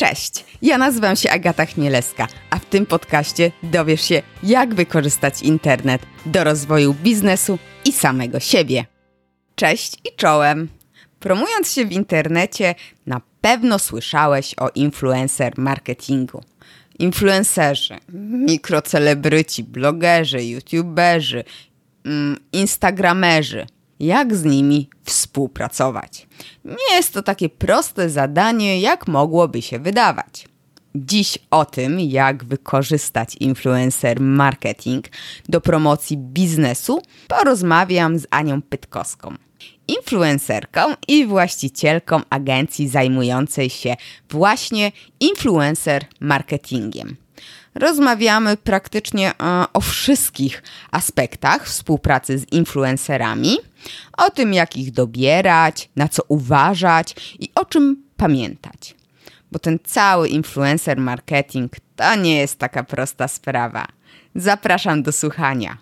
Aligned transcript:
Cześć, 0.00 0.44
ja 0.62 0.78
nazywam 0.78 1.16
się 1.16 1.30
Agata 1.30 1.66
Chmielewska, 1.66 2.28
a 2.50 2.58
w 2.58 2.64
tym 2.64 2.86
podcaście 2.86 3.52
dowiesz 3.62 4.00
się, 4.00 4.22
jak 4.42 4.74
wykorzystać 4.74 5.42
internet 5.42 6.02
do 6.26 6.44
rozwoju 6.44 6.94
biznesu 6.94 7.58
i 7.84 7.92
samego 7.92 8.40
siebie. 8.40 8.84
Cześć 9.54 9.94
i 9.94 10.16
czołem! 10.16 10.68
Promując 11.20 11.72
się 11.72 11.84
w 11.84 11.92
internecie, 11.92 12.74
na 13.06 13.20
pewno 13.40 13.78
słyszałeś 13.78 14.54
o 14.54 14.68
influencer 14.74 15.52
marketingu. 15.56 16.42
Influencerzy, 16.98 17.96
mikrocelebryci, 18.46 19.64
blogerzy, 19.64 20.44
youtuberzy, 20.44 21.44
mm, 22.04 22.36
instagramerzy– 22.52 23.66
jak 24.00 24.36
z 24.36 24.44
nimi 24.44 24.90
współpracować. 25.04 26.26
Nie 26.64 26.96
jest 26.96 27.14
to 27.14 27.22
takie 27.22 27.48
proste 27.48 28.10
zadanie, 28.10 28.80
jak 28.80 29.08
mogłoby 29.08 29.62
się 29.62 29.78
wydawać. 29.78 30.48
Dziś 30.94 31.38
o 31.50 31.64
tym, 31.64 32.00
jak 32.00 32.44
wykorzystać 32.44 33.36
influencer 33.40 34.20
marketing 34.20 35.04
do 35.48 35.60
promocji 35.60 36.16
biznesu, 36.16 37.02
porozmawiam 37.28 38.18
z 38.18 38.26
Anią 38.30 38.62
Pytkowską. 38.62 39.34
Influencerką 39.88 40.80
i 41.08 41.26
właścicielką 41.26 42.20
agencji 42.30 42.88
zajmującej 42.88 43.70
się 43.70 43.96
właśnie 44.30 44.92
influencer 45.20 46.04
marketingiem 46.20 47.16
rozmawiamy 47.74 48.56
praktycznie 48.56 49.30
e, 49.30 49.64
o 49.72 49.80
wszystkich 49.80 50.62
aspektach 50.90 51.66
współpracy 51.66 52.38
z 52.38 52.52
influencerami, 52.52 53.56
o 54.18 54.30
tym, 54.30 54.54
jak 54.54 54.76
ich 54.76 54.92
dobierać, 54.92 55.88
na 55.96 56.08
co 56.08 56.22
uważać 56.28 57.36
i 57.38 57.50
o 57.54 57.64
czym 57.64 58.02
pamiętać. 58.16 58.94
Bo 59.52 59.58
ten 59.58 59.78
cały 59.84 60.28
influencer 60.28 60.98
marketing 60.98 61.72
to 61.96 62.14
nie 62.16 62.36
jest 62.36 62.58
taka 62.58 62.84
prosta 62.84 63.28
sprawa. 63.28 63.86
Zapraszam 64.34 65.02
do 65.02 65.12
słuchania. 65.12 65.78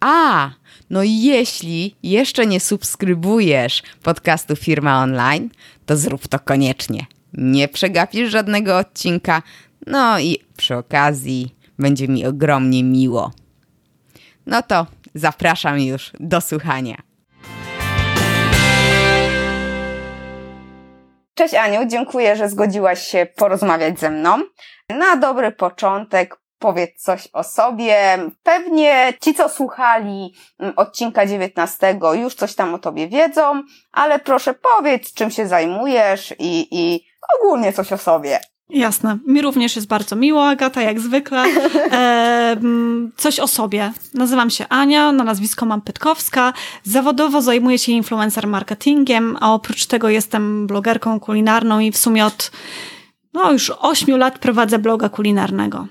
A, 0.00 0.50
no 0.90 1.00
jeśli 1.02 1.96
jeszcze 2.02 2.46
nie 2.46 2.60
subskrybujesz 2.60 3.82
podcastu 4.02 4.56
Firma 4.56 5.02
Online, 5.02 5.50
to 5.86 5.96
zrób 5.96 6.28
to 6.28 6.38
koniecznie. 6.38 7.06
Nie 7.32 7.68
przegapisz 7.68 8.30
żadnego 8.30 8.78
odcinka, 8.78 9.42
no 9.86 10.18
i 10.18 10.44
przy 10.56 10.76
okazji 10.76 11.54
będzie 11.78 12.08
mi 12.08 12.26
ogromnie 12.26 12.84
miło. 12.84 13.30
No 14.46 14.62
to 14.62 14.86
zapraszam 15.14 15.80
już 15.80 16.12
do 16.20 16.40
słuchania. 16.40 16.96
Cześć 21.34 21.54
Aniu, 21.54 21.86
dziękuję, 21.86 22.36
że 22.36 22.48
zgodziłaś 22.48 23.02
się 23.02 23.26
porozmawiać 23.36 24.00
ze 24.00 24.10
mną. 24.10 24.42
Na 24.88 25.16
dobry 25.16 25.52
początek 25.52 26.36
powiedz 26.58 27.02
coś 27.02 27.28
o 27.32 27.44
sobie. 27.44 28.18
Pewnie 28.42 29.12
ci, 29.20 29.34
co 29.34 29.48
słuchali 29.48 30.34
mm, 30.58 30.72
odcinka 30.76 31.26
19, 31.26 31.98
już 32.14 32.34
coś 32.34 32.54
tam 32.54 32.74
o 32.74 32.78
tobie 32.78 33.08
wiedzą, 33.08 33.62
ale 33.92 34.18
proszę 34.18 34.54
powiedz, 34.54 35.14
czym 35.14 35.30
się 35.30 35.46
zajmujesz 35.46 36.34
i, 36.38 36.68
i 36.70 37.06
ogólnie 37.38 37.72
coś 37.72 37.92
o 37.92 37.98
sobie. 37.98 38.40
Jasne. 38.70 39.18
Mi 39.26 39.42
również 39.42 39.76
jest 39.76 39.88
bardzo 39.88 40.16
miło, 40.16 40.48
Agata, 40.48 40.82
jak 40.82 41.00
zwykle. 41.00 41.44
E, 41.92 42.56
coś 43.16 43.40
o 43.40 43.48
sobie. 43.48 43.92
Nazywam 44.14 44.50
się 44.50 44.68
Ania, 44.68 45.12
na 45.12 45.24
nazwisko 45.24 45.66
mam 45.66 45.80
Pytkowska. 45.80 46.52
Zawodowo 46.84 47.42
zajmuję 47.42 47.78
się 47.78 47.92
influencer 47.92 48.46
marketingiem, 48.46 49.36
a 49.40 49.54
oprócz 49.54 49.86
tego 49.86 50.08
jestem 50.08 50.66
blogerką 50.66 51.20
kulinarną 51.20 51.78
i 51.78 51.92
w 51.92 51.96
sumie 51.96 52.26
od 52.26 52.50
no, 53.32 53.52
już 53.52 53.72
8 53.78 54.18
lat 54.18 54.38
prowadzę 54.38 54.78
bloga 54.78 55.08
kulinarnego. 55.08 55.86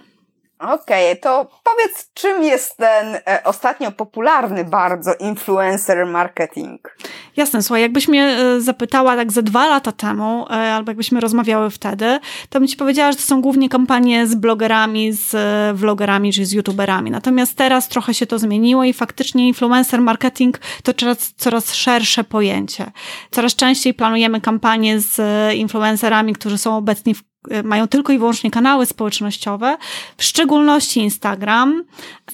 Okej, 0.60 1.12
okay, 1.12 1.16
to 1.16 1.48
powiedz, 1.64 2.10
czym 2.14 2.44
jest 2.44 2.78
ten 2.78 3.16
e, 3.16 3.42
ostatnio 3.44 3.92
popularny 3.92 4.64
bardzo 4.64 5.12
influencer 5.20 6.06
marketing? 6.06 6.96
Jasne, 7.38 7.64
słuchaj, 7.64 7.82
jakbyś 7.82 8.08
mnie 8.08 8.24
e, 8.24 8.62
zapytała 8.62 9.16
tak 9.16 9.32
ze 9.32 9.44
dwa 9.44 9.68
lata 9.68 9.92
temu, 9.92 10.46
e, 10.50 10.54
albo 10.54 10.92
jakbyśmy 10.92 11.20
rozmawiały 11.20 11.70
wtedy, 11.70 12.20
to 12.50 12.60
bym 12.60 12.68
ci 12.68 12.78
powiedziała, 12.78 13.12
że 13.12 13.18
to 13.18 13.24
są 13.24 13.42
głównie 13.42 13.70
kampanie 13.70 14.28
z 14.28 14.36
blogerami, 14.36 15.14
z 15.14 15.36
e, 15.36 15.74
vlogerami 15.74 16.34
czy 16.34 16.46
z 16.46 16.52
youtuberami. 16.52 17.12
Natomiast 17.12 17.58
teraz 17.58 17.88
trochę 17.88 18.14
się 18.14 18.26
to 18.26 18.40
zmieniło 18.40 18.84
i 18.84 18.94
faktycznie 18.94 19.48
influencer 19.48 20.02
marketing 20.02 20.60
to 20.84 20.94
coraz, 20.94 21.34
coraz 21.38 21.74
szersze 21.74 22.24
pojęcie. 22.24 22.92
Coraz 23.32 23.56
częściej 23.56 23.94
planujemy 23.94 24.42
kampanie 24.42 25.00
z 25.00 25.22
influencerami, 25.54 26.34
którzy 26.34 26.58
są 26.58 26.78
obecni 26.78 27.16
w 27.16 27.24
mają 27.64 27.88
tylko 27.88 28.14
i 28.14 28.18
wyłącznie 28.18 28.52
kanały 28.52 28.86
społecznościowe, 28.86 29.78
w 30.18 30.24
szczególności 30.24 31.00
Instagram, 31.00 31.84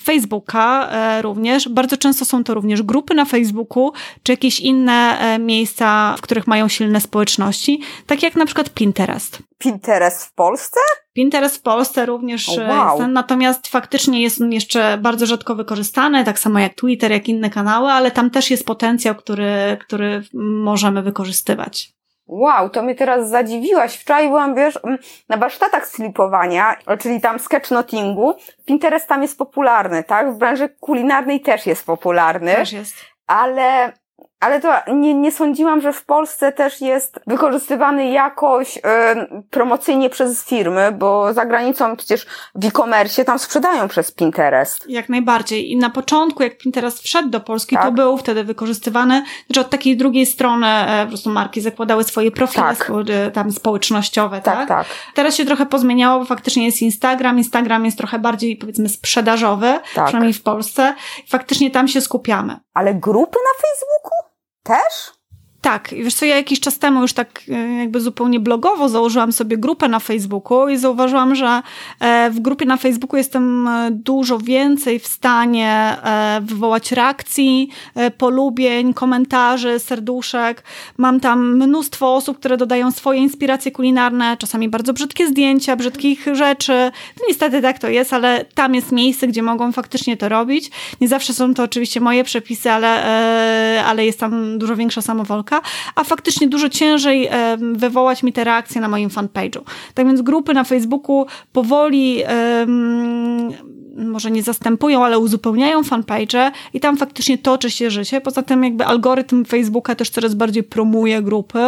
Facebooka 0.04 0.90
e, 0.92 1.22
również. 1.22 1.70
Bardzo 1.70 1.98
często 1.98 2.26
są 2.26 2.44
to 2.44 2.54
również 2.54 2.82
grupy 2.82 3.14
na 3.14 3.26
Facebooku, 3.26 3.92
czy 4.24 4.32
jakieś 4.32 4.60
inne 4.60 5.20
e, 5.20 5.40
miejsca, 5.40 6.16
w 6.18 6.22
których 6.22 6.48
mają 6.48 6.68
silne 6.68 7.02
społeczności, 7.02 7.82
tak 8.06 8.24
jak 8.24 8.36
na 8.36 8.46
przykład 8.46 8.70
Pinterest. 8.70 9.40
Pinterest 9.58 10.26
w 10.26 10.34
Polsce? 10.34 10.80
Pinterest 11.14 11.58
w 11.58 11.62
Polsce 11.62 12.06
również 12.06 12.50
oh, 12.50 12.62
wow. 12.68 13.00
jest, 13.00 13.12
natomiast 13.12 13.68
faktycznie 13.68 14.22
jest 14.22 14.42
on 14.42 14.52
jeszcze 14.52 14.98
bardzo 14.98 15.26
rzadko 15.26 15.56
wykorzystany, 15.56 16.26
tak 16.26 16.40
samo 16.40 16.60
jak 16.60 16.74
Twitter, 16.76 17.12
jak 17.12 17.28
inne 17.28 17.50
kanały, 17.50 17.92
ale 17.92 18.12
tam 18.12 18.30
też 18.30 18.52
jest 18.52 18.66
potencjał, 18.66 19.16
który, 19.16 19.78
który 19.82 20.24
możemy 20.64 21.02
wykorzystywać. 21.02 21.94
Wow, 22.31 22.69
to 22.69 22.84
mnie 22.84 22.96
teraz 22.96 23.30
zadziwiłaś. 23.30 23.96
Wczoraj 23.96 24.28
byłam, 24.28 24.56
wiesz, 24.56 24.80
mm, 24.84 24.97
na 25.30 25.38
warsztatach 25.38 25.88
slipowania, 25.88 26.75
czyli 27.00 27.22
tam 27.22 27.40
sketchnotingu. 27.40 28.34
Pinterest 28.66 29.08
tam 29.08 29.22
jest 29.22 29.38
popularny, 29.38 30.03
tak? 30.03 30.34
W 30.34 30.38
branży 30.38 30.69
kulinarnej 30.69 31.42
też 31.42 31.66
jest 31.66 31.86
popularny. 31.86 32.56
Też 32.56 32.74
jest. 32.74 32.96
Ale 33.28 33.94
ale 34.41 34.62
to 34.62 34.74
nie, 34.94 35.13
nie 35.13 35.31
sądziłam, 35.31 35.81
że 35.81 35.94
w 35.94 36.06
Polsce 36.06 36.52
też 36.52 36.81
jest 36.81 37.19
wykorzystywany 37.28 38.12
jakoś 38.12 38.78
y, 38.78 38.81
promocyjnie 39.50 40.09
przez 40.09 40.46
firmy, 40.46 40.91
bo 40.91 41.34
za 41.34 41.46
granicą 41.46 41.96
przecież 41.96 42.25
w 42.56 42.66
e-commerce 42.66 43.25
tam 43.25 43.40
sprzedają 43.40 43.88
przez 43.88 44.12
Pinterest. 44.12 44.90
Jak 44.90 45.09
najbardziej. 45.09 45.72
I 45.72 45.78
na 45.78 45.90
początku, 45.90 46.44
jak 46.44 46.57
Pinterest 46.57 47.00
wszedł 47.00 47.30
do 47.30 47.40
Polski, 47.40 47.75
tak. 47.75 47.85
to 47.85 47.91
był 47.91 48.18
wtedy 48.18 48.44
wykorzystywany, 48.44 49.24
znaczy 49.47 49.62
od 49.62 49.69
takiej 49.69 49.97
drugiej 49.97 50.25
strony 50.25 50.68
e, 50.68 51.03
po 51.03 51.07
prostu 51.07 51.30
marki 51.30 51.62
zakładały 51.62 52.03
swoje 52.03 52.31
profile 52.31 52.63
tak. 52.63 52.85
spo, 52.85 53.01
e, 53.01 53.31
tam 53.31 53.51
społecznościowe, 53.51 54.41
tak, 54.41 54.56
tak? 54.56 54.68
Tak, 54.68 54.88
Teraz 55.13 55.35
się 55.35 55.46
trochę 55.46 55.66
pozmieniało, 55.66 56.19
bo 56.19 56.25
faktycznie 56.25 56.66
jest 56.66 56.81
Instagram. 56.81 57.38
Instagram 57.38 57.85
jest 57.85 57.97
trochę 57.97 58.19
bardziej, 58.19 58.56
powiedzmy, 58.56 58.90
sprzedażowy, 58.90 59.80
tak. 59.96 60.06
przynajmniej 60.06 60.34
w 60.34 60.44
Polsce. 60.44 60.94
Faktycznie 61.28 61.72
tam 61.72 61.88
się 61.88 62.01
skupiamy. 62.01 62.57
Ale 62.74 62.94
grupy 62.94 63.38
na 63.40 63.62
Facebooku? 63.62 64.31
Też? 64.64 65.21
Tak, 65.62 65.90
wiesz 66.04 66.14
co, 66.14 66.26
ja 66.26 66.36
jakiś 66.36 66.60
czas 66.60 66.80
temu 66.80 67.02
już 67.02 67.14
tak 67.14 67.42
e, 67.50 67.78
jakby 67.78 68.02
zupełnie 68.02 68.40
blogowo 68.40 68.90
założyłam 68.90 69.32
sobie 69.32 69.58
grupę 69.58 69.88
na 69.88 70.00
Facebooku 70.00 70.70
i 70.70 70.78
zauważyłam, 70.78 71.36
że 71.36 71.62
e, 72.00 72.30
w 72.32 72.40
grupie 72.40 72.66
na 72.66 72.78
Facebooku 72.78 73.18
jestem 73.18 73.68
e, 73.68 73.92
dużo 73.92 74.40
więcej 74.40 75.00
w 75.00 75.08
stanie 75.08 75.98
wywołać 76.42 76.92
reakcji, 76.92 77.70
polubień, 78.18 78.94
komentarzy, 78.94 79.80
serduszek. 79.80 80.64
Mam 80.98 81.20
tam 81.20 81.56
mnóstwo 81.56 82.16
osób, 82.16 82.40
które 82.40 82.58
dodają 82.58 82.92
swoje 82.92 83.20
inspiracje 83.20 83.72
kulinarne, 83.72 84.38
czasami 84.38 84.70
bardzo 84.70 84.94
brzydkie 84.94 85.28
zdjęcia, 85.28 85.76
brzydkich 85.76 86.28
rzeczy. 86.34 86.92
No 87.20 87.26
niestety 87.28 87.62
tak 87.62 87.80
to 87.80 87.90
jest, 87.90 88.14
ale 88.14 88.46
tam 88.56 88.76
jest 88.76 88.92
miejsce, 88.92 89.28
gdzie 89.28 89.44
mogą 89.44 89.72
faktycznie 89.72 90.18
to 90.18 90.30
robić. 90.30 90.72
Nie 91.02 91.08
zawsze 91.08 91.34
są 91.34 91.54
to 91.54 91.64
oczywiście 91.64 92.00
moje 92.00 92.24
przepisy, 92.24 92.72
ale, 92.72 93.84
ale 93.86 94.06
jest 94.06 94.20
tam 94.20 94.58
dużo 94.58 94.76
większa 94.76 95.02
samowolka 95.02 95.50
a 95.95 96.03
faktycznie 96.03 96.47
dużo 96.47 96.69
ciężej 96.69 97.29
wywołać 97.73 98.23
mi 98.23 98.34
te 98.34 98.44
reakcje 98.44 98.81
na 98.81 98.88
moim 98.88 99.09
fanpage'u. 99.09 99.62
Tak 99.94 100.07
więc 100.07 100.22
grupy 100.22 100.53
na 100.53 100.63
Facebooku 100.63 101.25
powoli 101.53 102.24
może 103.95 104.31
nie 104.31 104.44
zastępują, 104.44 105.06
ale 105.06 105.19
uzupełniają 105.19 105.83
fanpage 105.83 106.51
i 106.74 106.80
tam 106.80 106.98
faktycznie 106.98 107.38
toczy 107.38 107.71
się 107.71 107.92
życie. 107.92 108.21
Poza 108.21 108.44
tym 108.44 108.63
jakby 108.63 108.86
algorytm 108.86 109.45
Facebooka 109.45 109.95
też 109.95 110.09
coraz 110.09 110.33
bardziej 110.33 110.63
promuje 110.63 111.21
grupy 111.21 111.59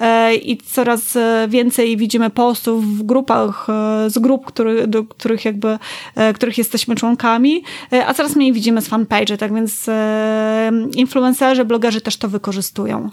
e, 0.00 0.34
i 0.34 0.56
coraz 0.56 1.16
e, 1.16 1.46
więcej 1.48 1.96
widzimy 1.96 2.30
postów 2.30 2.98
w 2.98 3.02
grupach, 3.02 3.66
e, 3.70 4.10
z 4.10 4.18
grup, 4.18 4.46
który, 4.46 4.86
do 4.86 5.04
których 5.04 5.44
jakby, 5.44 5.78
których 6.34 6.58
jesteśmy 6.58 6.94
członkami, 6.94 7.62
a 8.06 8.14
coraz 8.14 8.36
mniej 8.36 8.52
widzimy 8.52 8.82
z 8.82 8.88
fanpage, 8.88 9.36
tak 9.36 9.54
więc 9.54 9.90
influencerzy, 10.96 11.64
blogerzy 11.64 12.00
też 12.00 12.16
to 12.16 12.28
wykorzystują. 12.28 13.10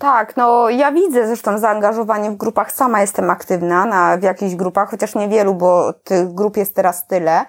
Tak, 0.00 0.36
no 0.36 0.70
ja 0.70 0.92
widzę 0.92 1.26
zresztą 1.26 1.58
zaangażowanie 1.58 2.30
w 2.30 2.36
grupach. 2.36 2.72
Sama 2.72 3.00
jestem 3.00 3.30
aktywna 3.30 3.86
na, 3.86 4.16
w 4.16 4.22
jakichś 4.22 4.54
grupach, 4.54 4.90
chociaż 4.90 5.14
niewielu, 5.14 5.54
bo 5.54 5.92
tych 5.92 6.34
grup 6.34 6.56
jest 6.56 6.76
teraz 6.76 7.06
tyle. 7.06 7.44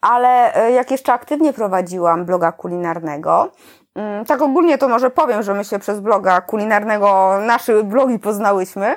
Ale 0.00 0.54
e, 0.54 0.72
jak 0.72 0.90
jeszcze 0.90 1.12
aktywnie 1.12 1.52
prowadziłam 1.52 2.24
bloga 2.24 2.52
kulinarnego, 2.52 3.52
mm, 3.94 4.24
tak 4.24 4.42
ogólnie 4.42 4.78
to 4.78 4.88
może 4.88 5.10
powiem, 5.10 5.42
że 5.42 5.54
my 5.54 5.64
się 5.64 5.78
przez 5.78 6.00
bloga 6.00 6.40
kulinarnego 6.40 7.38
nasze 7.46 7.84
blogi 7.84 8.18
poznałyśmy, 8.18 8.96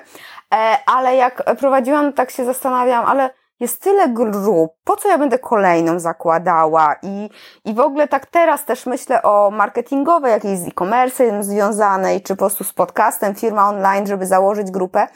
E, 0.53 0.77
ale 0.85 1.15
jak 1.15 1.43
prowadziłam, 1.59 2.13
tak 2.13 2.31
się 2.31 2.45
zastanawiałam, 2.45 3.05
ale 3.05 3.29
jest 3.61 3.81
tyle 3.81 4.09
grup, 4.09 4.71
po 4.83 4.95
co 4.95 5.09
ja 5.09 5.17
będę 5.17 5.39
kolejną 5.39 5.99
zakładała? 5.99 6.95
I, 7.01 7.29
i 7.65 7.73
w 7.73 7.79
ogóle 7.79 8.07
tak 8.07 8.25
teraz 8.25 8.65
też 8.65 8.85
myślę 8.85 9.21
o 9.21 9.51
marketingowej, 9.51 10.31
jakiejś 10.31 10.59
z 10.59 10.67
e-commerce 10.67 11.43
związanej, 11.43 12.21
czy 12.21 12.33
po 12.33 12.37
prostu 12.37 12.63
z 12.63 12.73
podcastem, 12.73 13.35
firma 13.35 13.69
online, 13.69 14.07
żeby 14.07 14.25
założyć 14.25 14.71
grupę, 14.71 15.07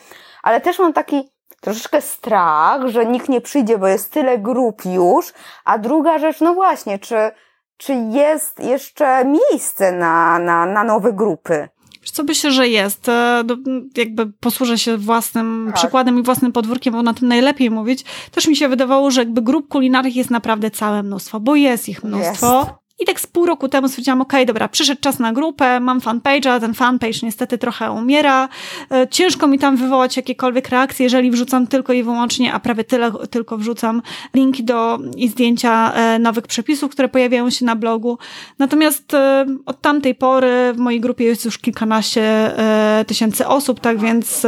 ale 0.43 0.61
też 0.61 0.79
mam 0.79 0.93
taki 0.93 1.31
troszeczkę 1.61 2.01
strach, 2.01 2.87
że 2.87 3.05
nikt 3.05 3.29
nie 3.29 3.41
przyjdzie, 3.41 3.77
bo 3.77 3.87
jest 3.87 4.11
tyle 4.13 4.37
grup 4.37 4.85
już, 4.85 5.33
a 5.65 5.77
druga 5.77 6.19
rzecz, 6.19 6.41
no 6.41 6.53
właśnie, 6.53 6.99
czy, 6.99 7.31
czy 7.77 7.93
jest 7.93 8.59
jeszcze 8.59 9.25
miejsce 9.25 9.91
na, 9.91 10.39
na, 10.39 10.65
na 10.65 10.83
nowe 10.83 11.13
grupy? 11.13 11.69
Co 12.11 12.23
myślę, 12.23 12.51
że 12.51 12.67
jest. 12.67 13.09
E, 13.09 13.43
jakby 13.97 14.25
posłużę 14.25 14.77
się 14.77 14.97
własnym 14.97 15.63
tak. 15.67 15.75
przykładem 15.75 16.19
i 16.19 16.23
własnym 16.23 16.51
podwórkiem, 16.51 16.93
bo 16.93 17.03
na 17.03 17.13
tym 17.13 17.27
najlepiej 17.27 17.71
mówić. 17.71 18.03
Też 18.31 18.47
mi 18.47 18.55
się 18.55 18.69
wydawało, 18.69 19.11
że 19.11 19.21
jakby 19.21 19.41
grup 19.41 19.67
kulinarnych 19.67 20.15
jest 20.15 20.31
naprawdę 20.31 20.71
całe 20.71 21.03
mnóstwo, 21.03 21.39
bo 21.39 21.55
jest 21.55 21.89
ich 21.89 22.03
mnóstwo. 22.03 22.59
Jest. 22.59 22.84
I 22.99 23.05
tak 23.05 23.19
z 23.19 23.27
pół 23.27 23.45
roku 23.45 23.69
temu 23.69 23.89
stwierdziłam, 23.89 24.21
okej, 24.21 24.39
okay, 24.39 24.45
dobra, 24.45 24.67
przyszedł 24.67 25.01
czas 25.01 25.19
na 25.19 25.33
grupę, 25.33 25.79
mam 25.79 25.99
fanpage'a, 25.99 26.59
ten 26.59 26.73
fanpage 26.73 27.19
niestety 27.23 27.57
trochę 27.57 27.91
umiera. 27.91 28.49
E, 28.91 29.07
ciężko 29.07 29.47
mi 29.47 29.59
tam 29.59 29.77
wywołać 29.77 30.17
jakiekolwiek 30.17 30.69
reakcje, 30.69 31.03
jeżeli 31.03 31.31
wrzucam 31.31 31.67
tylko 31.67 31.93
i 31.93 32.03
wyłącznie, 32.03 32.53
a 32.53 32.59
prawie 32.59 32.83
tyle 32.83 33.11
tylko 33.29 33.57
wrzucam 33.57 34.01
linki 34.33 34.63
do 34.63 34.99
i 35.17 35.27
zdjęcia 35.27 35.93
e, 35.93 36.19
nowych 36.19 36.47
przepisów, 36.47 36.91
które 36.91 37.09
pojawiają 37.09 37.49
się 37.49 37.65
na 37.65 37.75
blogu. 37.75 38.17
Natomiast 38.59 39.13
e, 39.13 39.45
od 39.65 39.81
tamtej 39.81 40.15
pory 40.15 40.73
w 40.73 40.77
mojej 40.77 41.01
grupie 41.01 41.25
jest 41.25 41.45
już 41.45 41.57
kilkanaście 41.57 42.51
tysięcy 43.07 43.47
osób, 43.47 43.79
tak 43.79 43.99
więc 43.99 44.47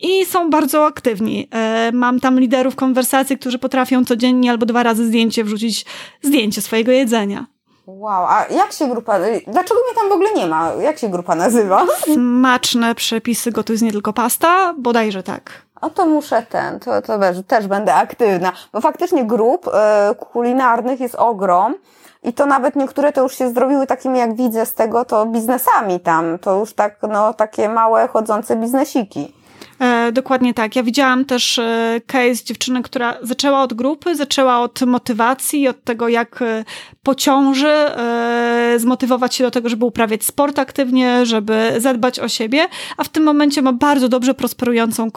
i 0.00 0.26
są 0.26 0.50
bardzo 0.50 0.86
aktywni. 0.86 1.48
Mam 1.92 2.20
tam 2.20 2.40
liderów 2.40 2.76
konwersacji, 2.76 3.38
którzy 3.38 3.58
potrafią 3.58 4.04
codziennie 4.04 4.50
albo 4.50 4.66
dwa 4.66 4.82
razy 4.82 5.06
zdjęcie 5.06 5.44
wrzucić 5.44 5.86
zdjęcie 6.22 6.62
swojego 6.62 6.92
jedzenia. 6.92 7.46
Wow, 7.86 8.26
a 8.28 8.46
jak 8.50 8.72
się 8.72 8.88
grupa, 8.88 9.18
dlaczego 9.46 9.80
mnie 9.80 9.94
tam 9.94 10.08
w 10.08 10.12
ogóle 10.12 10.28
nie 10.36 10.46
ma? 10.46 10.72
Jak 10.72 10.98
się 10.98 11.08
grupa 11.08 11.34
nazywa? 11.34 11.86
Smaczne 12.14 12.94
przepisy 12.94 13.52
gotuj 13.52 13.76
nie 13.82 13.92
tylko 13.92 14.12
pasta? 14.12 14.74
Bodajże 14.78 15.22
tak. 15.22 15.50
A 15.80 15.90
to 15.90 16.06
muszę 16.06 16.46
ten, 16.50 16.80
to, 16.80 17.02
to 17.02 17.18
też, 17.18 17.36
też 17.46 17.66
będę 17.66 17.94
aktywna, 17.94 18.52
bo 18.72 18.80
faktycznie 18.80 19.24
grup 19.24 19.66
y, 19.66 19.70
kulinarnych 20.14 21.00
jest 21.00 21.14
ogrom. 21.14 21.74
I 22.22 22.32
to 22.32 22.46
nawet 22.46 22.76
niektóre 22.76 23.12
to 23.12 23.22
już 23.22 23.38
się 23.38 23.52
zrobiły 23.52 23.86
takimi, 23.86 24.18
jak 24.18 24.36
widzę 24.36 24.66
z 24.66 24.74
tego, 24.74 25.04
to 25.04 25.26
biznesami 25.26 26.00
tam. 26.00 26.38
To 26.38 26.58
już 26.58 26.72
tak, 26.72 26.96
no, 27.08 27.34
takie 27.34 27.68
małe, 27.68 28.08
chodzące 28.08 28.56
biznesiki. 28.56 29.34
Uh, 29.80 29.93
dokładnie 30.12 30.54
tak. 30.54 30.76
Ja 30.76 30.82
widziałam 30.82 31.24
też 31.24 31.58
e, 31.58 32.00
case 32.06 32.44
dziewczyny, 32.44 32.82
która 32.82 33.16
zaczęła 33.22 33.62
od 33.62 33.74
grupy, 33.74 34.16
zaczęła 34.16 34.60
od 34.60 34.82
motywacji, 34.82 35.68
od 35.68 35.84
tego, 35.84 36.08
jak 36.08 36.42
e, 36.42 36.64
po 37.02 37.14
ciąży 37.14 37.68
e, 37.68 38.74
zmotywować 38.78 39.34
się 39.34 39.44
do 39.44 39.50
tego, 39.50 39.68
żeby 39.68 39.84
uprawiać 39.84 40.24
sport 40.24 40.58
aktywnie, 40.58 41.26
żeby 41.26 41.72
zadbać 41.78 42.20
o 42.20 42.28
siebie, 42.28 42.66
a 42.96 43.04
w 43.04 43.08
tym 43.08 43.22
momencie 43.22 43.62
ma 43.62 43.72
bardzo 43.72 44.08
dobrze 44.08 44.34
prosperującą 44.34 45.10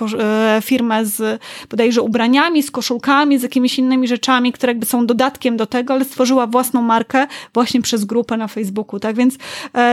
firmę 0.62 1.06
z 1.06 1.42
bodajże 1.70 2.02
ubraniami, 2.02 2.64
z 2.64 2.72
koszulkami, 2.72 3.40
z 3.40 3.44
jakimiś 3.44 3.80
innymi 3.80 4.08
rzeczami, 4.08 4.52
które 4.52 4.72
jakby 4.72 4.86
są 4.86 5.06
dodatkiem 5.06 5.58
do 5.58 5.66
tego, 5.66 5.94
ale 5.94 6.06
stworzyła 6.06 6.48
własną 6.48 6.82
markę 6.82 7.28
właśnie 7.54 7.82
przez 7.82 8.06
grupę 8.06 8.38
na 8.38 8.48
Facebooku, 8.48 9.00
tak? 9.00 9.16
Więc 9.16 9.36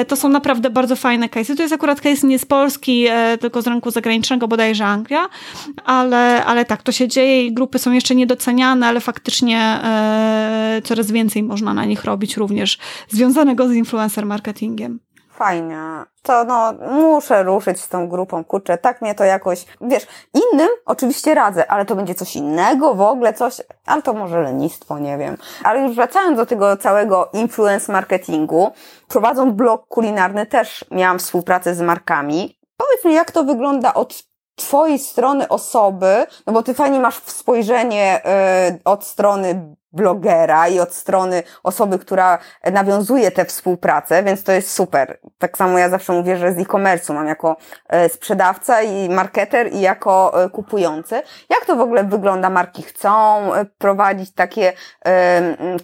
to 0.08 0.17
są 0.17 0.29
naprawdę 0.29 0.70
bardzo 0.70 0.97
fajne 0.97 1.29
case. 1.29 1.56
To 1.56 1.62
jest 1.62 1.75
akurat 1.75 2.00
case 2.00 2.26
nie 2.26 2.38
z 2.38 2.47
Polski, 2.47 3.06
tylko 3.40 3.62
z 3.62 3.67
rynku 3.67 3.90
zagranicznego, 3.90 4.49
bodajże 4.49 4.84
Anglia, 4.87 5.29
ale, 5.85 6.45
ale 6.45 6.65
tak, 6.65 6.83
to 6.83 6.93
się 6.93 7.09
dzieje 7.09 7.47
i 7.47 7.55
grupy 7.55 7.79
są 7.79 7.93
jeszcze 7.93 8.15
niedoceniane, 8.15 8.87
ale 8.87 9.01
faktycznie 9.01 9.59
e, 9.61 10.81
coraz 10.85 11.11
więcej 11.11 11.43
można 11.43 11.75
na 11.75 11.85
nich 11.85 12.05
robić 12.05 12.37
również 12.37 12.79
związanego 13.09 13.69
z 13.69 13.73
influencer 13.73 14.27
marketingiem. 14.27 15.01
Fajnie. 15.35 15.81
To 16.23 16.45
no, 16.45 16.73
muszę 16.91 17.43
ruszyć 17.43 17.81
z 17.81 17.89
tą 17.89 18.09
grupą, 18.09 18.45
kurczę, 18.45 18.79
tak 18.79 19.03
mnie 19.03 19.15
to 19.15 19.25
jakoś, 19.25 19.65
wiesz, 19.81 20.07
innym 20.35 20.69
oczywiście 20.87 21.35
radzę, 21.35 21.71
ale 21.71 21.85
to 21.85 21.97
będzie 21.97 22.15
coś 22.15 22.37
innego, 22.37 22.95
w 22.95 23.01
ogóle 23.01 23.33
coś, 23.33 23.61
ale 23.87 24.03
to 24.03 24.13
może 24.13 24.43
lenistwo, 24.43 24.99
nie 24.99 25.19
wiem. 25.19 25.37
Ale 25.65 25.81
już 25.81 25.97
wracając 25.97 26.37
do 26.37 26.47
tego 26.47 26.77
całego 26.77 27.31
influence 27.33 27.93
marketingu, 27.93 28.73
prowadząc 29.09 29.55
blog 29.55 29.87
kulinarny 29.89 30.47
też 30.47 30.85
miałam 30.91 31.19
współpracę 31.19 31.75
z 31.75 31.81
markami. 31.81 32.59
Powiedz 32.77 33.05
mi, 33.05 33.15
jak 33.15 33.31
to 33.31 33.45
wygląda 33.45 33.95
od 33.95 34.34
twojej 34.56 34.99
strony 34.99 35.49
osoby, 35.49 36.27
no 36.47 36.53
bo 36.53 36.62
ty 36.62 36.75
fajnie 36.75 37.01
masz 37.01 37.23
spojrzenie 37.27 38.21
y, 38.75 38.81
od 38.85 39.05
strony 39.05 39.75
blogera 39.95 40.69
i 40.69 40.81
od 40.81 40.95
strony 40.95 41.43
osoby, 41.62 41.99
która 41.99 42.39
nawiązuje 42.73 43.31
tę 43.31 43.45
współpracę, 43.45 44.23
więc 44.23 44.43
to 44.43 44.53
jest 44.53 44.71
super. 44.71 45.19
Tak 45.39 45.59
samo 45.59 45.79
ja 45.79 45.89
zawsze 45.89 46.12
mówię, 46.12 46.37
że 46.37 46.53
z 46.53 46.59
e-commerce'u 46.59 47.15
mam 47.15 47.27
jako 47.27 47.56
e, 47.89 48.09
sprzedawca 48.09 48.83
i 48.83 49.09
marketer 49.09 49.73
i 49.73 49.81
jako 49.81 50.45
e, 50.45 50.51
kupujący. 50.51 51.23
Jak 51.64 51.69
to 51.69 51.76
w 51.76 51.81
ogóle 51.81 52.05
wygląda? 52.05 52.50
Marki 52.50 52.82
chcą 52.82 53.55
e, 53.55 53.64
prowadzić 53.64 54.31
takie 54.34 54.72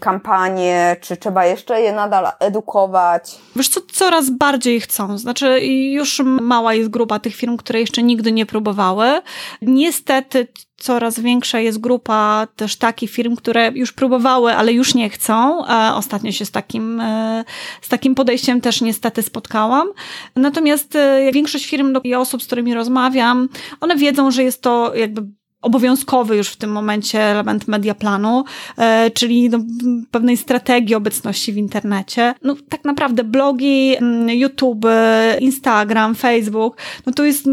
kampanie, 0.01 0.97
czy 1.01 1.17
trzeba 1.17 1.47
jeszcze 1.47 1.81
je 1.81 1.93
nadal 1.93 2.29
edukować? 2.41 3.39
Wiesz 3.57 3.69
co, 3.69 3.81
coraz 3.93 4.31
bardziej 4.31 4.81
chcą. 4.81 5.19
Znaczy 5.19 5.61
już 5.67 6.23
mała 6.25 6.75
jest 6.75 6.91
grupa 6.91 7.19
tych 7.19 7.35
firm, 7.37 7.57
które 7.57 7.81
jeszcze 7.81 8.03
nigdy 8.03 8.33
nie 8.33 8.47
próbowały. 8.47 9.23
Niestety 9.63 10.47
coraz 10.77 11.21
większa 11.21 11.61
jest 11.61 11.81
grupa 11.81 12.47
też 12.57 12.77
takich 12.77 13.11
firm, 13.11 13.37
które 13.37 13.71
już 13.75 13.93
próbowały, 13.93 14.55
ale 14.55 14.73
już 14.73 14.95
nie 14.95 15.11
chcą. 15.11 15.65
Ostatnio 15.95 16.33
się 16.33 16.45
z 16.45 16.51
takim, 16.51 17.01
e, 17.01 17.45
z 17.83 17.89
takim 17.89 18.15
podejściem 18.15 18.61
też 18.61 18.81
niestety 18.81 19.23
spotkałam. 19.23 19.89
Natomiast 20.37 20.97
e, 20.97 21.33
większość 21.33 21.67
firm 21.67 21.97
i 22.05 22.15
osób, 22.15 22.43
z 22.43 22.47
którymi 22.47 22.75
rozmawiam, 22.75 23.49
one 23.81 23.97
wiedzą, 23.97 24.31
że 24.31 24.43
jest 24.43 24.63
to 24.63 24.95
jakby 24.95 25.40
obowiązkowy 25.63 26.37
już 26.37 26.49
w 26.49 26.57
tym 26.57 26.71
momencie 26.71 27.23
element 27.23 27.69
mediaplanu, 27.69 28.45
e, 28.79 29.11
czyli 29.11 29.51
no, 29.51 29.59
pewnej 30.11 30.37
strategii 30.37 30.95
obecności 30.95 31.53
w 31.53 31.57
internecie. 31.57 32.35
No 32.43 32.57
tak 32.69 32.85
naprawdę 32.85 33.25
blogi, 33.25 33.97
mm, 33.97 34.29
YouTube, 34.29 34.87
Instagram, 35.41 36.15
Facebook, 36.15 36.77
no 37.07 37.13
to 37.13 37.25
jest 37.25 37.45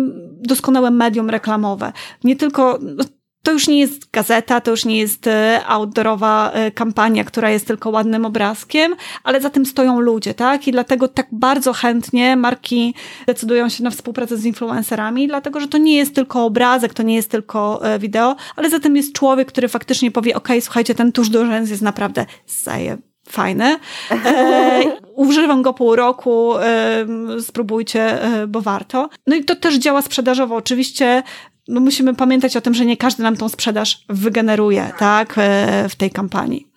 doskonałe 0.42 0.92
medium 0.92 1.30
reklamowe. 1.30 1.94
Nie 2.24 2.36
tylko, 2.36 2.80
no, 2.82 3.04
to 3.48 3.52
już 3.52 3.68
nie 3.68 3.80
jest 3.80 4.12
gazeta, 4.12 4.62
to 4.62 4.72
już 4.72 4.86
nie 4.86 4.98
jest 4.98 5.28
e, 5.28 5.62
outdoorowa 5.68 6.52
e, 6.52 6.72
kampania, 6.72 7.24
która 7.24 7.50
jest 7.50 7.68
tylko 7.68 7.90
ładnym 7.90 8.26
obrazkiem, 8.26 8.96
ale 9.24 9.42
za 9.42 9.50
tym 9.50 9.66
stoją 9.66 10.00
ludzie, 10.00 10.34
tak? 10.34 10.68
I 10.68 10.72
dlatego 10.72 11.08
tak 11.08 11.28
bardzo 11.32 11.74
chętnie 11.74 12.36
marki 12.36 12.94
decydują 13.28 13.70
się 13.70 13.84
na 13.84 13.90
współpracę 13.90 14.38
z 14.38 14.46
influencerami, 14.46 15.28
dlatego 15.28 15.60
że 15.60 15.68
to 15.68 15.78
nie 15.78 15.98
jest 15.98 16.16
tylko 16.16 16.46
obrazek, 16.46 16.94
to 16.94 17.04
nie 17.04 17.16
jest 17.16 17.32
tylko 17.32 17.86
e, 17.86 18.00
wideo, 18.00 18.36
ale 18.56 18.70
za 18.70 18.80
tym 18.80 18.96
jest 18.96 19.14
człowiek, 19.14 19.48
który 19.48 19.68
faktycznie 19.68 20.12
powie, 20.12 20.36
ok, 20.36 20.48
słuchajcie, 20.62 20.96
ten 20.96 21.12
tusz 21.12 21.30
do 21.30 21.46
rzęs 21.46 21.70
jest 21.70 21.82
naprawdę 21.82 22.26
zaje 22.48 22.98
fajny. 23.30 23.80
E, 24.12 24.84
używam 25.16 25.62
go 25.62 25.74
pół 25.74 25.96
roku, 25.96 26.58
e, 26.58 27.06
spróbujcie, 27.42 28.22
e, 28.22 28.48
bo 28.48 28.62
warto. 28.62 29.10
No 29.28 29.36
i 29.36 29.44
to 29.44 29.56
też 29.56 29.76
działa 29.76 30.02
sprzedażowo. 30.02 30.56
Oczywiście 30.56 31.24
no 31.68 31.80
musimy 31.82 32.16
pamiętać 32.16 32.58
o 32.58 32.62
tym, 32.62 32.74
że 32.74 32.86
nie 32.86 32.98
każdy 32.98 33.24
nam 33.24 33.38
tą 33.38 33.50
sprzedaż 33.50 34.06
wygeneruje, 34.10 34.92
tak, 34.98 35.34
e, 35.38 35.90
w 35.90 35.96
tej 35.96 36.12
kampanii. 36.12 36.68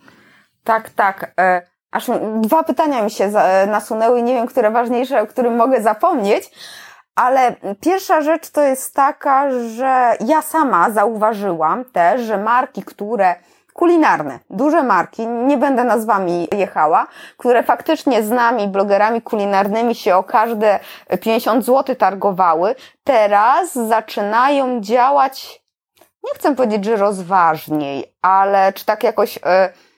Tak, 0.65 0.91
tak. 0.91 1.33
E, 1.41 1.63
aż 1.91 2.07
dwa 2.41 2.65
pytania 2.65 3.03
mi 3.03 3.11
się 3.11 3.25
e, 3.25 3.67
nasunęły 3.67 4.21
i 4.21 4.23
nie 4.23 4.35
wiem, 4.35 4.47
które 4.47 4.71
ważniejsze, 4.71 5.23
o 5.23 5.27
którym 5.27 5.57
mogę 5.57 5.83
zapomnieć. 5.83 6.51
Ale 7.15 7.57
pierwsza 7.81 8.21
rzecz 8.21 8.51
to 8.51 8.63
jest 8.63 8.95
taka, 8.95 9.51
że 9.51 10.13
ja 10.27 10.43
sama 10.43 10.91
zauważyłam 10.91 11.85
też, 11.85 12.21
że 12.21 12.39
marki, 12.39 12.83
które 12.83 13.35
kulinarne, 13.81 14.39
duże 14.51 14.83
marki, 14.83 15.27
nie 15.27 15.59
będę 15.59 15.85
nazwami 15.85 16.49
jechała, 16.53 17.07
które 17.37 17.63
faktycznie 17.63 18.23
z 18.23 18.31
nami, 18.31 18.69
blogerami 18.69 19.23
kulinarnymi 19.23 19.95
się 19.95 20.17
o 20.17 20.25
każde 20.25 20.81
50 21.21 21.65
zł 21.65 21.97
targowały, 21.97 22.75
teraz 23.05 23.75
zaczynają 23.75 24.81
działać, 24.81 25.63
nie 26.25 26.35
chcę 26.35 26.55
powiedzieć, 26.55 26.85
że 26.85 26.97
rozważniej, 26.97 28.15
ale 28.23 28.73
czy 28.73 28.85
tak 28.85 29.05
jakoś... 29.05 29.37
Yy, 29.37 29.90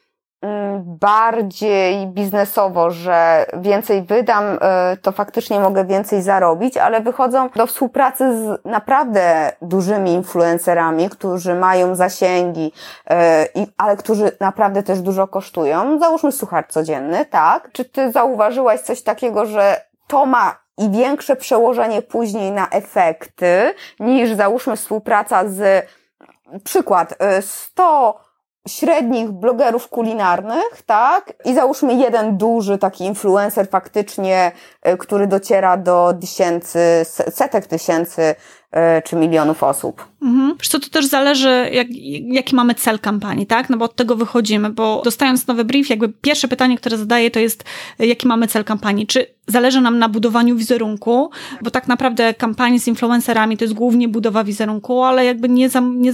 bardziej 0.83 2.07
biznesowo, 2.07 2.91
że 2.91 3.47
więcej 3.57 4.03
wydam, 4.03 4.45
y, 4.45 4.59
to 5.03 5.13
faktycznie 5.13 5.61
mogę 5.61 5.85
więcej 5.85 6.23
zarobić, 6.23 6.77
ale 6.77 7.01
wychodzą 7.01 7.49
do 7.49 7.67
współpracy 7.67 8.25
z 8.37 8.65
naprawdę 8.65 9.53
dużymi 9.63 10.13
influencerami, 10.13 11.11
którzy 11.11 11.55
mają 11.55 11.95
zasięgi, 11.95 12.73
y, 13.57 13.67
ale 13.77 13.97
którzy 13.97 14.33
naprawdę 14.41 14.83
też 14.83 15.01
dużo 15.01 15.29
kosztują. 15.29 15.99
Załóżmy 15.99 16.33
suchar 16.33 16.69
codzienny, 16.69 17.25
tak? 17.25 17.73
Czy 17.73 17.85
ty 17.85 18.13
zauważyłaś 18.13 18.81
coś 18.81 19.03
takiego, 19.03 19.47
że 19.47 19.81
to 20.07 20.27
ma 20.27 20.63
i 20.79 20.91
większe 20.91 21.37
przełożenie 21.37 22.03
później 22.03 22.53
na 22.53 22.69
efekty 22.69 23.75
niż 24.01 24.33
załóżmy 24.33 24.77
współpraca 24.77 25.49
z 25.49 25.87
przykład 26.65 27.15
100 27.41 28.21
y, 28.29 28.32
średnich 28.69 29.31
blogerów 29.31 29.89
kulinarnych, 29.89 30.83
tak? 30.87 31.33
I 31.45 31.55
załóżmy 31.55 31.95
jeden 31.95 32.37
duży 32.37 32.79
taki 32.79 33.05
influencer 33.05 33.69
faktycznie, 33.69 34.53
y, 34.89 34.97
który 34.97 35.27
dociera 35.27 35.77
do 35.77 36.15
tysięcy, 36.21 36.79
setek 37.31 37.67
tysięcy 37.67 38.35
E, 38.73 39.03
czy 39.03 39.17
milionów 39.17 39.63
osób. 39.63 40.09
Mhm. 40.23 40.57
Co, 40.63 40.81
to 40.81 40.89
też 40.89 41.07
zależy, 41.07 41.69
jak, 41.73 41.87
jaki 42.27 42.57
mamy 42.57 42.75
cel 42.75 42.99
kampanii, 42.99 43.47
tak? 43.47 43.71
No 43.71 43.77
bo 43.77 43.85
od 43.85 43.97
tego 43.97 44.17
wychodzimy, 44.17 44.71
bo 44.71 45.03
dostając 45.05 45.47
nowy 45.47 45.65
brief, 45.65 45.91
jakby 45.91 46.09
pierwsze 46.09 46.49
pytanie, 46.49 46.77
które 46.77 46.99
zadaję, 46.99 47.31
to 47.31 47.41
jest, 47.41 47.65
jaki 47.99 48.27
mamy 48.27 48.49
cel 48.49 48.65
kampanii? 48.65 49.07
Czy 49.07 49.27
zależy 49.53 49.81
nam 49.81 49.99
na 49.99 50.09
budowaniu 50.09 50.57
wizerunku? 50.57 51.31
Bo 51.63 51.71
tak 51.71 51.89
naprawdę 51.89 52.35
kampanie 52.35 52.81
z 52.81 52.87
influencerami 52.87 53.57
to 53.57 53.65
jest 53.65 53.75
głównie 53.75 54.09
budowa 54.09 54.45
wizerunku, 54.45 55.03
ale 55.03 55.25
jakby 55.25 55.49
nie, 55.49 55.69
nie, 55.95 56.13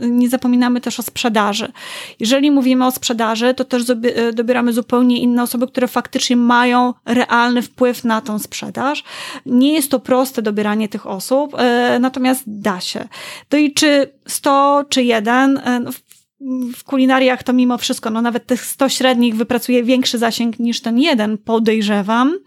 nie 0.00 0.28
zapominamy 0.28 0.80
też 0.80 1.00
o 1.00 1.02
sprzedaży. 1.02 1.72
Jeżeli 2.20 2.50
mówimy 2.50 2.86
o 2.86 2.90
sprzedaży, 2.90 3.54
to 3.54 3.64
też 3.64 3.90
e, 3.90 4.32
dobieramy 4.32 4.72
zupełnie 4.72 5.20
inne 5.20 5.42
osoby, 5.42 5.66
które 5.66 5.88
faktycznie 5.88 6.36
mają 6.36 6.94
realny 7.04 7.62
wpływ 7.62 8.04
na 8.04 8.20
tą 8.20 8.38
sprzedaż. 8.38 9.04
Nie 9.46 9.72
jest 9.72 9.90
to 9.90 10.00
proste 10.00 10.42
dobieranie 10.42 10.88
tych 10.88 11.06
osób, 11.06 11.54
e, 11.58 11.98
natomiast 12.00 12.42
da 12.46 12.80
się. 12.80 13.08
To 13.48 13.56
i 13.56 13.72
czy 13.72 14.12
100 14.26 14.84
czy 14.88 15.02
1, 15.02 15.60
e, 15.64 15.80
no, 15.80 15.92
w 15.92 16.07
kulinariach 16.86 17.42
to 17.42 17.52
mimo 17.52 17.78
wszystko, 17.78 18.10
no 18.10 18.22
nawet 18.22 18.46
tych 18.46 18.64
100 18.64 18.88
średnich 18.88 19.36
wypracuje 19.36 19.84
większy 19.84 20.18
zasięg 20.18 20.58
niż 20.58 20.80
ten 20.80 20.98
jeden, 20.98 21.38
podejrzewam. 21.38 22.38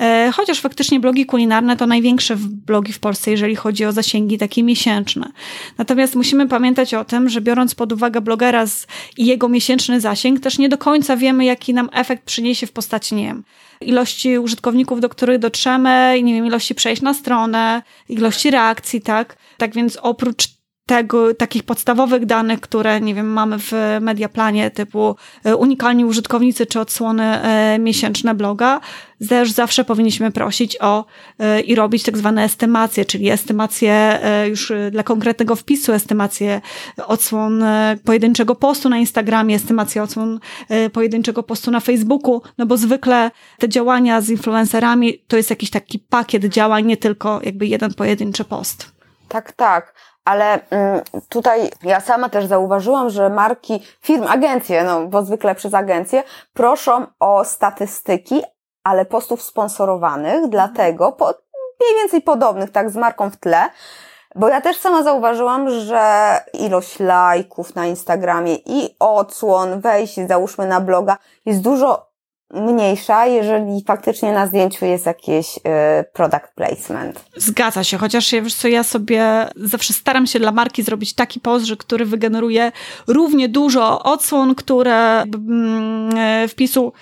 E, 0.00 0.30
chociaż 0.34 0.60
faktycznie 0.60 1.00
blogi 1.00 1.26
kulinarne 1.26 1.76
to 1.76 1.86
największe 1.86 2.36
blogi 2.66 2.92
w 2.92 2.98
Polsce, 2.98 3.30
jeżeli 3.30 3.56
chodzi 3.56 3.84
o 3.84 3.92
zasięgi 3.92 4.38
takie 4.38 4.62
miesięczne. 4.62 5.32
Natomiast 5.78 6.14
musimy 6.14 6.48
pamiętać 6.48 6.94
o 6.94 7.04
tym, 7.04 7.28
że 7.28 7.40
biorąc 7.40 7.74
pod 7.74 7.92
uwagę 7.92 8.20
blogera 8.20 8.64
i 9.16 9.26
jego 9.26 9.48
miesięczny 9.48 10.00
zasięg, 10.00 10.40
też 10.40 10.58
nie 10.58 10.68
do 10.68 10.78
końca 10.78 11.16
wiemy, 11.16 11.44
jaki 11.44 11.74
nam 11.74 11.88
efekt 11.92 12.24
przyniesie 12.24 12.66
w 12.66 12.72
postaci, 12.72 13.14
nie 13.14 13.24
wiem, 13.24 13.44
ilości 13.80 14.38
użytkowników, 14.38 15.00
do 15.00 15.08
których 15.08 15.38
dotrzemy, 15.38 16.22
nie 16.22 16.34
wiem, 16.34 16.46
ilości 16.46 16.74
przejść 16.74 17.02
na 17.02 17.14
stronę, 17.14 17.82
ilości 18.08 18.50
reakcji, 18.50 19.00
tak? 19.00 19.36
Tak 19.58 19.74
więc 19.74 19.98
oprócz 20.02 20.59
tego, 20.90 21.34
takich 21.34 21.62
podstawowych 21.62 22.26
danych, 22.26 22.60
które, 22.60 23.00
nie 23.00 23.14
wiem, 23.14 23.32
mamy 23.32 23.56
w 23.58 23.72
mediaplanie, 24.00 24.70
typu 24.70 25.16
e, 25.44 25.56
unikalni 25.56 26.04
użytkownicy 26.04 26.66
czy 26.66 26.80
odsłony 26.80 27.24
e, 27.24 27.78
miesięczne 27.78 28.34
bloga, 28.34 28.80
też 29.28 29.50
zawsze 29.52 29.84
powinniśmy 29.84 30.30
prosić 30.30 30.76
o 30.80 31.04
e, 31.38 31.60
i 31.60 31.74
robić 31.74 32.02
tak 32.02 32.18
zwane 32.18 32.44
estymacje, 32.44 33.04
czyli 33.04 33.30
estymacje 33.30 34.18
już 34.48 34.72
dla 34.90 35.02
konkretnego 35.02 35.56
wpisu, 35.56 35.92
estymacje 35.92 36.60
odsłon 37.06 37.64
pojedynczego 38.04 38.54
postu 38.54 38.88
na 38.88 38.98
Instagramie, 38.98 39.56
estymacje 39.56 40.02
odsłon 40.02 40.40
pojedynczego 40.92 41.42
postu 41.42 41.70
na 41.70 41.80
Facebooku, 41.80 42.42
no 42.58 42.66
bo 42.66 42.76
zwykle 42.76 43.30
te 43.58 43.68
działania 43.68 44.20
z 44.20 44.28
influencerami 44.28 45.18
to 45.28 45.36
jest 45.36 45.50
jakiś 45.50 45.70
taki 45.70 45.98
pakiet 45.98 46.44
działań, 46.44 46.86
nie 46.86 46.96
tylko 46.96 47.40
jakby 47.42 47.66
jeden 47.66 47.94
pojedynczy 47.94 48.44
post. 48.44 48.92
Tak, 49.28 49.52
tak 49.52 49.94
ale 50.24 50.70
mm, 50.70 51.00
tutaj 51.28 51.70
ja 51.82 52.00
sama 52.00 52.28
też 52.28 52.46
zauważyłam, 52.46 53.10
że 53.10 53.30
marki, 53.30 53.82
firm, 54.00 54.26
agencje, 54.28 54.84
no 54.84 55.06
bo 55.06 55.24
zwykle 55.24 55.54
przez 55.54 55.74
agencje, 55.74 56.22
proszą 56.52 57.06
o 57.20 57.44
statystyki, 57.44 58.42
ale 58.84 59.04
postów 59.04 59.42
sponsorowanych, 59.42 60.48
dlatego 60.48 61.12
po, 61.12 61.24
mniej 61.80 62.02
więcej 62.02 62.22
podobnych, 62.22 62.70
tak, 62.70 62.90
z 62.90 62.96
marką 62.96 63.30
w 63.30 63.36
tle, 63.36 63.70
bo 64.34 64.48
ja 64.48 64.60
też 64.60 64.76
sama 64.76 65.02
zauważyłam, 65.02 65.70
że 65.70 66.34
ilość 66.52 67.00
lajków 67.00 67.74
na 67.74 67.86
Instagramie 67.86 68.54
i 68.54 68.96
odsłon, 68.98 69.80
wejść, 69.80 70.16
załóżmy 70.28 70.66
na 70.66 70.80
bloga, 70.80 71.16
jest 71.46 71.60
dużo 71.60 72.09
mniejsza, 72.54 73.26
jeżeli 73.26 73.84
faktycznie 73.86 74.32
na 74.32 74.46
zdjęciu 74.46 74.84
jest 74.84 75.06
jakiś 75.06 75.56
y, 75.56 75.60
product 76.12 76.54
placement. 76.54 77.24
Zgadza 77.36 77.84
się, 77.84 77.98
chociaż 77.98 78.32
wiesz 78.32 78.54
co, 78.54 78.68
ja 78.68 78.82
sobie 78.82 79.46
zawsze 79.56 79.92
staram 79.92 80.26
się 80.26 80.38
dla 80.38 80.52
marki 80.52 80.82
zrobić 80.82 81.14
taki 81.14 81.40
post, 81.40 81.66
który 81.78 82.04
wygeneruje 82.04 82.72
równie 83.06 83.48
dużo 83.48 84.02
odsłon, 84.02 84.54
które 84.54 85.22
mm, 85.22 86.10
e, 86.16 86.48
wpisu 86.48 86.92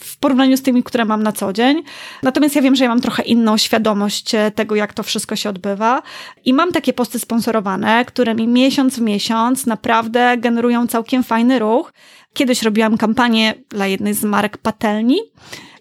w 0.00 0.18
porównaniu 0.18 0.56
z 0.56 0.62
tymi, 0.62 0.82
które 0.82 1.04
mam 1.04 1.22
na 1.22 1.32
co 1.32 1.52
dzień. 1.52 1.82
Natomiast 2.22 2.56
ja 2.56 2.62
wiem, 2.62 2.76
że 2.76 2.84
ja 2.84 2.90
mam 2.90 3.00
trochę 3.00 3.22
inną 3.22 3.56
świadomość 3.56 4.34
e, 4.34 4.50
tego, 4.50 4.74
jak 4.74 4.94
to 4.94 5.02
wszystko 5.02 5.36
się 5.36 5.50
odbywa 5.50 6.02
i 6.44 6.54
mam 6.54 6.72
takie 6.72 6.92
posty 6.92 7.18
sponsorowane, 7.18 8.04
które 8.04 8.34
mi 8.34 8.48
miesiąc 8.48 8.96
w 8.96 9.00
miesiąc 9.00 9.66
naprawdę 9.66 10.36
generują 10.36 10.86
całkiem 10.86 11.22
fajny 11.22 11.58
ruch. 11.58 11.92
Kiedyś 12.36 12.62
robiłam 12.62 12.98
kampanię 12.98 13.54
dla 13.68 13.86
jednej 13.86 14.14
z 14.14 14.24
marek 14.24 14.58
patelni 14.58 15.18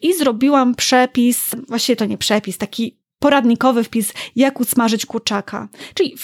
i 0.01 0.13
zrobiłam 0.13 0.75
przepis, 0.75 1.51
właściwie 1.67 1.95
to 1.95 2.05
nie 2.05 2.17
przepis, 2.17 2.57
taki 2.57 2.97
poradnikowy 3.19 3.83
wpis, 3.83 4.13
jak 4.35 4.59
usmażyć 4.59 5.05
kurczaka. 5.05 5.67
Czyli 5.93 6.15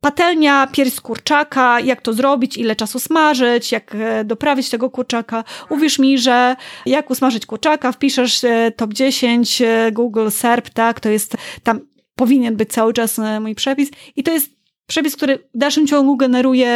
patelnia, 0.00 0.66
pierś 0.66 1.00
kurczaka, 1.00 1.80
jak 1.80 2.02
to 2.02 2.12
zrobić, 2.12 2.56
ile 2.56 2.76
czasu 2.76 2.98
smażyć, 2.98 3.72
jak 3.72 3.94
e, 3.94 4.24
doprawić 4.24 4.70
tego 4.70 4.90
kurczaka. 4.90 5.44
Uwierz 5.68 5.98
mi, 5.98 6.18
że 6.18 6.56
jak 6.86 7.10
usmażyć 7.10 7.46
kurczaka, 7.46 7.92
wpiszesz 7.92 8.44
e, 8.44 8.72
top 8.76 8.92
10 8.92 9.62
e, 9.62 9.92
Google 9.92 10.30
SERP, 10.30 10.70
tak, 10.70 11.00
to 11.00 11.08
jest 11.08 11.36
tam 11.62 11.80
powinien 12.16 12.56
być 12.56 12.72
cały 12.72 12.92
czas 12.92 13.20
mój 13.40 13.54
przepis 13.54 13.90
i 14.16 14.22
to 14.22 14.32
jest 14.32 14.50
przepis, 14.86 15.16
który 15.16 15.38
w 15.54 15.58
dalszym 15.58 15.86
ciągu 15.86 16.16
generuje 16.16 16.68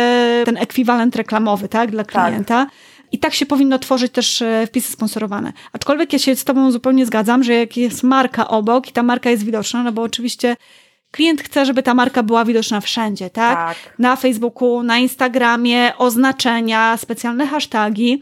ten 0.45 0.57
ekwiwalent 0.57 1.17
reklamowy, 1.17 1.69
tak, 1.69 1.91
dla 1.91 2.05
tak. 2.05 2.13
klienta. 2.13 2.65
Tak. 2.65 2.75
I 3.13 3.19
tak 3.19 3.35
się 3.35 3.47
powinno 3.47 3.79
tworzyć 3.79 4.13
też 4.13 4.43
e, 4.43 4.67
wpisy 4.67 4.93
sponsorowane. 4.93 5.53
Aczkolwiek 5.73 6.13
ja 6.13 6.19
się 6.19 6.37
z 6.37 6.45
Tobą 6.45 6.71
zupełnie 6.71 7.07
zgadzam, 7.07 7.45
że 7.45 7.55
jak 7.55 7.77
jest 7.77 8.03
marka 8.03 8.49
obok 8.49 8.89
i 8.89 8.93
ta 8.93 9.03
marka 9.03 9.31
jest 9.31 9.45
widoczna, 9.45 9.83
no 9.83 9.93
bo 9.93 10.03
oczywiście 10.03 10.57
klient 11.11 11.43
chce, 11.43 11.67
żeby 11.67 11.83
ta 11.83 11.95
marka 11.95 12.23
była 12.23 12.45
widoczna 12.45 12.81
wszędzie, 12.81 13.31
tak? 13.31 13.57
tak? 13.57 13.95
Na 13.99 14.17
Facebooku, 14.17 14.83
na 14.83 14.99
Instagramie, 14.99 15.93
oznaczenia, 15.99 16.97
specjalne 16.97 17.47
hasztagi. 17.47 18.21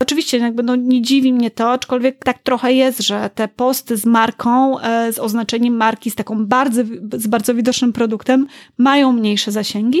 Oczywiście 0.00 0.38
jakby 0.38 0.62
no, 0.62 0.76
nie 0.76 1.02
dziwi 1.02 1.32
mnie 1.32 1.50
to, 1.50 1.72
aczkolwiek 1.72 2.24
tak 2.24 2.38
trochę 2.38 2.72
jest, 2.72 3.02
że 3.02 3.30
te 3.34 3.48
posty 3.48 3.96
z 3.96 4.06
marką, 4.06 4.80
e, 4.80 5.12
z 5.12 5.18
oznaczeniem 5.18 5.76
marki, 5.76 6.10
z 6.10 6.14
taką 6.14 6.46
bardzo, 6.46 6.82
z 7.12 7.26
bardzo 7.26 7.54
widocznym 7.54 7.92
produktem 7.92 8.46
mają 8.78 9.12
mniejsze 9.12 9.52
zasięgi, 9.52 10.00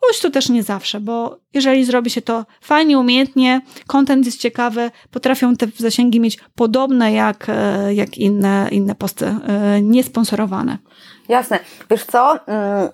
choć 0.00 0.20
to 0.20 0.30
też 0.30 0.48
nie 0.48 0.62
zawsze, 0.62 1.00
bo 1.00 1.38
jeżeli 1.54 1.84
zrobi 1.84 2.10
się 2.10 2.22
to 2.22 2.44
fajnie, 2.60 2.98
umiejętnie, 2.98 3.60
kontent 3.86 4.26
jest 4.26 4.38
ciekawy, 4.38 4.90
potrafią 5.10 5.56
te 5.56 5.66
zasięgi 5.76 6.20
mieć 6.20 6.38
podobne 6.54 7.12
jak, 7.12 7.46
e, 7.48 7.94
jak 7.94 8.18
inne, 8.18 8.68
inne 8.70 8.94
posty 8.94 9.26
e, 9.26 9.82
niesponsorowane. 9.82 10.78
Jasne. 11.28 11.58
Wiesz 11.90 12.04
co? 12.04 12.46
Mm, 12.46 12.88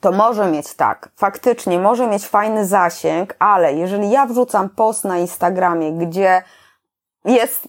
to 0.00 0.12
może 0.12 0.50
mieć 0.50 0.74
tak, 0.74 1.10
faktycznie 1.16 1.78
może 1.78 2.06
mieć 2.06 2.26
fajny 2.26 2.66
zasięg, 2.66 3.34
ale 3.38 3.74
jeżeli 3.74 4.10
ja 4.10 4.26
wrzucam 4.26 4.68
post 4.68 5.04
na 5.04 5.18
Instagramie, 5.18 5.92
gdzie 5.92 6.42
jest, 7.24 7.68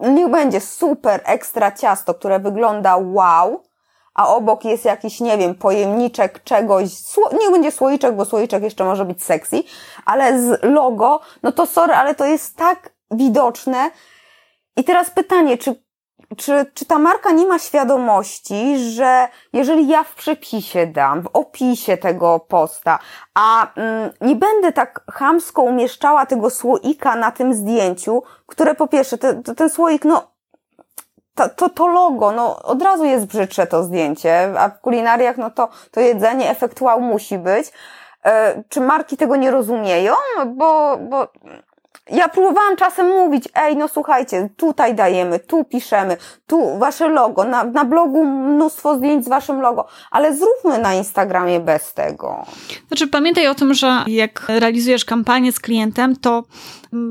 niech 0.00 0.30
będzie 0.30 0.60
super 0.60 1.20
ekstra 1.24 1.72
ciasto, 1.72 2.14
które 2.14 2.40
wygląda 2.40 2.96
wow, 2.96 3.62
a 4.16 4.28
obok 4.28 4.64
jest 4.64 4.84
jakiś, 4.84 5.20
nie 5.20 5.38
wiem, 5.38 5.54
pojemniczek 5.54 6.44
czegoś, 6.44 6.84
nie 7.40 7.50
będzie 7.50 7.70
słoiczek, 7.70 8.16
bo 8.16 8.24
słoiczek 8.24 8.62
jeszcze 8.62 8.84
może 8.84 9.04
być 9.04 9.24
sexy, 9.24 9.62
ale 10.04 10.40
z 10.42 10.62
logo, 10.62 11.20
no 11.42 11.52
to 11.52 11.66
sorry, 11.66 11.94
ale 11.94 12.14
to 12.14 12.24
jest 12.24 12.56
tak 12.56 12.90
widoczne. 13.10 13.90
I 14.76 14.84
teraz 14.84 15.10
pytanie, 15.10 15.58
czy 15.58 15.86
czy, 16.36 16.66
czy 16.74 16.84
ta 16.84 16.98
marka 16.98 17.32
nie 17.32 17.46
ma 17.46 17.58
świadomości, 17.58 18.78
że 18.78 19.28
jeżeli 19.52 19.88
ja 19.88 20.04
w 20.04 20.14
przepisie 20.14 20.86
dam, 20.86 21.22
w 21.22 21.26
opisie 21.32 21.96
tego 21.96 22.40
posta, 22.40 22.98
a 23.34 23.72
mm, 23.74 24.10
nie 24.20 24.36
będę 24.36 24.72
tak 24.72 25.04
chamsko 25.12 25.62
umieszczała 25.62 26.26
tego 26.26 26.50
słoika 26.50 27.16
na 27.16 27.32
tym 27.32 27.54
zdjęciu, 27.54 28.22
które 28.46 28.74
po 28.74 28.88
pierwsze, 28.88 29.18
te, 29.18 29.42
te, 29.42 29.54
ten 29.54 29.70
słoik, 29.70 30.04
no, 30.04 30.35
to, 31.36 31.48
to, 31.48 31.68
to 31.68 31.86
logo, 31.86 32.32
no, 32.32 32.62
od 32.62 32.82
razu 32.82 33.04
jest 33.04 33.26
brzydsze 33.26 33.66
to 33.66 33.82
zdjęcie, 33.82 34.54
a 34.58 34.68
w 34.68 34.80
kulinariach, 34.80 35.36
no 35.36 35.50
to, 35.50 35.68
to 35.90 36.00
jedzenie, 36.00 36.50
efekt 36.50 36.80
wow 36.80 37.00
musi 37.00 37.38
być. 37.38 37.72
E, 38.24 38.62
czy 38.68 38.80
marki 38.80 39.16
tego 39.16 39.36
nie 39.36 39.50
rozumieją? 39.50 40.14
Bo, 40.46 40.96
bo 40.96 41.28
ja 42.10 42.28
próbowałam 42.28 42.76
czasem 42.76 43.06
mówić, 43.06 43.48
ej, 43.54 43.76
no 43.76 43.88
słuchajcie, 43.88 44.48
tutaj 44.56 44.94
dajemy, 44.94 45.38
tu 45.38 45.64
piszemy, 45.64 46.16
tu 46.46 46.78
wasze 46.78 47.08
logo, 47.08 47.44
na, 47.44 47.64
na 47.64 47.84
blogu 47.84 48.24
mnóstwo 48.24 48.96
zdjęć 48.96 49.24
z 49.24 49.28
waszym 49.28 49.60
logo, 49.60 49.86
ale 50.10 50.36
zróbmy 50.36 50.78
na 50.78 50.94
Instagramie 50.94 51.60
bez 51.60 51.94
tego. 51.94 52.46
Znaczy, 52.88 53.06
pamiętaj 53.06 53.48
o 53.48 53.54
tym, 53.54 53.74
że 53.74 54.04
jak 54.06 54.42
realizujesz 54.48 55.04
kampanię 55.04 55.52
z 55.52 55.60
klientem, 55.60 56.16
to 56.16 56.42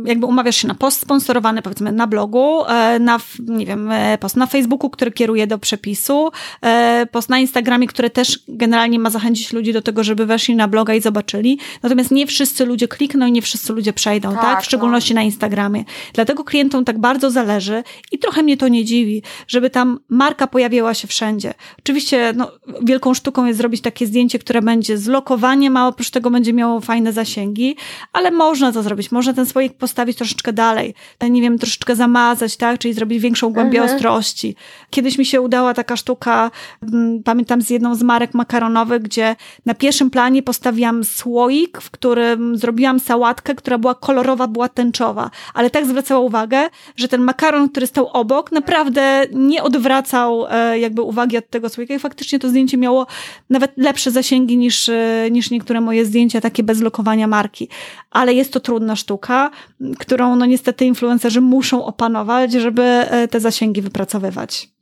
jakby 0.06 0.26
umawiasz 0.26 0.56
się 0.56 0.68
na 0.68 0.76
post 0.76 1.02
sponsorowany, 1.02 1.62
powiedzmy, 1.62 1.92
na 1.92 2.08
blogu, 2.08 2.66
e, 2.66 3.00
na, 3.00 3.20
nie 3.40 3.66
wiem, 3.66 3.92
e, 3.92 4.18
post 4.18 4.38
na 4.38 4.46
Facebooku, 4.46 4.90
który 4.90 5.12
kieruje 5.12 5.48
do 5.48 5.58
przepisu, 5.58 6.32
e, 6.62 7.08
post 7.12 7.30
na 7.30 7.40
Instagramie, 7.40 7.88
który 7.88 8.10
też 8.10 8.40
generalnie 8.48 9.00
ma 9.00 9.10
zachęcić 9.10 9.54
ludzi 9.54 9.74
do 9.74 9.82
tego, 9.82 10.04
żeby 10.04 10.26
weszli 10.26 10.56
na 10.56 10.68
bloga 10.68 10.94
i 10.94 11.02
zobaczyli. 11.02 11.60
Natomiast 11.84 12.12
nie 12.12 12.28
wszyscy 12.28 12.66
ludzie 12.66 12.88
klikną 12.88 13.26
i 13.26 13.32
nie 13.32 13.42
wszyscy 13.42 13.74
ludzie 13.74 13.94
przejdą, 13.94 14.32
tak? 14.32 14.42
tak? 14.42 14.62
W 14.62 14.66
szczególności 14.66 15.14
no. 15.14 15.20
na 15.20 15.24
Instagramie. 15.24 15.84
Dlatego 16.14 16.44
klientom 16.44 16.86
tak 16.86 17.00
bardzo 17.00 17.32
zależy 17.32 17.84
i 18.12 18.20
trochę 18.20 18.44
mnie 18.44 18.58
to 18.58 18.68
nie 18.68 18.86
dziwi, 18.86 19.24
żeby 19.48 19.70
tam 19.70 20.00
marka 20.10 20.48
pojawiała 20.48 20.94
się 20.94 21.08
wszędzie. 21.08 21.54
Oczywiście, 21.80 22.34
no, 22.36 22.52
wielką 22.82 23.14
sztuką 23.14 23.46
jest 23.46 23.58
zrobić 23.58 23.82
takie 23.82 24.08
zdjęcie, 24.08 24.40
które 24.40 24.62
będzie 24.62 24.98
z 24.98 25.08
lokowaniem, 25.08 25.78
a 25.78 25.88
oprócz 25.88 26.10
tego 26.10 26.32
będzie 26.32 26.54
miało 26.54 26.82
fajne 26.82 27.14
zasięgi, 27.14 27.76
ale 28.14 28.32
można 28.32 28.72
to 28.72 28.84
zrobić. 28.84 29.12
Można 29.12 29.34
ten 29.34 29.46
postawić 29.74 30.18
troszeczkę 30.18 30.54
dalej. 30.54 30.94
Nie 31.30 31.42
wiem, 31.42 31.60
troszeczkę 31.60 31.96
zamazać, 31.96 32.58
tak? 32.58 32.80
Czyli 32.80 32.94
zrobić 32.94 33.20
większą 33.20 33.54
głębię 33.54 33.80
mhm. 33.82 33.96
ostrości. 33.96 34.56
Kiedyś 34.90 35.18
mi 35.18 35.26
się 35.26 35.42
udała 35.42 35.74
taka 35.74 35.96
sztuka, 35.96 36.52
mm, 36.94 37.24
pamiętam 37.24 37.62
z 37.62 37.70
jedną 37.70 37.96
z 37.96 38.04
marek 38.04 38.34
makaronowych, 38.34 39.02
gdzie 39.02 39.36
na 39.66 39.74
pierwszym 39.74 40.10
planie 40.10 40.44
postawiłam 40.44 41.04
słoik, 41.04 41.82
w 41.82 41.92
którym 41.92 42.58
zrobiłam 42.58 43.00
sałatkę, 43.00 43.56
która 43.56 43.78
była 43.78 43.96
kolorowa, 43.96 44.48
była 44.48 44.70
tęczowa, 44.70 45.30
ale 45.54 45.70
tak 45.70 45.86
zwracała 45.86 46.20
uwagę, 46.20 46.70
że 46.96 47.08
ten 47.08 47.22
makaron, 47.22 47.70
który 47.70 47.88
stał 47.88 48.08
obok, 48.08 48.52
naprawdę 48.52 49.26
nie 49.34 49.64
odwracał 49.64 50.46
e, 50.50 50.80
jakby 50.80 51.02
uwagi 51.02 51.38
od 51.38 51.50
tego 51.50 51.70
słoika 51.70 51.94
i 51.94 52.00
faktycznie 52.00 52.40
to 52.40 52.50
zdjęcie 52.50 52.78
miało 52.78 53.08
nawet 53.50 53.72
lepsze 53.78 54.12
zasięgi 54.12 54.58
niż, 54.58 54.90
e, 54.90 55.28
niż 55.32 55.52
niektóre 55.52 55.82
moje 55.82 56.06
zdjęcia, 56.06 56.42
takie 56.42 56.64
bez 56.64 56.82
lokowania 56.82 57.28
marki. 57.28 57.70
Ale 58.12 58.34
jest 58.34 58.54
to 58.54 58.60
trudna 58.60 58.96
sztuka, 58.96 59.52
którą 60.00 60.36
no 60.36 60.46
niestety 60.46 60.86
influencerzy 60.86 61.42
muszą 61.42 61.86
opanować, 61.86 62.54
żeby 62.54 62.84
e, 62.84 63.28
te 63.28 63.40
zasięgi 63.40 63.82
wypracowywać. 63.82 64.75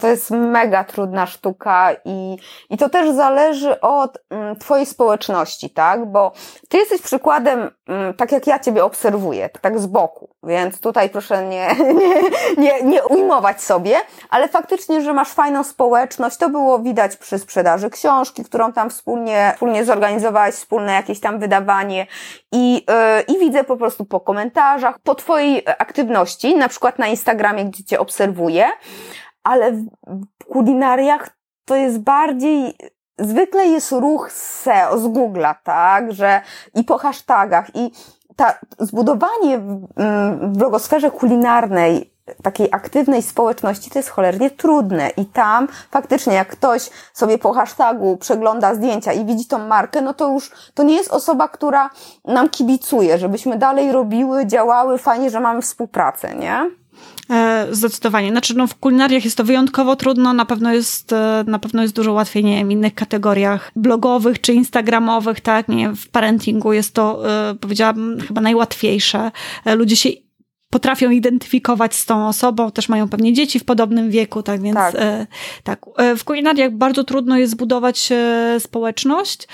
To 0.00 0.08
jest 0.08 0.30
mega 0.30 0.84
trudna 0.84 1.26
sztuka 1.26 1.88
i, 2.04 2.38
i 2.70 2.76
to 2.76 2.88
też 2.88 3.10
zależy 3.10 3.80
od 3.80 4.18
mm, 4.30 4.56
Twojej 4.56 4.86
społeczności, 4.86 5.70
tak? 5.70 6.06
Bo 6.06 6.32
Ty 6.68 6.78
jesteś 6.78 7.02
przykładem, 7.02 7.70
mm, 7.88 8.14
tak 8.14 8.32
jak 8.32 8.46
ja 8.46 8.58
Ciebie 8.58 8.84
obserwuję, 8.84 9.48
tak 9.60 9.78
z 9.78 9.86
boku, 9.86 10.30
więc 10.42 10.80
tutaj 10.80 11.10
proszę 11.10 11.46
nie, 11.46 11.68
nie, 12.00 12.22
nie, 12.58 12.82
nie 12.82 13.04
ujmować 13.04 13.62
sobie, 13.62 13.96
ale 14.30 14.48
faktycznie, 14.48 15.02
że 15.02 15.12
masz 15.12 15.28
fajną 15.28 15.64
społeczność, 15.64 16.36
to 16.36 16.48
było 16.48 16.78
widać 16.78 17.16
przy 17.16 17.38
sprzedaży 17.38 17.90
książki, 17.90 18.44
którą 18.44 18.72
tam 18.72 18.90
wspólnie, 18.90 19.52
wspólnie 19.54 19.84
zorganizowałeś, 19.84 20.54
wspólne 20.54 20.92
jakieś 20.92 21.20
tam 21.20 21.38
wydawanie. 21.38 22.06
I, 22.52 22.74
yy, 22.74 23.34
i 23.34 23.38
widzę 23.38 23.64
po 23.64 23.76
prostu 23.76 24.04
po 24.04 24.20
komentarzach, 24.20 24.98
po 24.98 25.14
Twojej 25.14 25.62
aktywności, 25.78 26.56
na 26.56 26.68
przykład 26.68 26.98
na 26.98 27.06
Instagramie, 27.06 27.64
gdzie 27.64 27.84
Cię 27.84 28.00
obserwuję, 28.00 28.66
ale 29.46 29.72
w 30.06 30.44
kulinariach 30.52 31.28
to 31.64 31.76
jest 31.76 31.98
bardziej 31.98 32.76
zwykle 33.18 33.66
jest 33.66 33.92
ruch 33.92 34.32
z 34.32 34.62
SEO, 34.62 34.98
z 34.98 35.04
Google'a, 35.04 35.54
tak, 35.64 36.12
że 36.12 36.40
i 36.74 36.84
po 36.84 36.98
hashtagach 36.98 37.76
i 37.76 37.92
ta, 38.36 38.58
zbudowanie 38.78 39.58
w, 39.58 39.86
mm, 39.96 40.52
w 40.52 40.58
blogosferze 40.58 41.10
kulinarnej 41.10 42.16
takiej 42.42 42.68
aktywnej 42.72 43.22
społeczności 43.22 43.90
to 43.90 43.98
jest 43.98 44.08
cholernie 44.08 44.50
trudne 44.50 45.10
i 45.16 45.26
tam 45.26 45.68
faktycznie 45.90 46.34
jak 46.34 46.48
ktoś 46.48 46.90
sobie 47.12 47.38
po 47.38 47.52
hashtagu 47.52 48.16
przegląda 48.16 48.74
zdjęcia 48.74 49.12
i 49.12 49.24
widzi 49.24 49.46
tą 49.46 49.58
markę, 49.58 50.00
no 50.00 50.14
to 50.14 50.32
już 50.32 50.50
to 50.74 50.82
nie 50.82 50.94
jest 50.94 51.12
osoba, 51.12 51.48
która 51.48 51.90
nam 52.24 52.48
kibicuje, 52.48 53.18
żebyśmy 53.18 53.56
dalej 53.58 53.92
robiły, 53.92 54.46
działały, 54.46 54.98
fajnie, 54.98 55.30
że 55.30 55.40
mamy 55.40 55.62
współpracę, 55.62 56.34
nie? 56.34 56.70
E, 57.30 57.66
zdecydowanie. 57.70 58.30
Znaczy, 58.30 58.56
no, 58.56 58.66
w 58.66 58.74
kulinariach 58.74 59.24
jest 59.24 59.36
to 59.36 59.44
wyjątkowo 59.44 59.96
trudno, 59.96 60.32
na 60.32 60.44
pewno 60.44 60.72
jest, 60.72 61.12
e, 61.12 61.44
na 61.46 61.58
pewno 61.58 61.82
jest 61.82 61.94
dużo 61.94 62.12
łatwiej, 62.12 62.44
nie 62.44 62.56
wiem, 62.56 62.68
w 62.68 62.70
innych 62.70 62.94
kategoriach 62.94 63.70
blogowych 63.76 64.40
czy 64.40 64.54
instagramowych, 64.54 65.40
tak, 65.40 65.68
nie 65.68 65.92
w 65.92 66.08
parentingu 66.08 66.72
jest 66.72 66.94
to, 66.94 67.30
e, 67.30 67.54
powiedziałabym, 67.54 68.20
chyba 68.20 68.40
najłatwiejsze. 68.40 69.30
Ludzie 69.64 69.96
się 69.96 70.08
potrafią 70.76 71.10
identyfikować 71.10 71.94
z 71.94 72.06
tą 72.06 72.28
osobą, 72.28 72.70
też 72.70 72.88
mają 72.88 73.08
pewnie 73.08 73.32
dzieci 73.32 73.58
w 73.58 73.64
podobnym 73.64 74.10
wieku, 74.10 74.42
tak 74.42 74.62
więc 74.62 74.76
tak. 74.76 74.94
E, 74.94 75.26
tak. 75.62 75.80
E, 75.96 76.16
w 76.16 76.24
kulinariach 76.24 76.72
bardzo 76.72 77.04
trudno 77.04 77.38
jest 77.38 77.52
zbudować 77.52 78.08
e, 78.12 78.56
społeczność, 78.60 79.48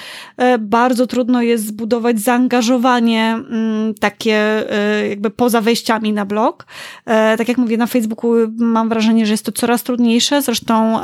bardzo 0.59 1.07
trudno 1.07 1.43
jest 1.43 1.67
zbudować 1.67 2.21
zaangażowanie 2.21 3.33
mm, 3.51 3.95
takie 3.95 4.65
jakby 5.09 5.31
poza 5.31 5.61
wejściami 5.61 6.13
na 6.13 6.25
blog. 6.25 6.67
Tak 7.39 7.49
jak 7.49 7.59
mówię, 7.59 7.77
na 7.77 7.87
Facebooku 7.87 8.33
mam 8.59 8.89
wrażenie, 8.89 9.27
że 9.27 9.33
jest 9.33 9.45
to 9.45 9.53
coraz 9.53 9.83
trudniejsze, 9.83 10.43
zresztą 10.43 11.01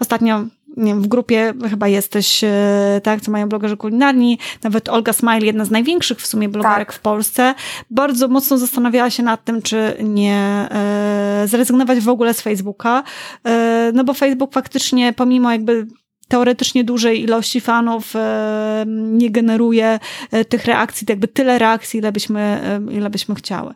ostatnio 0.00 0.44
nie 0.78 0.92
wiem, 0.92 1.02
w 1.02 1.06
grupie 1.06 1.52
chyba 1.70 1.88
jesteś, 1.88 2.44
e, 2.44 3.00
tak, 3.02 3.20
co 3.20 3.30
mają 3.30 3.48
blogerzy 3.48 3.76
kulinarni, 3.76 4.38
nawet 4.62 4.88
Olga 4.88 5.12
Smile, 5.12 5.46
jedna 5.46 5.64
z 5.64 5.70
największych 5.70 6.20
w 6.20 6.26
sumie 6.26 6.48
blogerek 6.48 6.88
tak. 6.88 6.92
w 6.92 7.00
Polsce, 7.00 7.54
bardzo 7.90 8.28
mocno 8.28 8.58
zastanawiała 8.58 9.10
się 9.10 9.22
nad 9.22 9.44
tym, 9.44 9.62
czy 9.62 9.96
nie 10.02 10.68
e, 10.70 11.42
zrezygnować 11.46 12.00
w 12.00 12.08
ogóle 12.08 12.34
z 12.34 12.40
Facebooka, 12.40 13.02
e, 13.44 13.90
no 13.94 14.04
bo 14.04 14.14
Facebook 14.14 14.52
faktycznie 14.52 15.12
pomimo 15.12 15.52
jakby 15.52 15.86
teoretycznie 16.28 16.84
dużej 16.84 17.22
ilości 17.22 17.60
fanów 17.60 18.16
e, 18.16 18.84
nie 18.88 19.30
generuje 19.30 19.98
e, 20.30 20.44
tych 20.44 20.64
reakcji, 20.64 21.06
jakby 21.08 21.28
tyle 21.28 21.58
reakcji, 21.58 21.98
ile 21.98 22.12
byśmy, 22.12 22.40
e, 22.40 22.80
ile 22.92 23.10
byśmy 23.10 23.34
chciały. 23.34 23.74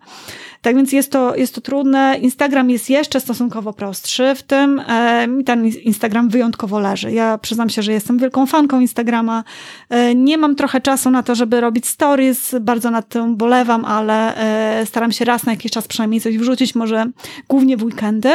Tak 0.63 0.77
więc 0.77 0.93
jest 0.93 1.13
to, 1.13 1.37
jest 1.37 1.55
to 1.55 1.61
trudne. 1.61 2.19
Instagram 2.21 2.71
jest 2.71 2.91
jeszcze 2.91 3.21
stosunkowo 3.21 3.73
prostszy 3.73 4.35
w 4.35 4.43
tym. 4.43 4.83
Mi 5.29 5.45
ten 5.45 5.67
Instagram 5.67 6.29
wyjątkowo 6.29 6.81
leży. 6.81 7.13
Ja 7.13 7.39
przyznam 7.39 7.71
się, 7.71 7.83
że 7.83 7.93
jestem 7.93 8.19
wielką 8.19 8.47
fanką 8.47 8.81
Instagrama. 8.81 9.45
Nie 10.15 10.39
mam 10.39 10.57
trochę 10.57 10.81
czasu 10.81 11.11
na 11.11 11.23
to, 11.23 11.35
żeby 11.35 11.61
robić 11.61 11.87
stories. 11.87 12.55
Bardzo 12.61 12.91
nad 12.91 13.09
tym 13.09 13.37
bolewam, 13.37 13.85
ale 13.85 14.35
staram 14.85 15.13
się 15.13 15.25
raz 15.25 15.47
na 15.47 15.53
jakiś 15.53 15.73
czas 15.73 15.89
przynajmniej 15.89 16.21
coś 16.21 16.39
wrzucić, 16.39 16.75
może 16.75 17.07
głównie 17.49 17.77
w 17.77 17.85
weekendy. 17.85 18.31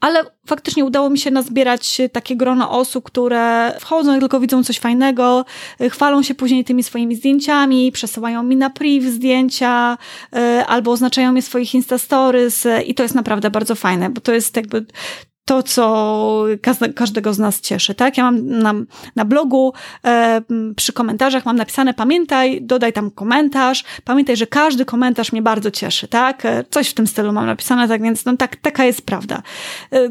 Ale 0.00 0.24
faktycznie 0.46 0.84
udało 0.84 1.10
mi 1.10 1.18
się 1.18 1.30
nazbierać 1.30 2.00
takie 2.12 2.36
grono 2.36 2.70
osób, 2.70 3.04
które 3.04 3.53
wchodzą 3.80 4.16
i 4.16 4.20
tylko 4.20 4.40
widzą 4.40 4.64
coś 4.64 4.78
fajnego, 4.78 5.44
chwalą 5.90 6.22
się 6.22 6.34
później 6.34 6.64
tymi 6.64 6.82
swoimi 6.82 7.16
zdjęciami, 7.16 7.92
przesyłają 7.92 8.42
mi 8.42 8.56
na 8.56 8.70
priv 8.70 9.10
zdjęcia 9.10 9.98
albo 10.66 10.90
oznaczają 10.90 11.34
je 11.34 11.42
swoich 11.42 11.74
Instastories 11.74 12.66
i 12.86 12.94
to 12.94 13.02
jest 13.02 13.14
naprawdę 13.14 13.50
bardzo 13.50 13.74
fajne, 13.74 14.10
bo 14.10 14.20
to 14.20 14.32
jest 14.32 14.56
jakby 14.56 14.86
to, 15.44 15.62
co 15.62 16.44
każdego 16.94 17.34
z 17.34 17.38
nas 17.38 17.60
cieszy, 17.60 17.94
tak? 17.94 18.16
Ja 18.18 18.24
mam 18.24 18.46
na, 18.46 18.74
na 19.16 19.24
blogu 19.24 19.72
e, 20.04 20.42
przy 20.76 20.92
komentarzach 20.92 21.44
mam 21.44 21.56
napisane 21.56 21.94
pamiętaj, 21.94 22.62
dodaj 22.62 22.92
tam 22.92 23.10
komentarz, 23.10 23.84
pamiętaj, 24.04 24.36
że 24.36 24.46
każdy 24.46 24.84
komentarz 24.84 25.32
mnie 25.32 25.42
bardzo 25.42 25.70
cieszy, 25.70 26.08
tak? 26.08 26.42
Coś 26.70 26.88
w 26.88 26.94
tym 26.94 27.06
stylu 27.06 27.32
mam 27.32 27.46
napisane, 27.46 27.88
tak 27.88 28.02
więc 28.02 28.24
no 28.24 28.36
tak, 28.36 28.56
taka 28.56 28.84
jest 28.84 29.06
prawda. 29.06 29.42
E, 29.92 30.08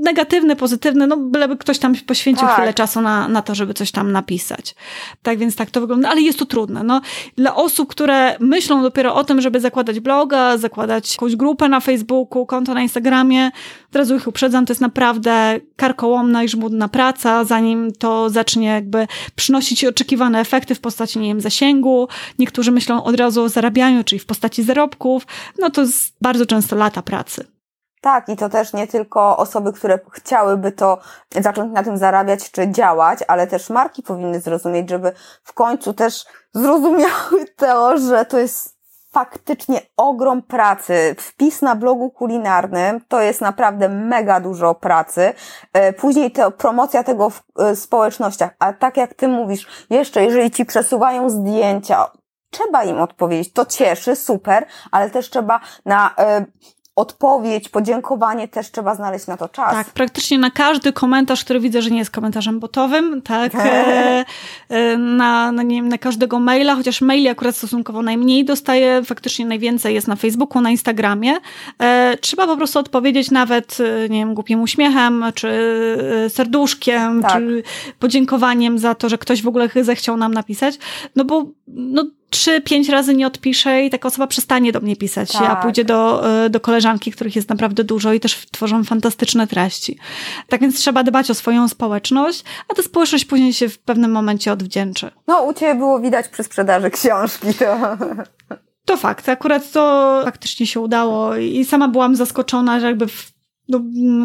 negatywne, 0.00 0.56
pozytywne, 0.56 1.06
no 1.06 1.16
byleby 1.16 1.56
ktoś 1.56 1.78
tam 1.78 1.94
poświęcił 2.06 2.46
tak. 2.46 2.56
chwilę 2.56 2.74
czasu 2.74 3.00
na, 3.00 3.28
na 3.28 3.42
to, 3.42 3.54
żeby 3.54 3.74
coś 3.74 3.90
tam 3.90 4.12
napisać. 4.12 4.74
Tak 5.22 5.38
więc 5.38 5.56
tak 5.56 5.70
to 5.70 5.80
wygląda, 5.80 6.08
ale 6.08 6.20
jest 6.20 6.38
to 6.38 6.46
trudne. 6.46 6.82
No, 6.82 7.00
dla 7.36 7.54
osób, 7.54 7.90
które 7.90 8.36
myślą 8.40 8.82
dopiero 8.82 9.14
o 9.14 9.24
tym, 9.24 9.40
żeby 9.40 9.60
zakładać 9.60 10.00
bloga, 10.00 10.58
zakładać 10.58 11.12
jakąś 11.12 11.36
grupę 11.36 11.68
na 11.68 11.80
Facebooku, 11.80 12.46
konto 12.46 12.74
na 12.74 12.82
Instagramie, 12.82 13.50
od 13.90 13.96
razu 13.96 14.16
ich 14.16 14.26
uprzedzam, 14.26 14.66
to 14.66 14.70
jest 14.70 14.80
naprawdę 14.80 15.60
karkołomna 15.76 16.44
i 16.44 16.48
żmudna 16.48 16.88
praca, 16.88 17.44
zanim 17.44 17.92
to 17.92 18.30
zacznie 18.30 18.68
jakby 18.68 19.06
przynosić 19.36 19.84
oczekiwane 19.84 20.40
efekty 20.40 20.74
w 20.74 20.80
postaci, 20.80 21.18
nie 21.18 21.28
wiem, 21.28 21.40
zasięgu. 21.40 22.08
Niektórzy 22.38 22.72
myślą 22.72 23.04
od 23.04 23.16
razu 23.16 23.42
o 23.42 23.48
zarabianiu, 23.48 24.04
czyli 24.04 24.18
w 24.18 24.26
postaci 24.26 24.62
zarobków. 24.62 25.26
No 25.58 25.70
to 25.70 25.80
jest 25.80 26.16
bardzo 26.20 26.46
często 26.46 26.76
lata 26.76 27.02
pracy. 27.02 27.44
Tak, 28.02 28.28
i 28.28 28.36
to 28.36 28.48
też 28.48 28.72
nie 28.72 28.86
tylko 28.86 29.36
osoby, 29.36 29.72
które 29.72 29.98
chciałyby 30.12 30.72
to 30.72 30.98
zacząć 31.40 31.72
na 31.72 31.82
tym 31.82 31.98
zarabiać 31.98 32.50
czy 32.50 32.70
działać, 32.70 33.18
ale 33.28 33.46
też 33.46 33.70
marki 33.70 34.02
powinny 34.02 34.40
zrozumieć, 34.40 34.90
żeby 34.90 35.12
w 35.44 35.52
końcu 35.52 35.94
też 35.94 36.24
zrozumiały 36.54 37.44
to, 37.56 37.98
że 37.98 38.24
to 38.24 38.38
jest 38.38 38.76
faktycznie 39.12 39.80
ogrom 39.96 40.42
pracy. 40.42 41.14
Wpis 41.18 41.62
na 41.62 41.76
blogu 41.76 42.10
kulinarnym 42.10 43.00
to 43.08 43.20
jest 43.20 43.40
naprawdę 43.40 43.88
mega 43.88 44.40
dużo 44.40 44.74
pracy. 44.74 45.32
E, 45.72 45.92
później 45.92 46.30
to 46.30 46.50
promocja 46.50 47.04
tego 47.04 47.30
w 47.30 47.42
e, 47.58 47.76
społecznościach, 47.76 48.50
a 48.58 48.72
tak 48.72 48.96
jak 48.96 49.14
ty 49.14 49.28
mówisz, 49.28 49.86
jeszcze 49.90 50.24
jeżeli 50.24 50.50
ci 50.50 50.64
przesuwają 50.64 51.30
zdjęcia, 51.30 52.10
trzeba 52.50 52.84
im 52.84 53.00
odpowiedzieć. 53.00 53.52
To 53.52 53.66
cieszy, 53.66 54.16
super, 54.16 54.66
ale 54.90 55.10
też 55.10 55.30
trzeba 55.30 55.60
na 55.84 56.10
y, 56.40 56.81
odpowiedź, 56.96 57.68
podziękowanie, 57.68 58.48
też 58.48 58.70
trzeba 58.70 58.94
znaleźć 58.94 59.26
na 59.26 59.36
to 59.36 59.48
czas. 59.48 59.72
Tak, 59.72 59.90
praktycznie 59.90 60.38
na 60.38 60.50
każdy 60.50 60.92
komentarz, 60.92 61.44
który 61.44 61.60
widzę, 61.60 61.82
że 61.82 61.90
nie 61.90 61.98
jest 61.98 62.10
komentarzem 62.10 62.60
botowym, 62.60 63.22
tak, 63.22 63.54
e, 63.54 64.24
e, 64.68 64.96
na, 64.96 65.52
na, 65.52 65.62
nie 65.62 65.76
wiem, 65.76 65.88
na 65.88 65.98
każdego 65.98 66.38
maila, 66.38 66.74
chociaż 66.74 67.00
maili 67.00 67.28
akurat 67.28 67.56
stosunkowo 67.56 68.02
najmniej 68.02 68.44
dostaję, 68.44 69.02
faktycznie 69.04 69.46
najwięcej 69.46 69.94
jest 69.94 70.08
na 70.08 70.16
Facebooku, 70.16 70.62
na 70.62 70.70
Instagramie. 70.70 71.32
E, 71.78 72.16
trzeba 72.20 72.46
po 72.46 72.56
prostu 72.56 72.78
odpowiedzieć 72.78 73.30
nawet, 73.30 73.78
e, 73.80 74.08
nie 74.08 74.18
wiem, 74.18 74.34
głupim 74.34 74.62
uśmiechem, 74.62 75.24
czy 75.34 75.48
e, 76.26 76.30
serduszkiem, 76.30 77.22
tak. 77.22 77.32
czy 77.32 77.62
podziękowaniem 77.98 78.78
za 78.78 78.94
to, 78.94 79.08
że 79.08 79.18
ktoś 79.18 79.42
w 79.42 79.48
ogóle 79.48 79.68
zechciał 79.82 80.16
nam 80.16 80.34
napisać, 80.34 80.78
no 81.16 81.24
bo 81.24 81.44
no, 81.68 82.04
trzy, 82.32 82.60
pięć 82.60 82.88
razy 82.88 83.14
nie 83.14 83.26
odpiszę 83.26 83.84
i 83.84 83.90
taka 83.90 84.08
osoba 84.08 84.26
przestanie 84.26 84.72
do 84.72 84.80
mnie 84.80 84.96
pisać, 84.96 85.32
tak. 85.32 85.50
a 85.50 85.56
pójdzie 85.56 85.84
do, 85.84 86.30
e, 86.44 86.50
do 86.50 86.60
koleżanki, 86.60 87.12
których 87.12 87.36
jest 87.36 87.48
naprawdę 87.48 87.84
dużo 87.84 88.12
i 88.12 88.20
też 88.20 88.46
tworzą 88.52 88.84
fantastyczne 88.84 89.46
treści. 89.46 89.98
Tak 90.48 90.60
więc 90.60 90.76
trzeba 90.76 91.02
dbać 91.02 91.30
o 91.30 91.34
swoją 91.34 91.68
społeczność, 91.68 92.44
a 92.68 92.74
ta 92.74 92.82
społeczność 92.82 93.24
później 93.24 93.52
się 93.52 93.68
w 93.68 93.78
pewnym 93.78 94.10
momencie 94.10 94.52
odwdzięczy. 94.52 95.10
No, 95.26 95.42
u 95.42 95.54
Ciebie 95.54 95.74
było 95.74 96.00
widać 96.00 96.28
przy 96.28 96.42
sprzedaży 96.42 96.90
książki 96.90 97.54
to... 97.54 97.96
To 98.84 98.96
fakt, 98.96 99.28
akurat 99.28 99.72
to 99.72 100.20
faktycznie 100.24 100.66
się 100.66 100.80
udało 100.80 101.36
i 101.36 101.64
sama 101.64 101.88
byłam 101.88 102.16
zaskoczona, 102.16 102.80
że 102.80 102.86
jakby 102.86 103.06
w 103.06 103.31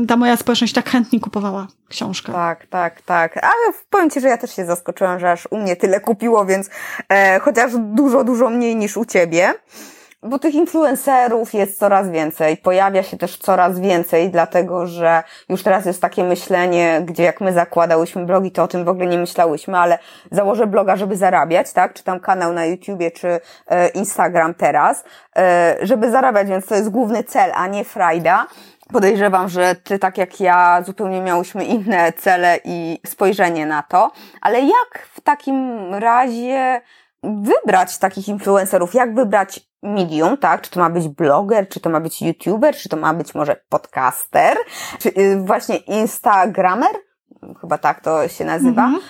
ta 0.08 0.18
moja 0.18 0.38
społeczność 0.38 0.74
tak 0.74 0.90
chętnie 0.90 1.20
kupowała 1.20 1.68
książkę. 1.90 2.32
Tak, 2.32 2.66
tak, 2.66 3.02
tak. 3.02 3.38
Ale 3.38 3.74
powiem 3.90 4.10
Ci, 4.10 4.22
że 4.22 4.28
ja 4.28 4.38
też 4.38 4.56
się 4.56 4.66
zaskoczyłam, 4.66 5.20
że 5.20 5.32
aż 5.32 5.48
u 5.52 5.58
mnie 5.58 5.76
tyle 5.76 6.00
kupiło, 6.00 6.46
więc 6.46 6.70
e, 7.10 7.40
chociaż 7.40 7.72
dużo, 7.78 8.24
dużo 8.24 8.50
mniej 8.50 8.76
niż 8.76 8.98
u 8.98 9.06
Ciebie. 9.06 9.54
Bo 10.24 10.40
tych 10.40 10.56
influencerów 10.56 11.54
jest 11.54 11.80
coraz 11.80 12.10
więcej, 12.10 12.58
pojawia 12.58 13.04
się 13.04 13.18
też 13.18 13.38
coraz 13.38 13.80
więcej, 13.80 14.30
dlatego 14.30 14.88
że 14.88 15.24
już 15.50 15.64
teraz 15.64 15.86
jest 15.86 16.02
takie 16.02 16.24
myślenie, 16.24 17.02
gdzie 17.06 17.24
jak 17.24 17.42
my 17.42 17.54
zakładałyśmy 17.54 18.26
blogi, 18.26 18.52
to 18.52 18.64
o 18.64 18.68
tym 18.68 18.86
w 18.86 18.90
ogóle 18.90 19.08
nie 19.08 19.18
myślałyśmy, 19.18 19.78
ale 19.78 20.00
założę 20.32 20.68
bloga, 20.68 20.96
żeby 20.96 21.16
zarabiać, 21.16 21.74
tak? 21.74 21.94
Czy 21.94 22.04
tam 22.04 22.20
kanał 22.20 22.54
na 22.54 22.66
YouTubie, 22.66 23.12
czy 23.12 23.40
e, 23.68 23.88
Instagram 23.88 24.54
teraz, 24.54 25.04
e, 25.36 25.78
żeby 25.82 26.12
zarabiać, 26.12 26.48
więc 26.48 26.66
to 26.66 26.76
jest 26.76 26.90
główny 26.90 27.24
cel, 27.24 27.52
a 27.56 27.68
nie 27.68 27.84
frajda. 27.84 28.48
Podejrzewam, 28.94 29.50
że 29.50 29.76
ty, 29.76 30.00
tak 30.00 30.18
jak 30.18 30.40
ja, 30.40 30.84
zupełnie 30.86 31.22
miałyśmy 31.22 31.66
inne 31.66 32.14
cele 32.14 32.60
i 32.64 33.00
spojrzenie 33.06 33.66
na 33.66 33.84
to, 33.84 34.12
ale 34.42 34.62
jak 34.62 35.08
w 35.14 35.22
takim 35.22 35.94
razie 35.94 36.82
wybrać 37.24 37.98
takich 37.98 38.28
influencerów? 38.28 38.94
Jak 38.94 39.16
wybrać 39.16 39.60
medium, 39.84 40.38
tak? 40.38 40.62
Czy 40.62 40.72
to 40.72 40.80
ma 40.80 40.90
być 40.90 41.08
bloger, 41.08 41.70
czy 41.70 41.80
to 41.80 41.90
ma 41.90 42.00
być 42.00 42.22
youtuber, 42.22 42.76
czy 42.76 42.90
to 42.90 42.98
ma 42.98 43.14
być 43.14 43.36
może 43.36 43.56
podcaster, 43.70 44.58
czy 45.00 45.10
y, 45.10 45.42
właśnie 45.46 45.78
instagramer? 45.78 46.96
Chyba 47.62 47.78
tak 47.78 48.02
to 48.02 48.28
się 48.28 48.46
nazywa. 48.46 48.86
Mhm. 48.86 49.02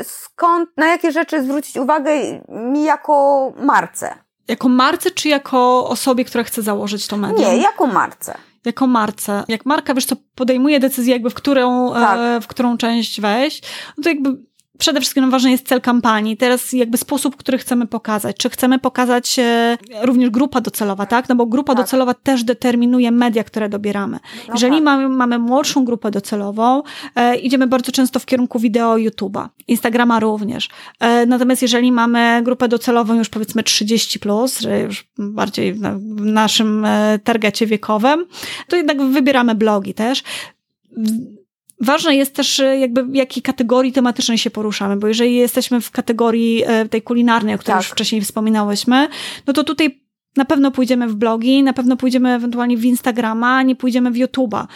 Y, 0.00 0.04
skąd, 0.04 0.68
na 0.76 0.86
jakie 0.86 1.12
rzeczy 1.12 1.42
zwrócić 1.42 1.76
uwagę 1.76 2.10
mi 2.48 2.84
jako 2.84 3.52
marce? 3.56 4.23
Jako 4.48 4.68
marce, 4.68 5.10
czy 5.10 5.28
jako 5.28 5.88
osobie, 5.88 6.24
która 6.24 6.44
chce 6.44 6.62
założyć 6.62 7.06
to 7.06 7.16
medium? 7.16 7.40
Nie, 7.40 7.56
jako 7.56 7.86
marce 7.86 8.38
jako 8.64 8.86
marce. 8.86 9.44
Jak 9.48 9.66
marka, 9.66 9.94
wiesz, 9.94 10.06
to 10.06 10.16
podejmuje 10.34 10.80
decyzję 10.80 11.12
jakby 11.12 11.30
w 11.30 11.34
którą, 11.34 11.92
tak. 11.92 12.18
e, 12.18 12.40
w 12.40 12.46
którą 12.46 12.76
część 12.76 13.20
wejść, 13.20 13.62
no 13.98 14.02
to 14.02 14.08
jakby 14.08 14.36
przede 14.78 15.00
wszystkim 15.00 15.30
ważny 15.30 15.50
jest 15.50 15.68
cel 15.68 15.80
kampanii. 15.80 16.36
Teraz 16.36 16.72
jakby 16.72 16.98
sposób, 16.98 17.36
który 17.36 17.58
chcemy 17.58 17.86
pokazać. 17.86 18.36
Czy 18.36 18.50
chcemy 18.50 18.78
pokazać 18.78 19.38
e, 19.38 19.78
również 20.02 20.30
grupa 20.30 20.60
docelowa, 20.60 21.06
tak? 21.06 21.28
No 21.28 21.34
bo 21.36 21.46
grupa 21.46 21.74
tak. 21.74 21.84
docelowa 21.84 22.14
też 22.14 22.44
determinuje 22.44 23.10
media, 23.10 23.44
które 23.44 23.68
dobieramy. 23.68 24.18
No 24.48 24.54
Jeżeli 24.54 24.74
tak. 24.74 24.84
mamy, 24.84 25.08
mamy 25.08 25.38
młodszą 25.38 25.84
grupę 25.84 26.10
docelową, 26.10 26.82
e, 27.14 27.36
idziemy 27.36 27.66
bardzo 27.66 27.92
często 27.92 28.20
w 28.20 28.26
kierunku 28.26 28.58
wideo 28.58 28.94
YouTube'a. 28.94 29.48
Instagrama 29.68 30.20
również. 30.20 30.68
E, 31.00 31.26
natomiast 31.26 31.62
jeżeli 31.62 31.92
mamy 31.92 32.40
grupę 32.42 32.68
docelową 32.68 33.14
już 33.14 33.28
powiedzmy 33.28 33.62
30+, 33.62 34.18
plus, 34.18 34.60
już 34.84 35.06
bardziej 35.18 35.74
w 35.74 35.80
naszym 36.20 36.84
e, 36.84 37.18
targecie 37.24 37.66
wiekowym, 37.66 38.26
to 38.68 38.76
jednak 38.76 39.02
wybieramy 39.02 39.54
blogi 39.54 39.94
też 39.94 40.22
Ważne 41.84 42.16
jest 42.16 42.34
też, 42.34 42.60
e, 42.60 42.78
jakby 42.78 43.04
w 43.04 43.14
jakiej 43.14 43.42
kategorii 43.42 43.92
tematycznej 43.92 44.38
się 44.38 44.50
poruszamy, 44.50 44.96
bo 44.96 45.08
jeżeli 45.08 45.36
jesteśmy 45.36 45.80
w 45.80 45.90
kategorii 45.90 46.62
e, 46.66 46.88
tej 46.88 47.02
kulinarnej, 47.02 47.54
o 47.54 47.58
której 47.58 47.74
tak. 47.74 47.84
już 47.84 47.92
wcześniej 47.92 48.20
wspominałyśmy, 48.20 49.08
no 49.46 49.52
to 49.52 49.64
tutaj 49.64 50.03
na 50.36 50.44
pewno 50.44 50.70
pójdziemy 50.70 51.08
w 51.08 51.14
blogi, 51.14 51.62
na 51.62 51.72
pewno 51.72 51.96
pójdziemy 51.96 52.34
ewentualnie 52.34 52.76
w 52.76 52.84
Instagrama, 52.84 53.62
nie 53.62 53.76
pójdziemy 53.76 54.10
w 54.10 54.14
YouTube'a. 54.14 54.66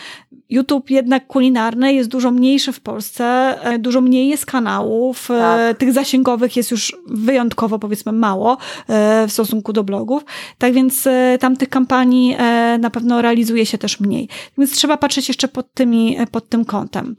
YouTube 0.51 0.90
jednak 0.90 1.27
kulinarny 1.27 1.94
jest 1.94 2.09
dużo 2.09 2.31
mniejszy 2.31 2.73
w 2.73 2.81
Polsce, 2.81 3.25
e, 3.62 3.79
dużo 3.79 4.01
mniej 4.01 4.29
jest 4.29 4.47
kanałów, 4.47 5.31
e, 5.31 5.38
tak. 5.38 5.79
tych 5.79 5.92
zasięgowych 5.92 6.57
jest 6.57 6.71
już 6.71 6.97
wyjątkowo 7.07 7.79
powiedzmy 7.79 8.12
mało 8.12 8.57
e, 8.88 9.27
w 9.27 9.33
stosunku 9.33 9.73
do 9.73 9.85
blogów, 9.85 10.25
tak 10.59 10.73
więc 10.73 11.09
tam 11.40 11.57
tych 11.57 11.68
kampanii 11.68 12.37
na 12.79 12.90
pewno 12.90 13.23
realizuje 13.23 13.66
się 13.66 13.79
też 13.79 14.01
mniej. 14.01 14.29
Więc 14.59 14.73
trzeba 14.73 14.97
patrzeć 14.97 15.29
jeszcze 15.29 15.49
pod, 15.49 15.75
tymi, 15.75 16.16
pod 16.31 16.49
tym 16.49 16.64
kątem. 16.64 17.16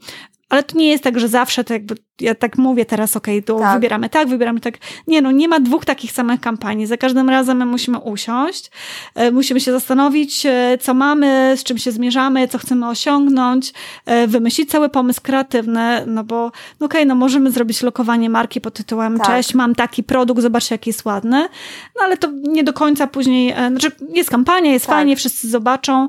Ale 0.48 0.62
to 0.62 0.78
nie 0.78 0.88
jest 0.88 1.04
tak, 1.04 1.20
że 1.20 1.28
zawsze 1.28 1.64
to 1.64 1.72
jakby 1.72 1.94
ja 2.20 2.34
tak 2.34 2.58
mówię 2.58 2.84
teraz, 2.84 3.16
okej, 3.16 3.38
okay, 3.38 3.46
to 3.46 3.58
tak. 3.58 3.74
wybieramy 3.74 4.08
tak, 4.08 4.28
wybieramy 4.28 4.60
tak. 4.60 4.74
Nie 5.06 5.22
no, 5.22 5.30
nie 5.30 5.48
ma 5.48 5.60
dwóch 5.60 5.84
takich 5.84 6.12
samych 6.12 6.40
kampanii. 6.40 6.86
Za 6.86 6.96
każdym 6.96 7.30
razem 7.30 7.58
my 7.58 7.66
musimy 7.66 7.98
usiąść, 7.98 8.70
e, 9.14 9.30
musimy 9.30 9.60
się 9.60 9.72
zastanowić, 9.72 10.46
e, 10.46 10.78
co 10.80 10.94
mamy, 10.94 11.54
z 11.56 11.64
czym 11.64 11.78
się 11.78 11.92
zmierzamy, 11.92 12.48
co 12.48 12.58
chcemy 12.58 12.88
osiągnąć, 12.88 13.72
e, 14.06 14.26
wymyślić 14.26 14.70
cały 14.70 14.88
pomysł 14.88 15.20
kreatywny, 15.22 16.06
no 16.06 16.24
bo 16.24 16.36
no 16.80 16.86
okej, 16.86 17.00
okay, 17.00 17.06
no 17.06 17.14
możemy 17.14 17.50
zrobić 17.50 17.82
lokowanie 17.82 18.30
marki 18.30 18.60
pod 18.60 18.74
tytułem 18.74 19.18
tak. 19.18 19.26
cześć, 19.26 19.54
mam 19.54 19.74
taki 19.74 20.02
produkt, 20.02 20.42
zobaczcie 20.42 20.74
jaki 20.74 20.90
jest 20.90 21.04
ładny, 21.04 21.48
no 21.96 22.04
ale 22.04 22.16
to 22.16 22.28
nie 22.42 22.64
do 22.64 22.72
końca 22.72 23.06
później, 23.06 23.54
znaczy 23.70 23.90
jest 24.14 24.30
kampania, 24.30 24.72
jest 24.72 24.86
tak. 24.86 24.94
fajnie, 24.94 25.16
wszyscy 25.16 25.48
zobaczą, 25.48 26.08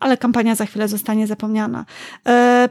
ale 0.00 0.16
kampania 0.16 0.54
za 0.54 0.66
chwilę 0.66 0.88
zostanie 0.88 1.26
zapomniana. 1.26 1.84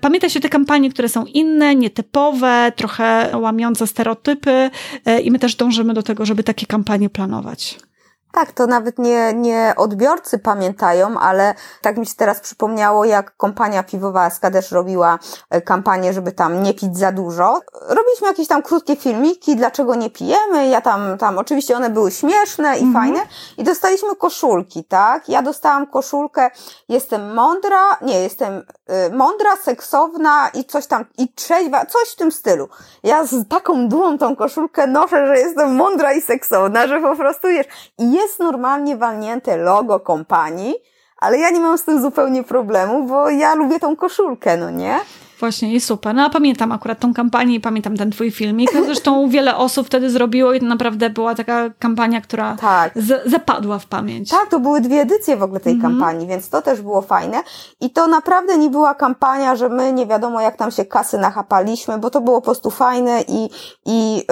Pamiętaj 0.01 0.29
się 0.29 0.39
te 0.39 0.49
kampanie, 0.49 0.89
które 0.89 1.09
są 1.09 1.25
inne, 1.25 1.75
nietypowe, 1.75 2.38
nowe, 2.39 2.71
trochę 2.75 3.31
łamiące 3.37 3.87
stereotypy 3.87 4.71
e, 5.05 5.19
i 5.19 5.31
my 5.31 5.39
też 5.39 5.55
dążymy 5.55 5.93
do 5.93 6.03
tego, 6.03 6.25
żeby 6.25 6.43
takie 6.43 6.65
kampanie 6.65 7.09
planować. 7.09 7.79
Tak, 8.31 8.51
to 8.51 8.67
nawet 8.67 8.99
nie, 8.99 9.33
nie 9.33 9.73
odbiorcy 9.77 10.39
pamiętają, 10.39 11.19
ale 11.19 11.53
tak 11.81 11.97
mi 11.97 12.05
się 12.05 12.15
teraz 12.15 12.39
przypomniało, 12.39 13.05
jak 13.05 13.37
kompania 13.37 13.83
piwowa 13.83 14.29
SK 14.29 14.41
też 14.41 14.71
robiła 14.71 15.19
e, 15.49 15.61
kampanię, 15.61 16.13
żeby 16.13 16.31
tam 16.31 16.63
nie 16.63 16.73
pić 16.73 16.97
za 16.97 17.11
dużo. 17.11 17.61
Robiliśmy 17.87 18.27
jakieś 18.27 18.47
tam 18.47 18.61
krótkie 18.61 18.95
filmiki, 18.95 19.55
dlaczego 19.55 19.95
nie 19.95 20.09
pijemy. 20.09 20.67
Ja 20.67 20.81
tam, 20.81 21.17
tam 21.17 21.37
oczywiście 21.37 21.75
one 21.75 21.89
były 21.89 22.11
śmieszne 22.11 22.77
i 22.77 22.83
mhm. 22.83 22.93
fajne. 22.93 23.19
I 23.57 23.63
dostaliśmy 23.63 24.15
koszulki, 24.15 24.83
tak? 24.83 25.29
Ja 25.29 25.41
dostałam 25.41 25.87
koszulkę, 25.87 26.51
jestem 26.89 27.33
mądra, 27.33 27.97
nie, 28.01 28.19
jestem 28.19 28.63
mądra, 29.11 29.55
seksowna 29.55 30.49
i 30.53 30.65
coś 30.65 30.87
tam, 30.87 31.05
i 31.17 31.33
trzeźwa, 31.33 31.85
coś 31.85 32.09
w 32.09 32.15
tym 32.15 32.31
stylu. 32.31 32.69
Ja 33.03 33.25
z 33.25 33.47
taką 33.47 33.87
dumą 33.87 34.17
tą 34.17 34.35
koszulkę 34.35 34.87
noszę, 34.87 35.27
że 35.27 35.37
jestem 35.37 35.75
mądra 35.75 36.13
i 36.13 36.21
seksowna, 36.21 36.87
że 36.87 37.01
po 37.01 37.15
prostu 37.15 37.47
wiesz. 37.47 37.67
I 37.97 38.11
jest 38.11 38.39
normalnie 38.39 38.97
walnięte 38.97 39.57
logo 39.57 39.99
kompanii, 39.99 40.75
ale 41.17 41.37
ja 41.37 41.49
nie 41.49 41.59
mam 41.59 41.77
z 41.77 41.83
tym 41.83 42.01
zupełnie 42.01 42.43
problemu, 42.43 43.03
bo 43.03 43.29
ja 43.29 43.55
lubię 43.55 43.79
tą 43.79 43.95
koszulkę, 43.95 44.57
no 44.57 44.69
nie? 44.69 44.99
Właśnie 45.39 45.73
i 45.73 45.81
super. 45.81 46.15
No 46.15 46.25
a 46.25 46.29
pamiętam 46.29 46.71
akurat 46.71 46.99
tą 46.99 47.13
kampanię 47.13 47.55
i 47.55 47.59
pamiętam 47.59 47.97
ten 47.97 48.11
twój 48.11 48.31
filmik. 48.31 48.73
No, 48.73 48.83
zresztą 48.83 49.29
wiele 49.29 49.55
osób 49.55 49.87
wtedy 49.87 50.09
zrobiło 50.09 50.53
i 50.53 50.59
to 50.59 50.65
naprawdę 50.65 51.09
była 51.09 51.35
taka 51.35 51.69
kampania, 51.79 52.21
która 52.21 52.55
tak. 52.55 52.93
zapadła 53.25 53.79
w 53.79 53.85
pamięć. 53.85 54.29
Tak, 54.29 54.49
to 54.49 54.59
były 54.59 54.81
dwie 54.81 55.01
edycje 55.01 55.37
w 55.37 55.43
ogóle 55.43 55.59
tej 55.59 55.73
mhm. 55.73 55.93
kampanii, 55.93 56.27
więc 56.27 56.49
to 56.49 56.61
też 56.61 56.81
było 56.81 57.01
fajne. 57.01 57.43
I 57.81 57.89
to 57.89 58.07
naprawdę 58.07 58.57
nie 58.57 58.69
była 58.69 58.95
kampania, 58.95 59.55
że 59.55 59.69
my 59.69 59.93
nie 59.93 60.07
wiadomo 60.07 60.41
jak 60.41 60.57
tam 60.57 60.71
się 60.71 60.85
kasy 60.85 61.17
nachapaliśmy, 61.17 61.97
bo 61.97 62.09
to 62.09 62.21
było 62.21 62.41
po 62.41 62.45
prostu 62.45 62.69
fajne 62.69 63.21
i, 63.27 63.49
i 63.85 64.15
yy, 64.15 64.23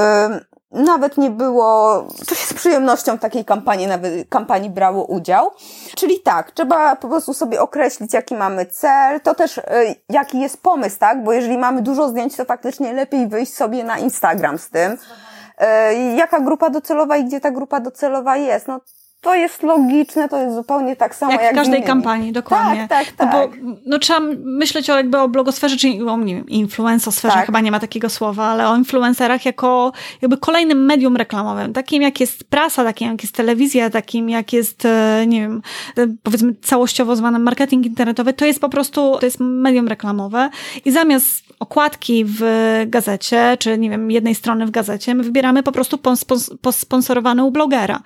nawet 0.71 1.17
nie 1.17 1.29
było, 1.29 2.03
to 2.27 2.35
się 2.35 2.47
z 2.47 2.53
przyjemnością 2.53 3.17
w 3.17 3.19
takiej 3.19 3.45
kampanii, 3.45 3.87
nawet 3.87 4.13
kampanii 4.29 4.69
brało 4.69 5.05
udział. 5.05 5.51
Czyli 5.95 6.19
tak, 6.19 6.51
trzeba 6.51 6.95
po 6.95 7.07
prostu 7.07 7.33
sobie 7.33 7.61
określić, 7.61 8.13
jaki 8.13 8.35
mamy 8.35 8.65
cel, 8.65 9.21
to 9.21 9.35
też 9.35 9.57
y, 9.57 9.61
jaki 10.09 10.39
jest 10.39 10.61
pomysł, 10.61 10.99
tak? 10.99 11.23
Bo 11.23 11.33
jeżeli 11.33 11.57
mamy 11.57 11.81
dużo 11.81 12.09
zdjęć, 12.09 12.35
to 12.35 12.45
faktycznie 12.45 12.93
lepiej 12.93 13.27
wyjść 13.27 13.53
sobie 13.53 13.83
na 13.83 13.97
Instagram 13.97 14.57
z 14.57 14.69
tym. 14.69 14.91
Y, 14.91 16.15
jaka 16.15 16.39
grupa 16.39 16.69
docelowa 16.69 17.17
i 17.17 17.25
gdzie 17.25 17.39
ta 17.39 17.51
grupa 17.51 17.79
docelowa 17.79 18.37
jest? 18.37 18.67
No 18.67 18.81
to 19.21 19.35
jest 19.35 19.63
logiczne, 19.63 20.29
to 20.29 20.37
jest 20.37 20.55
zupełnie 20.55 20.95
tak 20.95 21.15
samo 21.15 21.31
jak, 21.31 21.41
jak 21.41 21.53
w 21.53 21.55
każdej 21.55 21.83
kampanii, 21.83 22.31
dokładnie. 22.31 22.87
Tak, 22.89 23.05
tak, 23.05 23.15
tak. 23.15 23.31
No 23.33 23.47
bo 23.47 23.77
no, 23.85 23.99
trzeba 23.99 24.19
myśleć 24.43 24.89
o, 24.89 24.97
jakby 24.97 25.17
o 25.17 25.29
blogosferze, 25.29 25.77
czy 25.77 25.87
o 26.09 26.17
nie 26.17 26.35
wiem, 26.35 26.49
influencosferze, 26.49 27.35
Tak. 27.35 27.45
chyba 27.45 27.59
nie 27.61 27.71
ma 27.71 27.79
takiego 27.79 28.09
słowa, 28.09 28.45
ale 28.45 28.69
o 28.69 28.75
influencerach 28.75 29.45
jako 29.45 29.91
jakby 30.21 30.37
kolejnym 30.37 30.85
medium 30.85 31.17
reklamowym, 31.17 31.73
takim 31.73 32.01
jak 32.01 32.19
jest 32.19 32.43
prasa, 32.43 32.83
takim 32.83 33.11
jak 33.11 33.23
jest 33.23 33.35
telewizja, 33.35 33.89
takim 33.89 34.29
jak 34.29 34.53
jest, 34.53 34.85
e, 34.85 35.25
nie 35.27 35.41
wiem, 35.41 35.61
e, 35.97 36.07
powiedzmy 36.23 36.55
całościowo 36.55 37.15
zwany 37.15 37.39
marketing 37.39 37.85
internetowy, 37.85 38.33
to 38.33 38.45
jest 38.45 38.59
po 38.61 38.69
prostu, 38.69 39.17
to 39.19 39.25
jest 39.25 39.39
medium 39.39 39.87
reklamowe 39.87 40.49
i 40.85 40.91
zamiast 40.91 41.47
okładki 41.59 42.25
w 42.27 42.41
gazecie, 42.87 43.57
czy 43.59 43.77
nie 43.77 43.89
wiem, 43.89 44.11
jednej 44.11 44.35
strony 44.35 44.65
w 44.65 44.71
gazecie, 44.71 45.15
my 45.15 45.23
wybieramy 45.23 45.63
po 45.63 45.71
prostu 45.71 45.97
pons- 45.97 46.57
posponsorowany 46.61 47.43
u 47.43 47.51
blogera. 47.51 48.01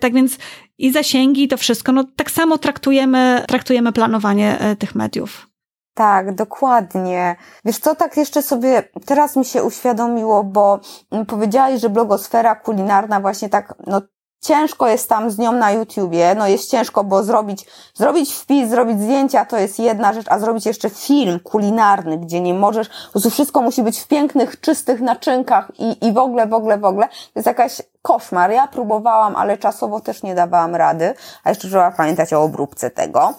Tak 0.00 0.14
więc 0.14 0.38
i 0.78 0.92
zasięgi, 0.92 1.48
to 1.48 1.56
wszystko, 1.56 1.92
no 1.92 2.04
tak 2.16 2.30
samo 2.30 2.58
traktujemy, 2.58 3.44
traktujemy 3.48 3.92
planowanie 3.92 4.58
e, 4.58 4.76
tych 4.76 4.94
mediów. 4.94 5.46
Tak, 5.94 6.34
dokładnie. 6.34 7.36
Wiesz 7.64 7.78
co, 7.78 7.94
tak 7.94 8.16
jeszcze 8.16 8.42
sobie 8.42 8.82
teraz 9.06 9.36
mi 9.36 9.44
się 9.44 9.64
uświadomiło, 9.64 10.44
bo 10.44 10.80
powiedziałaś, 11.26 11.80
że 11.80 11.90
blogosfera 11.90 12.54
kulinarna 12.54 13.20
właśnie 13.20 13.48
tak, 13.48 13.74
no 13.86 14.02
ciężko 14.46 14.88
jest 14.88 15.08
tam 15.08 15.30
z 15.30 15.38
nią 15.38 15.52
na 15.52 15.70
YouTubie, 15.70 16.34
no 16.34 16.48
jest 16.48 16.70
ciężko, 16.70 17.04
bo 17.04 17.22
zrobić, 17.22 17.66
zrobić 17.94 18.34
wpis, 18.34 18.70
zrobić 18.70 19.00
zdjęcia 19.00 19.44
to 19.44 19.58
jest 19.58 19.78
jedna 19.78 20.12
rzecz, 20.12 20.26
a 20.28 20.38
zrobić 20.38 20.66
jeszcze 20.66 20.90
film 20.90 21.40
kulinarny, 21.40 22.18
gdzie 22.18 22.40
nie 22.40 22.54
możesz, 22.54 22.88
po 22.88 23.12
prostu 23.12 23.30
wszystko 23.30 23.62
musi 23.62 23.82
być 23.82 24.00
w 24.00 24.08
pięknych, 24.08 24.60
czystych 24.60 25.00
naczynkach 25.00 25.72
i, 25.78 26.06
i 26.06 26.12
w 26.12 26.18
ogóle, 26.18 26.46
w 26.46 26.54
ogóle, 26.54 26.78
w 26.78 26.84
ogóle. 26.84 27.08
To 27.08 27.30
jest 27.36 27.46
jakaś 27.46 27.82
koszmar. 28.02 28.50
Ja 28.50 28.66
próbowałam, 28.66 29.36
ale 29.36 29.58
czasowo 29.58 30.00
też 30.00 30.22
nie 30.22 30.34
dawałam 30.34 30.74
rady, 30.74 31.14
a 31.44 31.48
jeszcze 31.48 31.68
trzeba 31.68 31.90
pamiętać 31.90 32.32
o 32.32 32.42
obróbce 32.42 32.90
tego. 32.90 33.34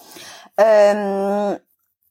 Um, 0.58 1.60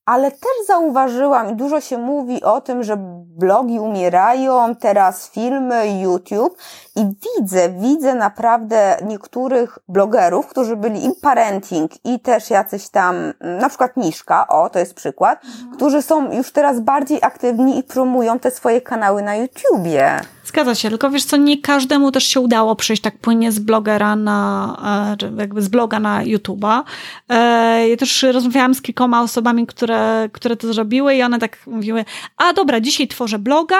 ale 0.06 0.30
też 0.30 0.66
zauważyłam 0.66 1.50
i 1.50 1.56
dużo 1.56 1.80
się 1.80 1.98
mówi 1.98 2.42
o 2.42 2.61
tym, 2.61 2.82
że 2.82 2.96
blogi 3.38 3.80
umierają, 3.80 4.76
teraz 4.76 5.30
filmy, 5.30 6.00
YouTube 6.00 6.59
i 6.96 7.06
widzę, 7.06 7.68
widzę 7.68 8.14
naprawdę 8.14 8.96
niektórych 9.06 9.78
blogerów, 9.88 10.46
którzy 10.46 10.76
byli 10.76 11.06
i 11.06 11.11
parenting 11.22 11.90
i 12.04 12.20
też 12.20 12.50
jacyś 12.50 12.88
tam, 12.88 13.16
na 13.40 13.68
przykład 13.68 13.96
Niszka, 13.96 14.46
o 14.48 14.70
to 14.70 14.78
jest 14.78 14.94
przykład, 14.94 15.44
mhm. 15.44 15.76
którzy 15.76 16.02
są 16.02 16.32
już 16.32 16.52
teraz 16.52 16.80
bardziej 16.80 17.18
aktywni 17.22 17.78
i 17.78 17.82
promują 17.82 18.38
te 18.38 18.50
swoje 18.50 18.80
kanały 18.80 19.22
na 19.22 19.37
YouTubie. 19.37 20.20
Zgadza 20.46 20.74
się, 20.74 20.88
tylko 20.88 21.11
wiesz 21.11 21.24
co, 21.24 21.37
nie 21.37 21.59
każdemu 21.59 22.12
też 22.12 22.24
się 22.24 22.40
udało 22.40 22.76
przejść 22.76 23.02
tak 23.02 23.18
płynnie 23.18 23.52
z 23.52 23.59
blogera 23.59 24.16
na, 24.16 25.16
e, 25.22 25.40
jakby 25.40 25.62
z 25.62 25.68
bloga 25.68 26.00
na 26.00 26.24
YouTube'a. 26.24 26.82
E, 27.28 27.88
ja 27.88 27.96
też 27.96 28.22
rozmawiałam 28.22 28.74
z 28.74 28.82
kilkoma 28.82 29.22
osobami, 29.22 29.66
które, 29.66 30.28
które 30.32 30.56
to 30.56 30.72
zrobiły 30.72 31.14
i 31.14 31.22
one 31.22 31.38
tak 31.38 31.59
mówiły, 31.66 32.04
a 32.37 32.52
dobra, 32.52 32.80
dzisiaj 32.80 33.09
tworzę 33.09 33.38
bloga, 33.38 33.78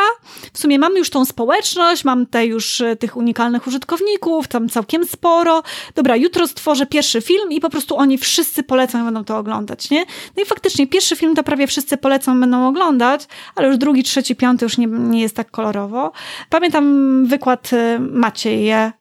w 0.52 0.59
sumie 0.59 0.79
mam 0.79 0.96
już 0.96 1.11
tą 1.11 1.24
społeczność, 1.24 2.05
mam 2.05 2.26
te 2.26 2.46
już 2.46 2.81
e, 2.81 2.96
tych 3.07 3.16
unikalnych 3.16 3.66
użytkowników, 3.66 4.49
tam 4.49 4.69
całkiem 4.69 5.07
sporo, 5.07 5.62
dobra, 5.95 6.16
jutro 6.16 6.47
stworzę 6.47 6.87
pierwszy 6.87 7.21
film 7.21 7.53
i 7.53 7.61
po 7.61 7.71
prostu 7.71 7.97
oni 7.97 8.19
wszyscy 8.19 8.62
polecą 8.62 9.03
i 9.03 9.05
będą 9.05 9.25
to 9.25 9.38
oglądać, 9.38 9.90
nie? 9.90 10.05
No 10.37 10.42
i 10.42 10.47
faktycznie 10.47 10.87
pierwszy 10.87 11.16
film 11.16 11.35
to 11.35 11.42
prawie 11.42 11.66
wszyscy 11.66 11.97
polecą, 11.97 12.40
będą 12.40 12.69
oglądać, 12.69 13.27
ale 13.55 13.69
już 13.69 13.79
drugi, 13.79 14.03
trzeci, 14.03 14.37
piąty 14.37 14.64
już 14.64 14.79
nie, 14.79 14.87
nie 14.87 15.21
jest 15.21 15.37
tak 15.37 15.51
kolorowo. 15.51 16.12
Pamiętam 16.51 17.27
wykład 17.27 17.73
y, 17.73 18.01
Maciej 18.01 18.71
e, 18.71 18.92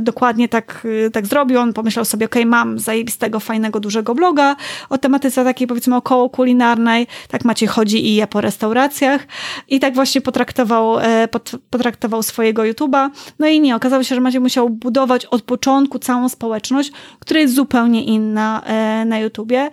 dokładnie 0.00 0.48
tak, 0.48 0.82
y, 0.84 1.10
tak 1.10 1.26
zrobił. 1.26 1.60
On 1.60 1.72
pomyślał 1.72 2.04
sobie, 2.04 2.26
ok, 2.26 2.34
mam 2.46 2.78
zajebistego, 2.78 3.40
fajnego, 3.40 3.80
dużego 3.80 4.14
bloga 4.14 4.56
o 4.88 4.98
tematyce 4.98 5.44
takiej 5.44 5.66
powiedzmy 5.66 5.96
około 5.96 6.30
kulinarnej. 6.30 7.06
Tak 7.28 7.44
Maciej 7.44 7.68
chodzi 7.68 8.06
i 8.06 8.14
je 8.14 8.26
po 8.26 8.40
restauracjach. 8.40 9.26
I 9.68 9.80
tak 9.80 9.94
właśnie 9.94 10.20
potraktował, 10.20 10.98
e, 10.98 11.28
pot, 11.28 11.50
potraktował 11.70 12.22
swojego 12.22 12.62
YouTube'a. 12.62 13.10
No 13.38 13.46
i 13.50 13.60
nie, 13.60 13.76
okazało 13.76 14.02
się, 14.02 14.14
że 14.14 14.20
Maciej 14.20 14.40
musiał 14.40 14.70
budować 14.70 15.26
od 15.26 15.42
początku 15.42 15.98
całą 15.98 16.28
społeczność, 16.28 16.92
która 17.18 17.40
jest 17.40 17.54
zupełnie 17.54 18.04
inna 18.04 18.62
e, 18.64 19.04
na 19.04 19.18
YouTubie. 19.18 19.70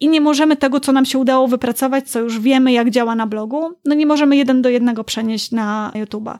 I 0.00 0.08
nie 0.08 0.20
możemy 0.20 0.56
tego, 0.56 0.80
co 0.80 0.92
nam 0.92 1.04
się 1.04 1.18
udało 1.18 1.48
wypracować, 1.48 2.10
co 2.10 2.20
już 2.20 2.40
wiemy, 2.40 2.72
jak 2.72 2.90
działa 2.90 3.14
na 3.14 3.26
blogu, 3.26 3.72
no 3.84 3.94
nie 3.94 4.06
możemy 4.06 4.36
jeden 4.36 4.62
do 4.62 4.68
jednego 4.68 5.04
przenieść 5.04 5.50
na 5.50 5.92
YouTube'a. 5.94 6.38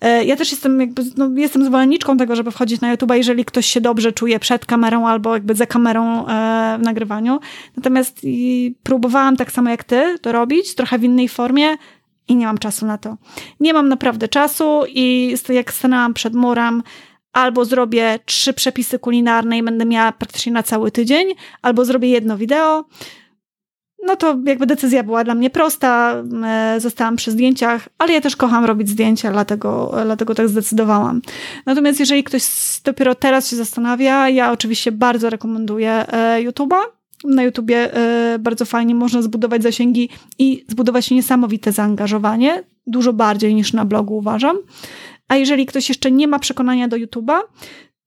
E, 0.00 0.24
ja 0.24 0.36
też 0.36 0.50
jestem 0.50 0.80
jakby, 0.80 1.02
no, 1.16 1.30
jestem 1.36 1.64
zwolenniczką 1.64 2.16
tego, 2.16 2.36
żeby 2.36 2.50
wchodzić 2.50 2.80
na 2.80 2.90
YouTube, 2.90 3.12
jeżeli 3.14 3.44
ktoś 3.44 3.66
się 3.66 3.80
dobrze 3.80 4.12
czuje 4.12 4.38
przed 4.38 4.66
kamerą 4.66 5.06
albo 5.06 5.34
jakby 5.34 5.54
za 5.54 5.66
kamerą 5.66 6.26
e, 6.26 6.78
w 6.78 6.82
nagrywaniu. 6.82 7.40
Natomiast 7.76 8.20
próbowałam 8.82 9.36
tak 9.36 9.52
samo 9.52 9.70
jak 9.70 9.84
ty 9.84 10.18
to 10.20 10.32
robić, 10.32 10.74
trochę 10.74 10.98
w 10.98 11.04
innej 11.04 11.28
formie 11.28 11.76
i 12.28 12.36
nie 12.36 12.46
mam 12.46 12.58
czasu 12.58 12.86
na 12.86 12.98
to. 12.98 13.16
Nie 13.60 13.72
mam 13.72 13.88
naprawdę 13.88 14.28
czasu 14.28 14.82
i 14.88 15.34
jak 15.48 15.72
stanęłam 15.72 16.14
przed 16.14 16.34
murem, 16.34 16.82
albo 17.32 17.64
zrobię 17.64 18.18
trzy 18.24 18.52
przepisy 18.54 18.98
kulinarne 18.98 19.58
i 19.58 19.62
będę 19.62 19.84
miała 19.84 20.12
praktycznie 20.12 20.52
na 20.52 20.62
cały 20.62 20.90
tydzień, 20.90 21.28
albo 21.62 21.84
zrobię 21.84 22.08
jedno 22.08 22.36
wideo, 22.36 22.84
no 24.04 24.16
to 24.16 24.38
jakby 24.46 24.66
decyzja 24.66 25.02
była 25.02 25.24
dla 25.24 25.34
mnie 25.34 25.50
prosta, 25.50 26.22
e, 26.44 26.80
zostałam 26.80 27.16
przy 27.16 27.30
zdjęciach, 27.30 27.88
ale 27.98 28.12
ja 28.12 28.20
też 28.20 28.36
kocham 28.36 28.64
robić 28.64 28.88
zdjęcia, 28.88 29.32
dlatego, 29.32 29.94
dlatego 30.04 30.34
tak 30.34 30.48
zdecydowałam. 30.48 31.22
Natomiast 31.66 32.00
jeżeli 32.00 32.24
ktoś 32.24 32.42
dopiero 32.84 33.14
teraz 33.14 33.50
się 33.50 33.56
zastanawia, 33.56 34.28
ja 34.28 34.52
oczywiście 34.52 34.92
bardzo 34.92 35.30
rekomenduję 35.30 35.90
e, 35.90 36.42
YouTube'a. 36.42 36.80
Na 37.24 37.42
YouTubie 37.42 37.94
e, 37.94 38.38
bardzo 38.38 38.64
fajnie 38.64 38.94
można 38.94 39.22
zbudować 39.22 39.62
zasięgi 39.62 40.08
i 40.38 40.64
zbudować 40.68 41.10
niesamowite 41.10 41.72
zaangażowanie, 41.72 42.62
dużo 42.86 43.12
bardziej 43.12 43.54
niż 43.54 43.72
na 43.72 43.84
blogu 43.84 44.16
uważam. 44.16 44.56
A 45.28 45.36
jeżeli 45.36 45.66
ktoś 45.66 45.88
jeszcze 45.88 46.10
nie 46.10 46.28
ma 46.28 46.38
przekonania 46.38 46.88
do 46.88 46.96
YouTube'a, 46.96 47.40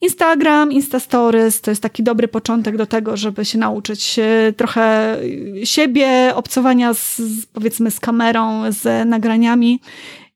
Instagram, 0.02 0.72
Insta 0.72 1.00
Stories 1.00 1.62
to 1.62 1.72
jest 1.72 1.82
taki 1.82 2.04
dobry 2.04 2.28
początek 2.28 2.78
do 2.78 2.86
tego, 2.86 3.18
żeby 3.18 3.46
się 3.46 3.58
nauczyć 3.58 4.20
trochę 4.58 5.18
siebie, 5.64 6.32
obcowania 6.36 6.94
z, 6.94 7.22
powiedzmy 7.54 7.92
z 7.92 8.00
kamerą, 8.00 8.72
z 8.72 9.10
nagraniami. 9.10 9.82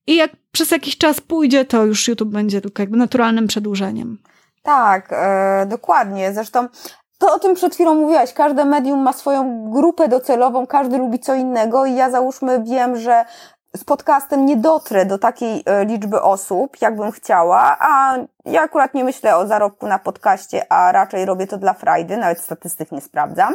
I 0.08 0.16
jak 0.16 0.32
przez 0.52 0.72
jakiś 0.72 0.98
czas 0.98 1.22
pójdzie, 1.22 1.66
to 1.66 1.86
już 1.86 2.08
YouTube 2.08 2.30
będzie 2.30 2.62
tylko 2.62 2.82
jakby 2.84 2.98
naturalnym 2.98 3.48
przedłużeniem. 3.48 4.18
Tak, 4.64 5.10
e, 5.12 5.66
dokładnie. 5.70 6.34
Zresztą 6.34 6.68
to 7.22 7.34
o 7.34 7.40
tym 7.40 7.56
przed 7.56 7.74
chwilą 7.74 7.96
mówiłaś. 7.96 8.34
Każde 8.34 8.66
medium 8.66 9.00
ma 9.00 9.14
swoją 9.14 9.72
grupę 9.72 10.08
docelową, 10.08 10.68
każdy 10.68 10.98
lubi 10.98 11.20
co 11.20 11.36
innego 11.36 11.86
i 11.86 11.96
ja 11.96 12.10
załóżmy 12.10 12.64
wiem, 12.64 12.96
że 12.96 13.26
z 13.78 13.84
podcastem 13.84 14.46
nie 14.46 14.58
dotrę 14.58 15.06
do 15.06 15.18
takiej 15.18 15.64
e, 15.66 15.86
liczby 15.86 16.22
osób, 16.22 16.82
jakbym 16.82 17.12
chciała, 17.12 17.78
a 17.80 18.16
ja 18.46 18.62
akurat 18.62 18.94
nie 18.94 19.04
myślę 19.04 19.36
o 19.36 19.48
zarobku 19.48 19.88
na 19.88 20.00
podcaście, 20.00 20.72
a 20.72 20.92
raczej 20.92 21.26
robię 21.26 21.48
to 21.48 21.58
dla 21.58 21.74
frajdy, 21.74 22.18
nawet 22.18 22.40
statystyk 22.40 22.92
nie 22.92 23.02
sprawdzam. 23.02 23.54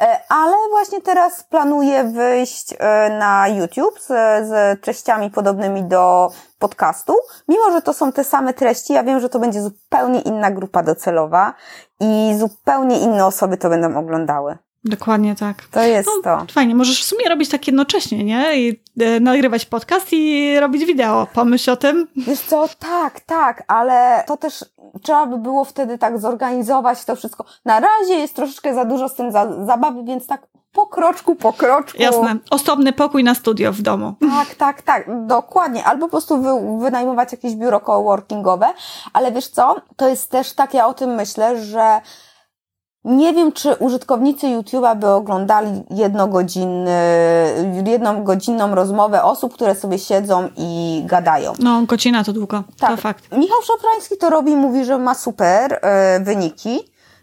E, 0.00 0.20
ale 0.28 0.52
właśnie 0.70 1.00
teraz 1.00 1.42
planuję 1.42 2.04
wyjść 2.04 2.74
e, 2.78 3.10
na 3.18 3.48
YouTube 3.48 4.00
z, 4.00 4.06
z 4.48 4.80
treściami 4.80 5.30
podobnymi 5.30 5.84
do 5.84 6.30
podcastu. 6.58 7.14
Mimo, 7.48 7.70
że 7.72 7.82
to 7.82 7.92
są 7.92 8.12
te 8.12 8.24
same 8.24 8.54
treści, 8.54 8.92
ja 8.92 9.02
wiem, 9.02 9.20
że 9.20 9.28
to 9.28 9.38
będzie 9.38 9.62
zupełnie 9.62 10.20
inna 10.20 10.50
grupa 10.50 10.82
docelowa 10.82 11.54
i 12.00 12.38
zupełnie 12.38 13.00
inne 13.00 13.26
osoby 13.26 13.56
to 13.56 13.68
będą 13.68 13.96
oglądały. 13.96 14.58
Dokładnie 14.88 15.34
tak. 15.34 15.62
To 15.70 15.82
jest 15.82 16.08
no, 16.16 16.22
to. 16.22 16.52
Fajnie, 16.52 16.74
możesz 16.74 17.02
w 17.02 17.04
sumie 17.04 17.28
robić 17.28 17.48
tak 17.48 17.66
jednocześnie, 17.66 18.24
nie? 18.24 18.60
I 18.60 18.80
e, 19.00 19.20
nagrywać 19.20 19.64
podcast 19.64 20.12
i 20.12 20.60
robić 20.60 20.84
wideo. 20.84 21.26
Pomyśl 21.34 21.70
o 21.70 21.76
tym. 21.76 22.08
Wiesz 22.16 22.40
co, 22.40 22.68
tak, 22.78 23.20
tak, 23.20 23.64
ale 23.66 24.24
to 24.26 24.36
też 24.36 24.64
trzeba 25.02 25.26
by 25.26 25.38
było 25.38 25.64
wtedy 25.64 25.98
tak 25.98 26.18
zorganizować 26.18 27.04
to 27.04 27.16
wszystko. 27.16 27.44
Na 27.64 27.80
razie 27.80 28.14
jest 28.14 28.34
troszeczkę 28.34 28.74
za 28.74 28.84
dużo 28.84 29.08
z 29.08 29.14
tym 29.14 29.32
za, 29.32 29.64
zabawy, 29.66 30.04
więc 30.04 30.26
tak 30.26 30.46
po 30.72 30.86
kroczku, 30.86 31.34
po 31.34 31.52
kroczku. 31.52 32.02
Jasne. 32.02 32.36
Osobny 32.50 32.92
pokój 32.92 33.24
na 33.24 33.34
studio 33.34 33.72
w 33.72 33.82
domu. 33.82 34.14
Tak, 34.20 34.54
tak, 34.54 34.82
tak. 34.82 35.26
Dokładnie. 35.26 35.84
Albo 35.84 36.06
po 36.06 36.10
prostu 36.10 36.42
wy, 36.42 36.78
wynajmować 36.84 37.32
jakieś 37.32 37.54
biuro 37.54 37.80
coworkingowe. 37.80 38.66
Ale 39.12 39.32
wiesz 39.32 39.48
co? 39.48 39.76
To 39.96 40.08
jest 40.08 40.30
też 40.30 40.52
tak, 40.52 40.74
ja 40.74 40.86
o 40.86 40.94
tym 40.94 41.14
myślę, 41.14 41.64
że 41.64 42.00
nie 43.08 43.34
wiem, 43.34 43.52
czy 43.52 43.74
użytkownicy 43.74 44.46
YouTube'a 44.46 44.96
by 44.96 45.08
oglądali 45.08 45.82
jednogodzinny, 45.90 47.00
jedną 47.86 48.24
godzinną 48.24 48.74
rozmowę 48.74 49.22
osób, 49.22 49.54
które 49.54 49.74
sobie 49.74 49.98
siedzą 49.98 50.48
i 50.56 51.02
gadają. 51.06 51.52
No, 51.58 51.82
godzina 51.82 52.24
to 52.24 52.32
długo, 52.32 52.64
tak. 52.78 52.90
to 52.90 52.96
fakt. 52.96 53.24
Michał 53.32 53.62
Szafrański 53.62 54.16
to 54.16 54.30
robi, 54.30 54.56
mówi, 54.56 54.84
że 54.84 54.98
ma 54.98 55.14
super 55.14 55.72
y, 55.72 56.24
wyniki, 56.24 56.78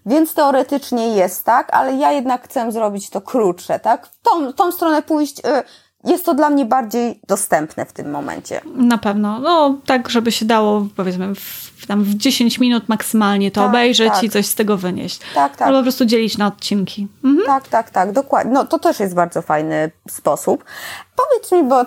więc 0.05 0.33
teoretycznie 0.33 1.07
jest 1.07 1.43
tak, 1.43 1.73
ale 1.73 1.93
ja 1.93 2.11
jednak 2.11 2.43
chcę 2.43 2.71
zrobić 2.71 3.09
to 3.09 3.21
krótsze, 3.21 3.79
tak? 3.79 4.07
W 4.07 4.21
tą, 4.21 4.53
tą 4.53 4.71
stronę 4.71 5.01
pójść, 5.01 5.39
y, 5.39 5.63
jest 6.05 6.25
to 6.25 6.33
dla 6.33 6.49
mnie 6.49 6.65
bardziej 6.65 7.19
dostępne 7.27 7.85
w 7.85 7.93
tym 7.93 8.11
momencie. 8.11 8.61
Na 8.75 8.97
pewno. 8.97 9.39
No, 9.39 9.77
tak, 9.85 10.09
żeby 10.09 10.31
się 10.31 10.45
dało, 10.45 10.87
powiedzmy, 10.95 11.35
w, 11.35 11.85
tam 11.87 12.03
w 12.03 12.15
10 12.15 12.59
minut 12.59 12.89
maksymalnie 12.89 13.51
to 13.51 13.61
tak, 13.61 13.69
obejrzeć 13.69 14.13
tak. 14.13 14.23
i 14.23 14.29
coś 14.29 14.45
z 14.45 14.55
tego 14.55 14.77
wynieść. 14.77 15.19
Tak, 15.35 15.55
tak. 15.55 15.67
Albo 15.67 15.79
po 15.79 15.83
prostu 15.83 16.05
dzielić 16.05 16.37
na 16.37 16.47
odcinki. 16.47 17.07
Mhm. 17.23 17.45
Tak, 17.45 17.67
tak, 17.67 17.89
tak, 17.89 18.11
dokładnie. 18.11 18.53
No, 18.53 18.65
to 18.65 18.79
też 18.79 18.99
jest 18.99 19.15
bardzo 19.15 19.41
fajny 19.41 19.91
sposób. 20.09 20.63
Powiedz 21.15 21.51
mi, 21.51 21.63
bo 21.69 21.85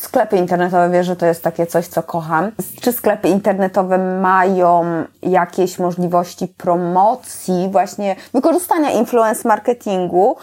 sklepy 0.00 0.36
internetowe, 0.36 0.90
wiesz, 0.90 1.06
że 1.06 1.16
to 1.16 1.26
jest 1.26 1.42
takie 1.42 1.66
coś, 1.66 1.86
co 1.86 2.02
kocham. 2.02 2.50
Czy 2.80 2.92
sklepy 2.92 3.28
internetowe 3.28 4.20
mają 4.20 4.84
jakieś 5.22 5.78
możliwości 5.78 6.48
promocji, 6.48 7.68
właśnie 7.72 8.16
wykorzystania 8.32 8.90
influence 8.90 9.48
marketingu 9.48 10.36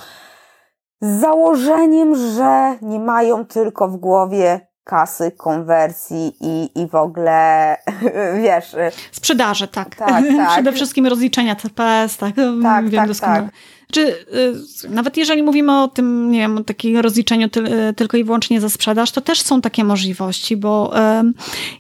z 1.04 1.22
założeniem, 1.22 2.16
że 2.16 2.76
nie 2.82 3.00
mają 3.00 3.46
tylko 3.46 3.88
w 3.88 3.98
głowie 3.98 4.68
kasy, 4.84 5.32
konwersji 5.32 6.34
i, 6.42 6.82
i 6.82 6.88
w 6.88 6.96
ogóle, 6.96 7.78
wiesz... 8.44 8.76
Sprzedaży, 9.12 9.68
tak. 9.68 9.96
tak, 9.96 10.10
tak. 10.38 10.50
Przede 10.54 10.72
wszystkim 10.72 11.08
rozliczenia 11.08 11.56
CPS, 11.56 12.18
tak, 12.18 12.36
tak 12.64 12.90
wiem 12.90 13.00
tak, 13.00 13.08
doskonale. 13.08 13.44
Tak. 13.44 13.54
Czy 13.94 14.08
y, 14.08 14.90
nawet 14.90 15.18
jeżeli 15.18 15.44
mówimy 15.44 15.82
o 15.82 15.88
tym, 15.88 16.32
nie 16.32 16.40
wiem, 16.40 16.58
o 16.58 16.64
takim 16.64 16.98
rozliczeniu 16.98 17.50
ty, 17.50 17.60
y, 17.60 17.94
tylko 17.94 18.18
i 18.18 18.24
wyłącznie 18.24 18.62
za 18.62 18.70
sprzedaż, 18.70 19.12
to 19.12 19.22
też 19.22 19.42
są 19.42 19.62
takie 19.62 19.84
możliwości, 19.84 20.58
bo 20.58 20.94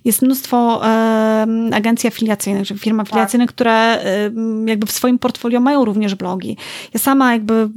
jest 0.05 0.21
mnóstwo 0.21 0.81
agencji 1.73 2.07
afiliacyjnych, 2.07 2.67
czy 2.67 2.77
firm 2.77 2.99
afiliacyjnych, 2.99 3.49
tak. 3.49 3.55
które 3.55 4.03
jakby 4.65 4.87
w 4.87 4.91
swoim 4.91 5.19
portfolio 5.19 5.59
mają 5.59 5.85
również 5.85 6.15
blogi. 6.15 6.57
Ja 6.93 6.99
sama 6.99 7.33
jakby 7.33 7.69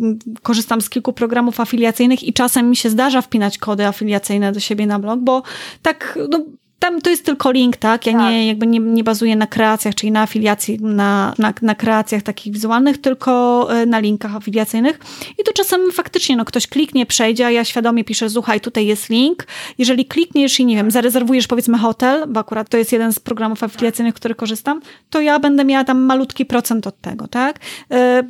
korzystam 0.43 0.81
z 0.81 0.91
kilku 0.91 1.13
programów 1.13 1.61
afiliacyjnych 1.61 2.25
i 2.25 2.33
czasem 2.33 2.71
mi 2.71 2.77
się 2.77 2.91
zdarza 2.91 3.23
wpinać 3.23 3.59
kody 3.59 3.87
afiliacyjne 3.87 4.53
do 4.53 4.61
siebie 4.61 4.87
na 4.87 4.99
blog, 4.99 5.21
bo 5.21 5.43
tak, 5.83 6.19
no, 6.31 6.41
tam 6.79 7.01
to 7.01 7.11
jest 7.11 7.25
tylko 7.25 7.53
link, 7.53 7.77
tak? 7.77 8.07
Ja 8.07 8.13
tak. 8.13 8.23
nie, 8.23 8.47
jakby 8.47 8.67
nie, 8.67 8.79
nie 8.79 9.05
bazuję 9.05 9.37
na 9.37 9.47
kreacjach, 9.47 9.95
czyli 9.95 10.13
na 10.13 10.23
afiliacji, 10.23 10.79
na, 10.81 11.35
na, 11.39 11.53
na 11.63 11.75
kreacjach 11.75 12.23
takich 12.23 12.53
wizualnych, 12.53 12.99
tylko 12.99 13.67
e, 13.71 13.87
na 13.87 13.99
linkach 13.99 14.37
afiliacyjnych. 14.37 14.99
I 15.39 15.45
to 15.45 15.53
czasem 15.53 15.93
faktycznie, 15.93 16.37
no 16.37 16.45
ktoś 16.45 16.67
kliknie, 16.67 17.07
przejdzie, 17.07 17.47
a 17.47 17.51
ja 17.51 17.65
świadomie 17.65 18.05
piszę, 18.05 18.31
słuchaj, 18.31 18.61
tutaj 18.61 18.87
jest 18.87 19.11
link. 19.11 19.47
Jeżeli 19.79 20.07
klikniesz 20.07 20.61
i 20.61 20.67
nie 20.67 20.77
wiem, 20.77 20.91
zarezerwujesz 20.91 21.47
powiedzmy 21.47 21.79
hotel, 21.79 22.25
bo 22.29 22.41
akurat 22.41 22.69
to 22.69 22.77
jest 22.77 22.93
jeden 22.93 23.13
z 23.13 23.19
programów 23.19 23.63
afiliacyjnych, 23.63 24.15
który 24.15 24.35
korzystam, 24.35 24.81
to 25.11 25.21
ja 25.21 25.39
będę 25.39 25.65
miała 25.65 25.85
tam 25.85 26.03
malutki 26.03 26.47
procent 26.47 26.87
od 26.87 27.01
tego, 27.01 27.29
tak? 27.29 27.61
E, 27.91 28.23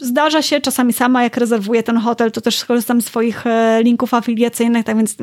zdarza 0.00 0.42
się 0.42 0.60
czasami 0.60 0.92
sama, 0.92 1.22
jak 1.22 1.36
rezerwuję 1.36 1.82
ten 1.82 1.96
hotel, 1.96 2.32
to 2.32 2.40
też 2.40 2.58
skorzystam 2.58 3.02
z 3.02 3.06
swoich 3.06 3.46
e, 3.46 3.82
linków 3.82 4.14
afiliacyjnych, 4.14 4.84
tak 4.84 4.96
więc 4.96 5.16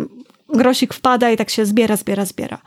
grosik 0.53 0.93
wpada 0.93 1.31
i 1.31 1.37
tak 1.37 1.49
się 1.49 1.65
zbiera, 1.65 1.95
zbiera, 1.95 2.25
zbiera. 2.25 2.57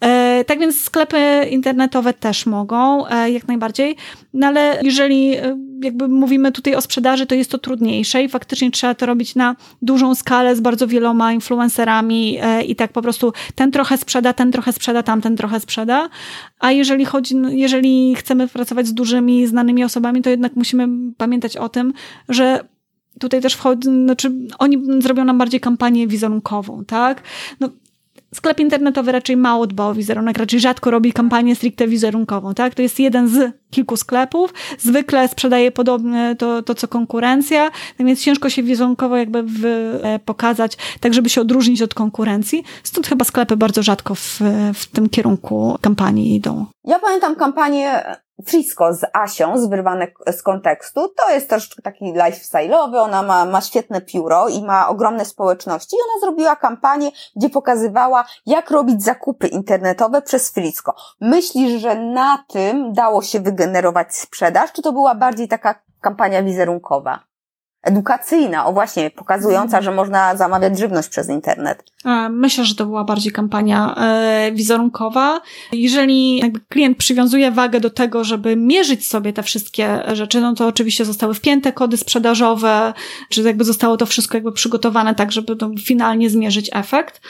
E, 0.00 0.44
tak 0.46 0.58
więc 0.58 0.80
sklepy 0.80 1.46
internetowe 1.50 2.14
też 2.14 2.46
mogą, 2.46 3.06
e, 3.06 3.30
jak 3.30 3.48
najbardziej, 3.48 3.96
no 4.34 4.46
ale 4.46 4.78
jeżeli 4.82 5.34
e, 5.36 5.58
jakby 5.82 6.08
mówimy 6.08 6.52
tutaj 6.52 6.74
o 6.74 6.80
sprzedaży, 6.80 7.26
to 7.26 7.34
jest 7.34 7.50
to 7.50 7.58
trudniejsze 7.58 8.22
i 8.22 8.28
faktycznie 8.28 8.70
trzeba 8.70 8.94
to 8.94 9.06
robić 9.06 9.34
na 9.34 9.56
dużą 9.82 10.14
skalę 10.14 10.56
z 10.56 10.60
bardzo 10.60 10.86
wieloma 10.86 11.32
influencerami 11.32 12.38
i 12.66 12.76
tak 12.76 12.92
po 12.92 13.02
prostu 13.02 13.32
ten 13.54 13.70
trochę 13.70 13.98
sprzeda, 13.98 14.32
ten 14.32 14.52
trochę 14.52 14.72
sprzeda, 14.72 15.02
tamten 15.02 15.36
trochę 15.36 15.60
sprzeda, 15.60 16.08
a 16.58 16.72
jeżeli 16.72 17.04
chodzi, 17.04 17.34
jeżeli 17.48 18.14
chcemy 18.14 18.48
pracować 18.48 18.86
z 18.86 18.94
dużymi, 18.94 19.46
znanymi 19.46 19.84
osobami, 19.84 20.22
to 20.22 20.30
jednak 20.30 20.56
musimy 20.56 20.88
pamiętać 21.16 21.56
o 21.56 21.68
tym, 21.68 21.92
że 22.28 22.71
tutaj 23.20 23.40
też 23.40 23.54
wchodzi, 23.54 23.88
znaczy 23.88 24.32
oni 24.58 25.02
zrobią 25.02 25.24
nam 25.24 25.38
bardziej 25.38 25.60
kampanię 25.60 26.06
wizerunkową, 26.06 26.84
tak? 26.84 27.22
No, 27.60 27.68
sklep 28.34 28.60
internetowy 28.60 29.12
raczej 29.12 29.36
mało 29.36 29.66
dba 29.66 29.86
o 29.86 29.94
wizerunek, 29.94 30.38
raczej 30.38 30.60
rzadko 30.60 30.90
robi 30.90 31.12
kampanię 31.12 31.56
stricte 31.56 31.88
wizerunkową, 31.88 32.54
tak? 32.54 32.74
To 32.74 32.82
jest 32.82 32.98
jeden 32.98 33.28
z 33.28 33.52
kilku 33.70 33.96
sklepów, 33.96 34.54
zwykle 34.78 35.28
sprzedaje 35.28 35.72
podobnie 35.72 36.36
to, 36.38 36.62
to 36.62 36.74
co 36.74 36.88
konkurencja, 36.88 37.70
tak 37.98 38.06
więc 38.06 38.22
ciężko 38.22 38.50
się 38.50 38.62
wizerunkowo 38.62 39.16
jakby 39.16 39.42
w, 39.42 39.64
e, 39.64 40.18
pokazać, 40.24 40.76
tak 41.00 41.14
żeby 41.14 41.28
się 41.28 41.40
odróżnić 41.40 41.82
od 41.82 41.94
konkurencji. 41.94 42.64
Stąd 42.82 43.06
chyba 43.06 43.24
sklepy 43.24 43.56
bardzo 43.56 43.82
rzadko 43.82 44.14
w, 44.14 44.40
w 44.74 44.86
tym 44.86 45.08
kierunku 45.08 45.76
kampanii 45.80 46.36
idą. 46.36 46.66
Ja 46.84 46.98
pamiętam 46.98 47.36
kampanię 47.36 48.02
Frisco 48.46 48.94
z 48.94 49.04
Asią, 49.12 49.58
z 49.58 49.66
wyrwane 49.66 50.06
z 50.26 50.42
kontekstu. 50.42 51.08
To 51.08 51.30
jest 51.30 51.50
też 51.50 51.76
taki 51.82 52.04
lifestyle'owy, 52.14 52.96
ona 52.96 53.22
ma, 53.22 53.44
ma 53.44 53.60
świetne 53.60 54.00
pióro 54.00 54.48
i 54.48 54.62
ma 54.62 54.88
ogromne 54.88 55.24
społeczności. 55.24 55.96
I 55.96 56.02
ona 56.10 56.20
zrobiła 56.20 56.56
kampanię, 56.56 57.10
gdzie 57.36 57.50
pokazywała, 57.50 58.24
jak 58.46 58.70
robić 58.70 59.04
zakupy 59.04 59.46
internetowe 59.46 60.22
przez 60.22 60.50
Frisco. 60.50 60.94
Myślisz, 61.20 61.80
że 61.82 61.94
na 61.94 62.44
tym 62.48 62.92
dało 62.92 63.22
się 63.22 63.40
wygenerować 63.40 64.14
sprzedaż, 64.14 64.72
czy 64.72 64.82
to 64.82 64.92
była 64.92 65.14
bardziej 65.14 65.48
taka 65.48 65.74
kampania 66.00 66.42
wizerunkowa? 66.42 67.31
Edukacyjna, 67.82 68.66
o 68.66 68.72
właśnie, 68.72 69.10
pokazująca, 69.10 69.78
mhm. 69.78 69.84
że 69.84 69.90
można 69.90 70.36
zamawiać 70.36 70.78
żywność 70.78 71.08
przez 71.08 71.28
internet. 71.28 71.84
E, 72.04 72.28
myślę, 72.28 72.64
że 72.64 72.74
to 72.74 72.86
była 72.86 73.04
bardziej 73.04 73.32
kampania 73.32 73.94
e, 73.94 74.52
wizerunkowa. 74.52 75.40
Jeżeli 75.72 76.42
klient 76.68 76.98
przywiązuje 76.98 77.50
wagę 77.50 77.80
do 77.80 77.90
tego, 77.90 78.24
żeby 78.24 78.56
mierzyć 78.56 79.06
sobie 79.06 79.32
te 79.32 79.42
wszystkie 79.42 80.02
rzeczy, 80.12 80.40
no 80.40 80.54
to 80.54 80.66
oczywiście 80.66 81.04
zostały 81.04 81.34
wpięte 81.34 81.72
kody 81.72 81.96
sprzedażowe, 81.96 82.92
czy 83.28 83.42
jakby 83.42 83.64
zostało 83.64 83.96
to 83.96 84.06
wszystko 84.06 84.36
jakby 84.36 84.52
przygotowane 84.52 85.14
tak, 85.14 85.32
żeby 85.32 85.56
to 85.56 85.70
finalnie 85.84 86.30
zmierzyć 86.30 86.70
efekt. 86.72 87.20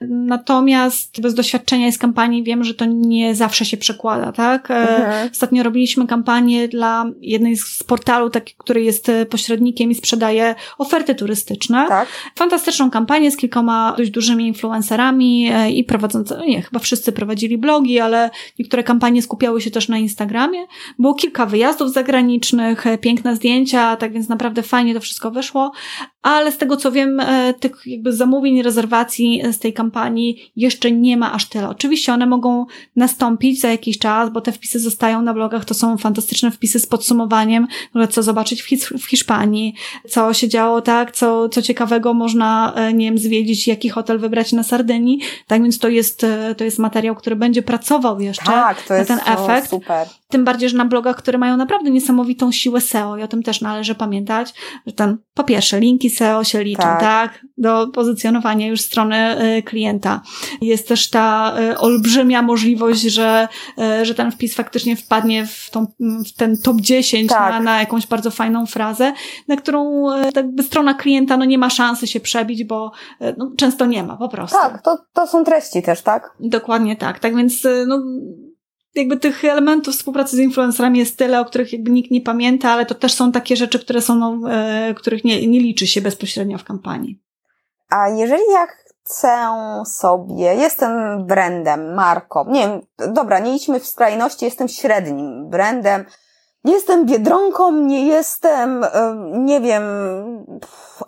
Natomiast 0.00 1.20
bez 1.20 1.34
doświadczenia 1.34 1.92
z 1.92 1.98
kampanii 1.98 2.44
wiem, 2.44 2.64
że 2.64 2.74
to 2.74 2.84
nie 2.84 3.34
zawsze 3.34 3.64
się 3.64 3.76
przekłada, 3.76 4.32
tak? 4.32 4.70
E, 4.70 4.74
mhm. 4.74 5.28
Ostatnio 5.32 5.62
robiliśmy 5.62 6.06
kampanię 6.06 6.68
dla 6.68 7.04
jednej 7.20 7.56
z 7.56 7.82
portalu, 7.82 8.30
taki, 8.30 8.54
który 8.58 8.82
jest 8.82 9.10
pośrednikiem 9.30 9.90
i 9.90 9.94
sprzedaje 10.02 10.54
oferty 10.78 11.14
turystyczne. 11.14 11.86
Tak. 11.88 12.08
Fantastyczną 12.36 12.90
kampanię 12.90 13.30
z 13.30 13.36
kilkoma 13.36 13.94
dość 13.96 14.10
dużymi 14.10 14.46
influencerami 14.46 15.48
e, 15.52 15.70
i 15.70 15.84
prowadzący, 15.84 16.34
nie, 16.46 16.62
chyba 16.62 16.78
wszyscy 16.78 17.12
prowadzili 17.12 17.58
blogi, 17.58 18.00
ale 18.00 18.30
niektóre 18.58 18.82
kampanie 18.82 19.22
skupiały 19.22 19.60
się 19.60 19.70
też 19.70 19.88
na 19.88 19.98
Instagramie. 19.98 20.66
Było 20.98 21.14
kilka 21.14 21.46
wyjazdów 21.46 21.92
zagranicznych, 21.92 22.86
e, 22.86 22.98
piękne 22.98 23.36
zdjęcia, 23.36 23.96
tak 23.96 24.12
więc 24.12 24.28
naprawdę 24.28 24.62
fajnie 24.62 24.94
to 24.94 25.00
wszystko 25.00 25.30
wyszło, 25.30 25.72
ale 26.22 26.52
z 26.52 26.58
tego 26.58 26.76
co 26.76 26.92
wiem, 26.92 27.20
e, 27.20 27.54
tych 27.54 27.86
jakby 27.86 28.12
zamówień, 28.12 28.62
rezerwacji 28.62 29.42
z 29.52 29.58
tej 29.58 29.72
kampanii 29.72 30.50
jeszcze 30.56 30.92
nie 30.92 31.16
ma 31.16 31.32
aż 31.32 31.48
tyle. 31.48 31.68
Oczywiście 31.68 32.12
one 32.12 32.26
mogą 32.26 32.66
nastąpić 32.96 33.60
za 33.60 33.68
jakiś 33.68 33.98
czas, 33.98 34.30
bo 34.30 34.40
te 34.40 34.52
wpisy 34.52 34.80
zostają 34.80 35.22
na 35.22 35.34
blogach, 35.34 35.64
to 35.64 35.74
są 35.74 35.98
fantastyczne 35.98 36.50
wpisy 36.50 36.80
z 36.80 36.86
podsumowaniem, 36.86 37.66
co 38.10 38.22
zobaczyć 38.22 38.62
w 38.98 39.06
Hiszpanii, 39.08 39.74
co 40.08 40.34
się 40.34 40.48
działo, 40.48 40.82
tak, 40.82 41.12
co, 41.12 41.48
co 41.48 41.62
ciekawego 41.62 42.14
można, 42.14 42.72
e, 42.76 42.92
nie 42.92 43.06
wiem, 43.06 43.18
zwiedzić, 43.18 43.68
jaki 43.68 43.88
hotel 43.88 44.18
wybrać 44.18 44.52
na 44.52 44.62
Sardynii, 44.62 45.20
tak 45.46 45.62
więc 45.62 45.78
to 45.78 45.88
jest, 45.88 46.24
e, 46.24 46.54
to 46.54 46.64
jest 46.64 46.78
materiał, 46.78 47.14
który 47.14 47.36
będzie 47.36 47.62
pracował 47.62 48.20
jeszcze 48.20 48.46
tak, 48.46 48.82
to 48.82 48.94
jest 48.94 49.10
na 49.10 49.18
ten 49.18 49.34
efekt. 49.34 49.70
Super. 49.70 50.08
Tym 50.28 50.44
bardziej, 50.44 50.68
że 50.68 50.76
na 50.76 50.84
blogach, 50.84 51.16
które 51.16 51.38
mają 51.38 51.56
naprawdę 51.56 51.90
niesamowitą 51.90 52.52
siłę 52.52 52.80
SEO 52.80 53.16
i 53.16 53.22
o 53.22 53.28
tym 53.28 53.42
też 53.42 53.60
należy 53.60 53.94
pamiętać, 53.94 54.54
że 54.86 54.92
ten, 54.92 55.16
po 55.34 55.44
pierwsze, 55.44 55.80
linki 55.80 56.10
SEO 56.12 56.44
się 56.44 56.64
liczą, 56.64 56.82
tak, 56.82 57.00
tak 57.00 57.46
do 57.58 57.86
pozycjonowania 57.86 58.66
już 58.66 58.80
strony 58.80 59.42
y, 59.56 59.62
klienta. 59.62 60.20
Jest 60.60 60.88
też 60.88 61.10
ta 61.10 61.54
y, 61.60 61.78
olbrzymia 61.78 62.42
możliwość, 62.42 63.00
że, 63.00 63.48
y, 64.00 64.04
że 64.04 64.14
ten 64.14 64.32
wpis 64.32 64.54
faktycznie 64.54 64.96
wpadnie 64.96 65.46
w, 65.46 65.70
tą, 65.70 65.86
w 66.00 66.32
ten 66.36 66.56
top 66.58 66.80
10 66.80 67.28
tak. 67.28 67.52
na, 67.52 67.60
na 67.60 67.80
jakąś 67.80 68.06
bardzo 68.06 68.30
fajną 68.30 68.66
frazę, 68.66 69.12
na 69.48 69.56
którą 69.56 70.06
jakby 70.34 70.62
strona 70.62 70.94
klienta 70.94 71.36
no 71.36 71.44
nie 71.44 71.58
ma 71.58 71.70
szansy 71.70 72.06
się 72.06 72.20
przebić, 72.20 72.64
bo 72.64 72.92
no, 73.36 73.52
często 73.56 73.86
nie 73.86 74.02
ma 74.02 74.16
po 74.16 74.28
prostu. 74.28 74.58
Tak, 74.62 74.82
to, 74.82 74.98
to 75.12 75.26
są 75.26 75.44
treści 75.44 75.82
też, 75.82 76.02
tak? 76.02 76.36
Dokładnie 76.40 76.96
tak. 76.96 77.18
Tak 77.18 77.36
więc 77.36 77.66
no, 77.86 78.02
jakby 78.94 79.16
tych 79.16 79.44
elementów 79.44 79.94
współpracy 79.94 80.36
z 80.36 80.38
influencerami 80.38 80.98
jest 80.98 81.18
tyle, 81.18 81.40
o 81.40 81.44
których 81.44 81.72
jakby 81.72 81.90
nikt 81.90 82.10
nie 82.10 82.20
pamięta, 82.20 82.70
ale 82.70 82.86
to 82.86 82.94
też 82.94 83.14
są 83.14 83.32
takie 83.32 83.56
rzeczy, 83.56 83.78
które 83.78 84.00
są, 84.00 84.14
no, 84.14 84.50
e, 84.50 84.94
których 84.94 85.24
nie, 85.24 85.46
nie 85.46 85.60
liczy 85.60 85.86
się 85.86 86.00
bezpośrednio 86.00 86.58
w 86.58 86.64
kampanii. 86.64 87.22
A 87.90 88.08
jeżeli 88.08 88.42
ja 88.52 88.66
chcę 88.66 89.38
sobie, 89.86 90.54
jestem 90.54 90.92
brandem, 91.26 91.94
marką, 91.94 92.50
nie 92.50 92.60
wiem, 92.60 92.80
dobra, 93.12 93.38
nie 93.38 93.56
idźmy 93.56 93.80
w 93.80 93.86
skrajności, 93.86 94.44
jestem 94.44 94.68
średnim 94.68 95.50
brandem, 95.50 96.04
nie 96.64 96.72
jestem 96.72 97.06
Biedronką, 97.06 97.72
nie 97.72 98.06
jestem, 98.06 98.84
nie 99.32 99.60
wiem, 99.60 99.82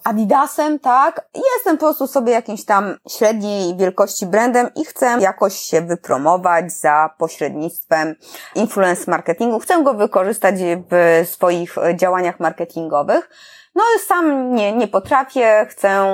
Adidasem, 0.04 0.78
tak? 0.78 1.28
Jestem 1.54 1.78
po 1.78 1.86
prostu 1.86 2.06
sobie 2.06 2.32
jakimś 2.32 2.64
tam 2.64 2.96
średniej 3.08 3.76
wielkości 3.76 4.26
brandem 4.26 4.68
i 4.74 4.84
chcę 4.84 5.16
jakoś 5.20 5.54
się 5.54 5.80
wypromować 5.80 6.72
za 6.72 7.10
pośrednictwem 7.18 8.14
influence 8.54 9.10
marketingu. 9.10 9.58
Chcę 9.58 9.82
go 9.82 9.94
wykorzystać 9.94 10.54
w 10.90 11.22
swoich 11.28 11.76
działaniach 11.94 12.40
marketingowych. 12.40 13.30
No 13.74 13.82
sam 14.06 14.54
nie, 14.54 14.72
nie 14.72 14.88
potrafię, 14.88 15.66
chcę 15.70 16.06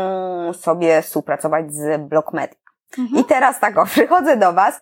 sobie 0.61 1.03
współpracować 1.03 1.75
z 1.75 2.09
Blockmedia. 2.09 2.57
Mhm. 2.99 3.21
I 3.21 3.25
teraz 3.25 3.61
tak, 3.61 3.79
o, 3.79 3.87
przychodzę 3.95 4.37
do 4.37 4.53
Was 4.53 4.81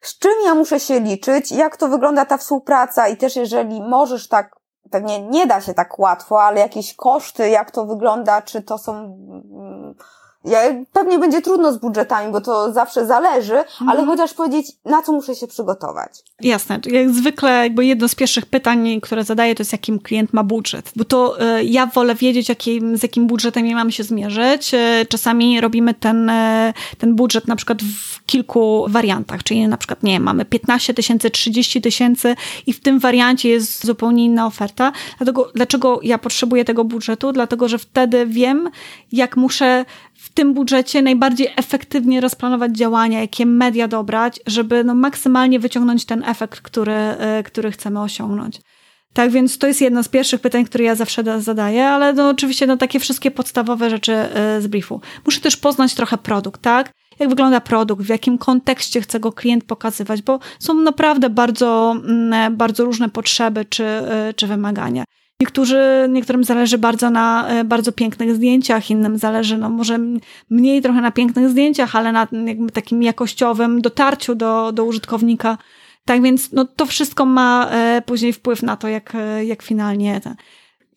z 0.00 0.18
czym 0.18 0.32
ja 0.44 0.54
muszę 0.54 0.80
się 0.80 1.00
liczyć, 1.00 1.52
jak 1.52 1.76
to 1.76 1.88
wygląda 1.88 2.24
ta 2.24 2.36
współpraca 2.36 3.08
i 3.08 3.16
też 3.16 3.36
jeżeli 3.36 3.82
możesz 3.82 4.28
tak, 4.28 4.56
pewnie 4.90 5.20
nie 5.20 5.46
da 5.46 5.60
się 5.60 5.74
tak 5.74 5.98
łatwo, 5.98 6.42
ale 6.42 6.60
jakieś 6.60 6.94
koszty, 6.94 7.48
jak 7.48 7.70
to 7.70 7.86
wygląda, 7.86 8.42
czy 8.42 8.62
to 8.62 8.78
są 8.78 8.92
mm, 8.94 9.94
ja, 10.44 10.58
pewnie 10.92 11.18
będzie 11.18 11.42
trudno 11.42 11.72
z 11.72 11.78
budżetami, 11.78 12.32
bo 12.32 12.40
to 12.40 12.72
zawsze 12.72 13.06
zależy, 13.06 13.56
mhm. 13.56 13.88
ale 13.88 14.06
chociaż 14.06 14.34
powiedzieć, 14.34 14.66
na 14.84 15.02
co 15.02 15.12
muszę 15.12 15.34
się 15.34 15.46
przygotować. 15.46 16.12
Jasne. 16.40 16.80
Jak 16.86 17.10
zwykle, 17.10 17.50
jakby 17.50 17.86
jedno 17.86 18.08
z 18.08 18.14
pierwszych 18.14 18.46
pytań, 18.46 19.00
które 19.00 19.24
zadaję, 19.24 19.54
to 19.54 19.60
jest 19.60 19.72
jakim 19.72 19.98
klient 19.98 20.32
ma 20.32 20.44
budżet. 20.44 20.92
Bo 20.96 21.04
to 21.04 21.42
y, 21.58 21.64
ja 21.64 21.86
wolę 21.86 22.14
wiedzieć, 22.14 22.48
jakim, 22.48 22.96
z 22.96 23.02
jakim 23.02 23.26
budżetem 23.26 23.66
ja 23.66 23.76
mam 23.76 23.90
się 23.90 24.04
zmierzyć. 24.04 24.74
Y, 24.74 25.06
czasami 25.08 25.60
robimy 25.60 25.94
ten, 25.94 26.30
y, 26.30 26.72
ten 26.98 27.14
budżet 27.14 27.48
na 27.48 27.56
przykład 27.56 27.82
w 27.82 28.26
kilku 28.26 28.86
wariantach, 28.88 29.42
czyli 29.42 29.68
na 29.68 29.76
przykład, 29.76 30.02
nie 30.02 30.20
mamy 30.20 30.44
15 30.44 30.94
tysięcy, 30.94 31.30
30 31.30 31.80
tysięcy 31.80 32.34
i 32.66 32.72
w 32.72 32.80
tym 32.80 32.98
wariancie 32.98 33.48
jest 33.48 33.86
zupełnie 33.86 34.24
inna 34.24 34.46
oferta. 34.46 34.92
Dlatego, 35.18 35.50
dlaczego 35.54 36.00
ja 36.02 36.18
potrzebuję 36.18 36.64
tego 36.64 36.84
budżetu? 36.84 37.32
Dlatego, 37.32 37.68
że 37.68 37.78
wtedy 37.78 38.26
wiem, 38.26 38.70
jak 39.12 39.36
muszę 39.36 39.84
w 40.20 40.29
tym 40.34 40.54
budżecie 40.54 41.02
najbardziej 41.02 41.48
efektywnie 41.56 42.20
rozplanować 42.20 42.76
działania, 42.76 43.20
jakie 43.20 43.46
media 43.46 43.88
dobrać, 43.88 44.40
żeby 44.46 44.84
no 44.84 44.94
maksymalnie 44.94 45.58
wyciągnąć 45.58 46.04
ten 46.04 46.24
efekt, 46.24 46.60
który, 46.60 46.92
e, 46.92 47.42
który 47.42 47.70
chcemy 47.70 48.02
osiągnąć. 48.02 48.60
Tak 49.12 49.30
więc 49.30 49.58
to 49.58 49.66
jest 49.66 49.80
jedno 49.80 50.02
z 50.02 50.08
pierwszych 50.08 50.40
pytań, 50.40 50.64
które 50.64 50.84
ja 50.84 50.94
zawsze 50.94 51.40
zadaję, 51.40 51.88
ale 51.88 52.12
no 52.12 52.28
oczywiście 52.28 52.66
no 52.66 52.76
takie 52.76 53.00
wszystkie 53.00 53.30
podstawowe 53.30 53.90
rzeczy 53.90 54.12
e, 54.12 54.60
z 54.60 54.66
briefu. 54.66 55.00
Muszę 55.24 55.40
też 55.40 55.56
poznać 55.56 55.94
trochę 55.94 56.18
produkt, 56.18 56.62
tak? 56.62 56.92
Jak 57.18 57.28
wygląda 57.28 57.60
produkt, 57.60 58.02
w 58.02 58.08
jakim 58.08 58.38
kontekście 58.38 59.00
chce 59.00 59.20
go 59.20 59.32
klient 59.32 59.64
pokazywać, 59.64 60.22
bo 60.22 60.38
są 60.58 60.74
naprawdę 60.74 61.30
bardzo, 61.30 61.96
mm, 62.04 62.56
bardzo 62.56 62.84
różne 62.84 63.08
potrzeby 63.08 63.64
czy, 63.64 63.84
e, 63.84 64.34
czy 64.36 64.46
wymagania. 64.46 65.04
Niektórzy, 65.40 66.06
niektórym 66.08 66.44
zależy 66.44 66.78
bardzo 66.78 67.10
na 67.10 67.48
e, 67.48 67.64
bardzo 67.64 67.92
pięknych 67.92 68.34
zdjęciach, 68.34 68.90
innym 68.90 69.18
zależy 69.18 69.58
no 69.58 69.70
może 69.70 69.98
mniej 70.50 70.82
trochę 70.82 71.00
na 71.00 71.10
pięknych 71.10 71.48
zdjęciach, 71.48 71.96
ale 71.96 72.12
na 72.12 72.28
jakby 72.46 72.72
takim 72.72 73.02
jakościowym 73.02 73.80
dotarciu 73.82 74.34
do, 74.34 74.72
do 74.72 74.84
użytkownika. 74.84 75.58
Tak 76.04 76.22
więc 76.22 76.52
no, 76.52 76.64
to 76.64 76.86
wszystko 76.86 77.24
ma 77.24 77.68
e, 77.70 78.02
później 78.06 78.32
wpływ 78.32 78.62
na 78.62 78.76
to, 78.76 78.88
jak, 78.88 79.14
e, 79.14 79.44
jak 79.44 79.62
finalnie 79.62 80.20
ten, 80.20 80.34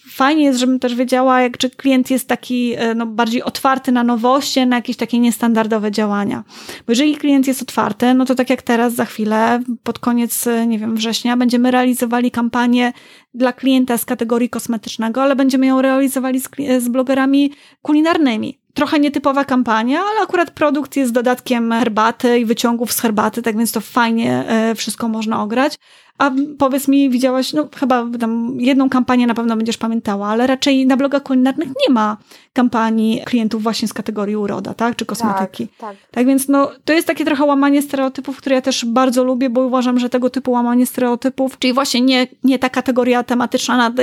fajnie 0.10 0.44
jest, 0.44 0.60
żebym 0.60 0.80
też 0.80 0.96
wiedziała, 0.96 1.42
jak, 1.42 1.58
czy 1.58 1.70
klient 1.70 2.12
jest 2.12 2.28
taki 2.28 2.74
e, 2.78 2.96
no, 2.96 3.06
bardziej 3.06 3.44
otwarty 3.44 3.92
na 3.92 4.04
nowości, 4.04 4.68
na 4.68 4.76
jakieś 4.76 4.98
takie 4.98 5.20
niestandardowe 5.20 5.92
działania. 5.92 6.44
Bo 6.88 6.92
jeżeli 6.92 7.18
klient 7.18 7.48
jest 7.48 7.62
otwarty, 7.62 8.14
no 8.14 8.26
to 8.26 8.36
tak 8.36 8.50
jak 8.50 8.62
teraz, 8.62 8.94
za 8.94 9.06
chwilę, 9.06 9.64
pod 9.84 10.00
koniec, 10.00 10.48
e, 10.48 10.68
nie 10.68 10.80
wiem, 10.80 10.96
września, 10.96 11.38
będziemy 11.38 11.72
realizowali 11.72 12.32
kampanię 12.32 12.94
dla 13.34 13.54
klienta 13.54 13.98
z 13.98 14.06
kategorii 14.06 14.50
kosmetycznego, 14.50 15.24
ale 15.24 15.36
będziemy 15.36 15.66
ją 15.66 15.82
realizowali 15.82 16.40
z, 16.40 16.50
z 16.80 16.90
blogerami 16.90 17.52
kulinarnymi 17.82 18.64
trochę 18.74 19.00
nietypowa 19.00 19.46
kampania, 19.46 20.00
ale 20.00 20.22
akurat 20.22 20.52
produkt 20.52 20.96
jest 20.96 21.12
dodatkiem 21.12 21.72
herbaty 21.72 22.40
i 22.40 22.46
wyciągów 22.46 22.94
z 22.94 23.00
herbaty, 23.00 23.42
tak 23.42 23.58
więc 23.58 23.72
to 23.72 23.82
fajnie 23.82 24.46
e, 24.48 24.76
wszystko 24.76 25.08
można 25.08 25.44
ograć. 25.44 25.78
A 26.18 26.32
powiedz 26.58 26.88
mi, 26.88 27.10
widziałaś, 27.10 27.54
no 27.54 27.70
chyba 27.76 28.06
tam 28.20 28.58
jedną 28.60 28.90
kampanię 28.90 29.28
na 29.28 29.34
pewno 29.34 29.58
będziesz 29.58 29.78
pamiętała, 29.78 30.28
ale 30.28 30.48
raczej 30.48 30.88
na 30.88 30.98
blogach 30.98 31.24
kulinarnych 31.24 31.68
nie 31.68 31.94
ma 31.94 32.18
kampanii 32.54 33.22
klientów 33.26 33.64
właśnie 33.64 33.88
z 33.88 33.94
kategorii 33.94 34.36
uroda, 34.36 34.74
tak? 34.74 34.96
Czy 34.96 35.06
kosmetyki. 35.06 35.68
Tak, 35.68 35.78
tak. 35.78 35.96
tak 36.12 36.28
więc 36.28 36.48
no, 36.48 36.72
to 36.86 36.94
jest 36.94 37.08
takie 37.08 37.26
trochę 37.26 37.44
łamanie 37.44 37.82
stereotypów, 37.82 38.38
które 38.38 38.56
ja 38.56 38.62
też 38.62 38.86
bardzo 38.86 39.24
lubię, 39.24 39.50
bo 39.50 39.62
uważam, 39.62 40.00
że 40.00 40.10
tego 40.10 40.30
typu 40.30 40.52
łamanie 40.52 40.86
stereotypów, 40.86 41.60
czyli 41.60 41.74
właśnie 41.74 42.02
nie, 42.02 42.28
nie 42.44 42.60
ta 42.60 42.70
kategoria 42.70 43.24
tematyczna 43.24 43.90
na, 43.90 43.94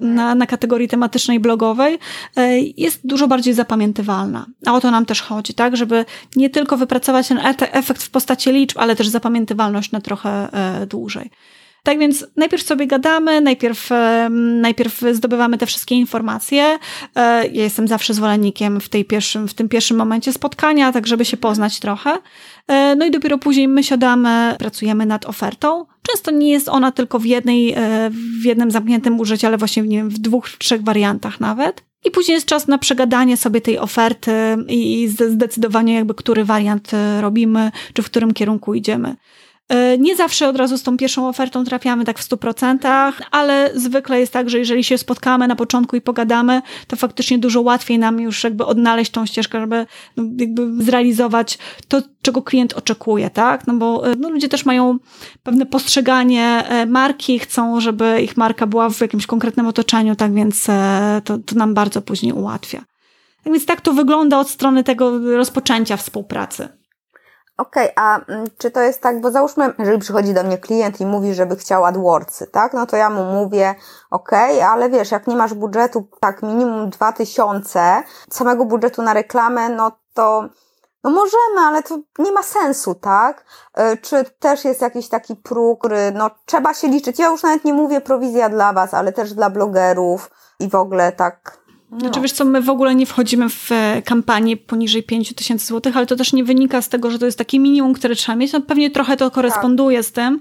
na, 0.00 0.34
na 0.34 0.46
kategorii 0.46 0.88
tematycznej 0.88 1.40
blogowej, 1.40 1.98
e, 2.36 2.58
jest 2.60 3.06
dużo 3.06 3.28
bardziej 3.28 3.54
zapamiętywalna. 3.54 4.46
A 4.66 4.72
o 4.74 4.80
to 4.80 4.90
nam 4.90 5.06
też 5.06 5.22
chodzi, 5.22 5.54
tak? 5.54 5.76
Żeby 5.76 6.04
nie 6.36 6.50
tylko 6.50 6.76
wypracować 6.76 7.28
ten 7.28 7.38
efekt 7.58 8.02
w 8.02 8.10
postaci 8.10 8.52
liczb, 8.52 8.78
ale 8.78 8.96
też 8.96 9.08
zapamiętywalność 9.08 9.92
na 9.92 10.00
trochę 10.00 10.48
e, 10.52 10.86
dłużej. 10.86 11.30
Tak 11.84 11.98
więc 11.98 12.26
najpierw 12.36 12.62
sobie 12.62 12.86
gadamy, 12.86 13.40
najpierw, 13.40 13.88
najpierw 14.60 15.00
zdobywamy 15.12 15.58
te 15.58 15.66
wszystkie 15.66 15.94
informacje. 15.94 16.78
E, 17.16 17.46
ja 17.46 17.62
jestem 17.62 17.88
zawsze 17.88 18.14
zwolennikiem 18.14 18.80
w, 18.80 18.88
tej 18.88 19.04
pierwszym, 19.04 19.48
w 19.48 19.54
tym 19.54 19.68
pierwszym 19.68 19.96
momencie 19.96 20.32
spotkania, 20.32 20.92
tak 20.92 21.06
żeby 21.06 21.24
się 21.24 21.36
poznać 21.36 21.80
trochę. 21.80 22.18
E, 22.68 22.96
no 22.96 23.06
i 23.06 23.10
dopiero 23.10 23.38
później 23.38 23.68
my 23.68 23.84
siadamy, 23.84 24.56
pracujemy 24.58 25.06
nad 25.06 25.26
ofertą. 25.26 25.86
Często 26.02 26.30
nie 26.30 26.50
jest 26.50 26.68
ona 26.68 26.92
tylko 26.92 27.18
w 27.18 27.24
jednej, 27.24 27.72
e, 27.72 28.10
w 28.42 28.44
jednym 28.44 28.70
zamkniętym 28.70 29.16
budżecie, 29.16 29.46
ale 29.46 29.58
właśnie 29.58 29.82
nie 29.82 29.96
wiem, 29.96 30.08
w 30.08 30.18
dwóch, 30.18 30.48
trzech 30.48 30.82
wariantach 30.82 31.40
nawet. 31.40 31.84
I 32.04 32.10
później 32.10 32.34
jest 32.34 32.46
czas 32.46 32.68
na 32.68 32.78
przegadanie 32.78 33.36
sobie 33.36 33.60
tej 33.60 33.78
oferty 33.78 34.32
i 34.68 35.08
zdecydowanie 35.08 35.94
jakby, 35.94 36.14
który 36.14 36.44
wariant 36.44 36.90
robimy, 37.20 37.70
czy 37.94 38.02
w 38.02 38.06
którym 38.06 38.34
kierunku 38.34 38.74
idziemy. 38.74 39.16
E, 39.68 39.98
nie 39.98 40.16
zawsze 40.16 40.48
od 40.48 40.56
razu 40.56 40.78
z 40.78 40.82
tą 40.82 40.96
pierwszą 40.96 41.28
ofertą 41.28 41.64
trafiamy 41.64 42.04
tak 42.04 42.18
w 42.18 42.28
100%, 42.28 43.12
ale 43.30 43.70
zwykle 43.74 44.20
jest 44.20 44.32
tak, 44.32 44.50
że 44.50 44.58
jeżeli 44.58 44.84
się 44.84 44.98
spotkamy 44.98 45.48
na 45.48 45.56
początku 45.56 45.96
i 45.96 46.00
pogadamy, 46.00 46.62
to 46.86 46.96
faktycznie 46.96 47.38
dużo 47.38 47.60
łatwiej 47.60 47.98
nam 47.98 48.20
już 48.20 48.44
jakby 48.44 48.66
odnaleźć 48.66 49.10
tą 49.10 49.26
ścieżkę, 49.26 49.60
żeby 49.60 49.86
no, 50.16 50.24
jakby 50.38 50.84
zrealizować 50.84 51.58
to, 51.88 52.02
czego 52.22 52.42
klient 52.42 52.72
oczekuje, 52.72 53.30
tak? 53.30 53.66
No 53.66 53.74
bo 53.74 54.10
e, 54.10 54.16
no, 54.16 54.30
ludzie 54.30 54.48
też 54.48 54.64
mają 54.64 54.98
pewne 55.42 55.66
postrzeganie 55.66 56.64
e, 56.68 56.86
marki, 56.86 57.38
chcą, 57.38 57.80
żeby 57.80 58.22
ich 58.22 58.36
marka 58.36 58.66
była 58.66 58.90
w 58.90 59.00
jakimś 59.00 59.26
konkretnym 59.26 59.66
otoczeniu, 59.66 60.16
tak 60.16 60.34
więc 60.34 60.66
to, 61.24 61.38
to 61.38 61.56
nam 61.56 61.74
bardzo 61.74 62.02
później 62.02 62.32
ułatwia. 62.32 62.84
Tak 63.44 63.52
więc 63.52 63.66
tak 63.66 63.80
to 63.80 63.92
wygląda 63.92 64.38
od 64.38 64.50
strony 64.50 64.84
tego 64.84 65.18
rozpoczęcia 65.36 65.96
współpracy. 65.96 66.81
Okej, 67.62 67.92
okay, 67.92 68.04
a 68.04 68.20
mm, 68.20 68.46
czy 68.58 68.70
to 68.70 68.80
jest 68.80 69.00
tak, 69.00 69.20
bo 69.20 69.30
załóżmy, 69.30 69.74
jeżeli 69.78 69.98
przychodzi 69.98 70.34
do 70.34 70.42
mnie 70.42 70.58
klient 70.58 71.00
i 71.00 71.06
mówi, 71.06 71.34
żeby 71.34 71.56
chciał 71.56 71.84
AdWordsy, 71.84 72.46
tak? 72.46 72.72
No 72.72 72.86
to 72.86 72.96
ja 72.96 73.10
mu 73.10 73.24
mówię, 73.24 73.74
okej, 74.10 74.56
okay, 74.56 74.68
ale 74.68 74.90
wiesz, 74.90 75.10
jak 75.10 75.26
nie 75.26 75.36
masz 75.36 75.54
budżetu, 75.54 76.08
tak 76.20 76.42
minimum 76.42 76.90
2000, 76.90 78.02
samego 78.30 78.64
budżetu 78.64 79.02
na 79.02 79.14
reklamę, 79.14 79.68
no 79.68 79.92
to 80.14 80.48
no 81.04 81.10
możemy, 81.10 81.60
ale 81.66 81.82
to 81.82 81.98
nie 82.18 82.32
ma 82.32 82.42
sensu, 82.42 82.94
tak? 82.94 83.44
E, 83.74 83.96
czy 83.96 84.24
też 84.38 84.64
jest 84.64 84.80
jakiś 84.80 85.08
taki 85.08 85.36
próg, 85.36 85.88
no 86.14 86.30
trzeba 86.46 86.74
się 86.74 86.88
liczyć. 86.88 87.18
Ja 87.18 87.26
już 87.26 87.42
nawet 87.42 87.64
nie 87.64 87.72
mówię 87.72 88.00
prowizja 88.00 88.48
dla 88.48 88.72
Was, 88.72 88.94
ale 88.94 89.12
też 89.12 89.34
dla 89.34 89.50
blogerów 89.50 90.30
i 90.60 90.68
w 90.68 90.74
ogóle 90.74 91.12
tak 91.12 91.61
no. 91.92 92.00
Znaczy 92.00 92.20
wiesz 92.20 92.32
co, 92.32 92.44
my 92.44 92.60
w 92.62 92.70
ogóle 92.70 92.94
nie 92.94 93.06
wchodzimy 93.06 93.48
w 93.48 93.72
e, 93.72 94.02
kampanię 94.04 94.56
poniżej 94.56 95.02
5 95.02 95.34
tysięcy 95.34 95.66
złotych, 95.66 95.96
ale 95.96 96.06
to 96.06 96.16
też 96.16 96.32
nie 96.32 96.44
wynika 96.44 96.82
z 96.82 96.88
tego, 96.88 97.10
że 97.10 97.18
to 97.18 97.26
jest 97.26 97.38
takie 97.38 97.58
minimum, 97.58 97.92
które 97.92 98.14
trzeba 98.14 98.36
mieć. 98.36 98.52
No 98.52 98.60
pewnie 98.60 98.90
trochę 98.90 99.16
to 99.16 99.30
koresponduje 99.30 99.98
tak. 99.98 100.06
z 100.06 100.12
tym, 100.12 100.40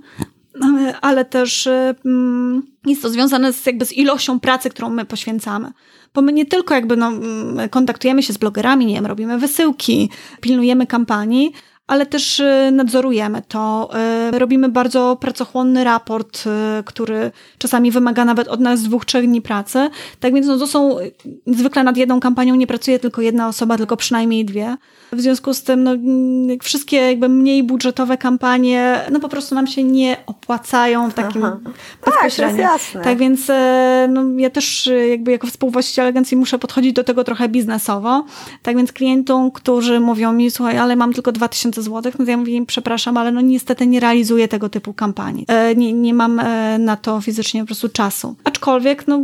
ale 1.02 1.26
też 1.26 1.68
e, 1.68 1.96
mm, 2.06 2.64
jest 2.86 3.02
to 3.02 3.10
związane 3.10 3.54
z, 3.54 3.66
jakby 3.66 3.86
z 3.86 3.94
ilością 3.94 4.40
pracy, 4.40 4.70
którą 4.70 4.90
my 4.90 5.06
poświęcamy. 5.06 5.72
Bo 6.14 6.22
my 6.22 6.34
nie 6.34 6.46
tylko 6.46 6.74
jakby 6.74 6.98
no, 6.98 7.08
mm, 7.08 7.70
kontaktujemy 7.70 8.24
się 8.24 8.34
z 8.34 8.38
blogerami, 8.38 8.86
nie 8.86 8.96
wiem, 8.96 9.06
robimy 9.06 9.38
wysyłki, 9.38 10.10
pilnujemy 10.42 10.88
kampanii, 10.88 11.54
ale 11.92 12.06
też 12.06 12.40
y, 12.40 12.70
nadzorujemy 12.72 13.42
to. 13.48 13.90
Y, 14.34 14.40
robimy 14.40 14.70
bardzo 14.70 15.18
pracochłonny 15.22 15.84
raport, 15.84 16.44
y, 16.80 16.84
który 16.84 17.32
czasami 17.58 17.92
wymaga 17.92 18.26
nawet 18.26 18.48
od 18.48 18.60
nas 18.60 18.84
dwóch, 18.84 19.06
trzech 19.06 19.26
dni 19.26 19.42
pracy. 19.42 19.90
Tak 20.20 20.34
więc 20.34 20.48
no, 20.48 20.58
to 20.58 20.68
są, 20.68 20.98
zwykle 21.48 21.84
nad 21.84 21.98
jedną 21.98 22.20
kampanią 22.20 22.56
nie 22.56 22.68
pracuje 22.68 23.00
tylko 23.00 23.22
jedna 23.22 23.48
osoba, 23.48 23.78
tylko 23.78 23.98
przynajmniej 23.98 24.46
dwie. 24.46 24.78
W 25.12 25.22
związku 25.22 25.54
z 25.54 25.64
tym 25.64 25.84
no, 25.84 25.92
wszystkie 26.62 26.98
jakby 26.98 27.30
mniej 27.30 27.64
budżetowe 27.64 28.18
kampanie 28.18 29.02
no 29.12 29.20
po 29.20 29.30
prostu 29.30 29.56
nam 29.56 29.68
się 29.68 29.84
nie 29.84 30.18
opłacają 30.26 31.10
w 31.10 31.14
takim 31.14 31.44
Aha. 31.44 31.58
bezpośrednio. 32.06 32.64
Tak, 32.64 32.72
jasne. 32.72 33.02
tak 33.02 33.18
więc 33.18 33.48
no, 34.10 34.24
ja 34.38 34.50
też 34.50 34.90
jakby 35.10 35.32
jako 35.32 35.48
współwłaściciel 35.48 36.08
agencji 36.08 36.38
muszę 36.38 36.60
podchodzić 36.60 36.94
do 36.94 37.04
tego 37.04 37.24
trochę 37.24 37.50
biznesowo. 37.50 38.26
Tak 38.62 38.78
więc 38.78 38.92
klientom, 38.92 39.52
którzy 39.52 40.00
mówią 40.00 40.34
mi, 40.34 40.52
słuchaj, 40.52 40.78
ale 40.78 40.96
mam 40.96 41.14
tylko 41.14 41.32
2000 41.32 41.81
złotych, 41.82 42.20
no 42.20 42.26
to 42.26 42.32
ja 42.32 42.38
mówię 42.38 42.66
przepraszam, 42.66 43.18
ale 43.18 43.32
no 43.32 43.42
niestety 43.42 43.88
nie 43.88 44.00
realizuję 44.00 44.48
tego 44.48 44.70
typu 44.70 44.94
kampanii. 44.94 45.46
E, 45.48 45.76
nie, 45.76 45.94
nie 45.94 46.14
mam 46.14 46.40
e, 46.40 46.78
na 46.80 46.96
to 46.96 47.22
fizycznie 47.22 47.62
po 47.62 47.66
prostu 47.66 47.90
czasu. 47.90 48.36
Aczkolwiek, 48.44 49.08
no 49.08 49.22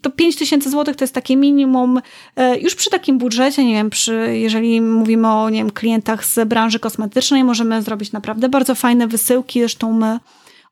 to 0.00 0.10
5 0.10 0.36
tysięcy 0.36 0.70
złotych 0.70 0.96
to 0.96 1.04
jest 1.04 1.14
takie 1.14 1.36
minimum, 1.36 2.00
e, 2.36 2.58
już 2.58 2.74
przy 2.74 2.90
takim 2.90 3.18
budżecie, 3.18 3.64
nie 3.64 3.74
wiem, 3.74 3.90
przy, 3.90 4.38
jeżeli 4.38 4.80
mówimy 4.80 5.28
o, 5.28 5.50
nie 5.50 5.58
wiem, 5.58 5.70
klientach 5.70 6.24
z 6.24 6.48
branży 6.48 6.78
kosmetycznej, 6.78 7.44
możemy 7.44 7.82
zrobić 7.82 8.12
naprawdę 8.12 8.48
bardzo 8.48 8.74
fajne 8.74 9.06
wysyłki, 9.06 9.60
zresztą 9.60 9.92
my 9.92 10.18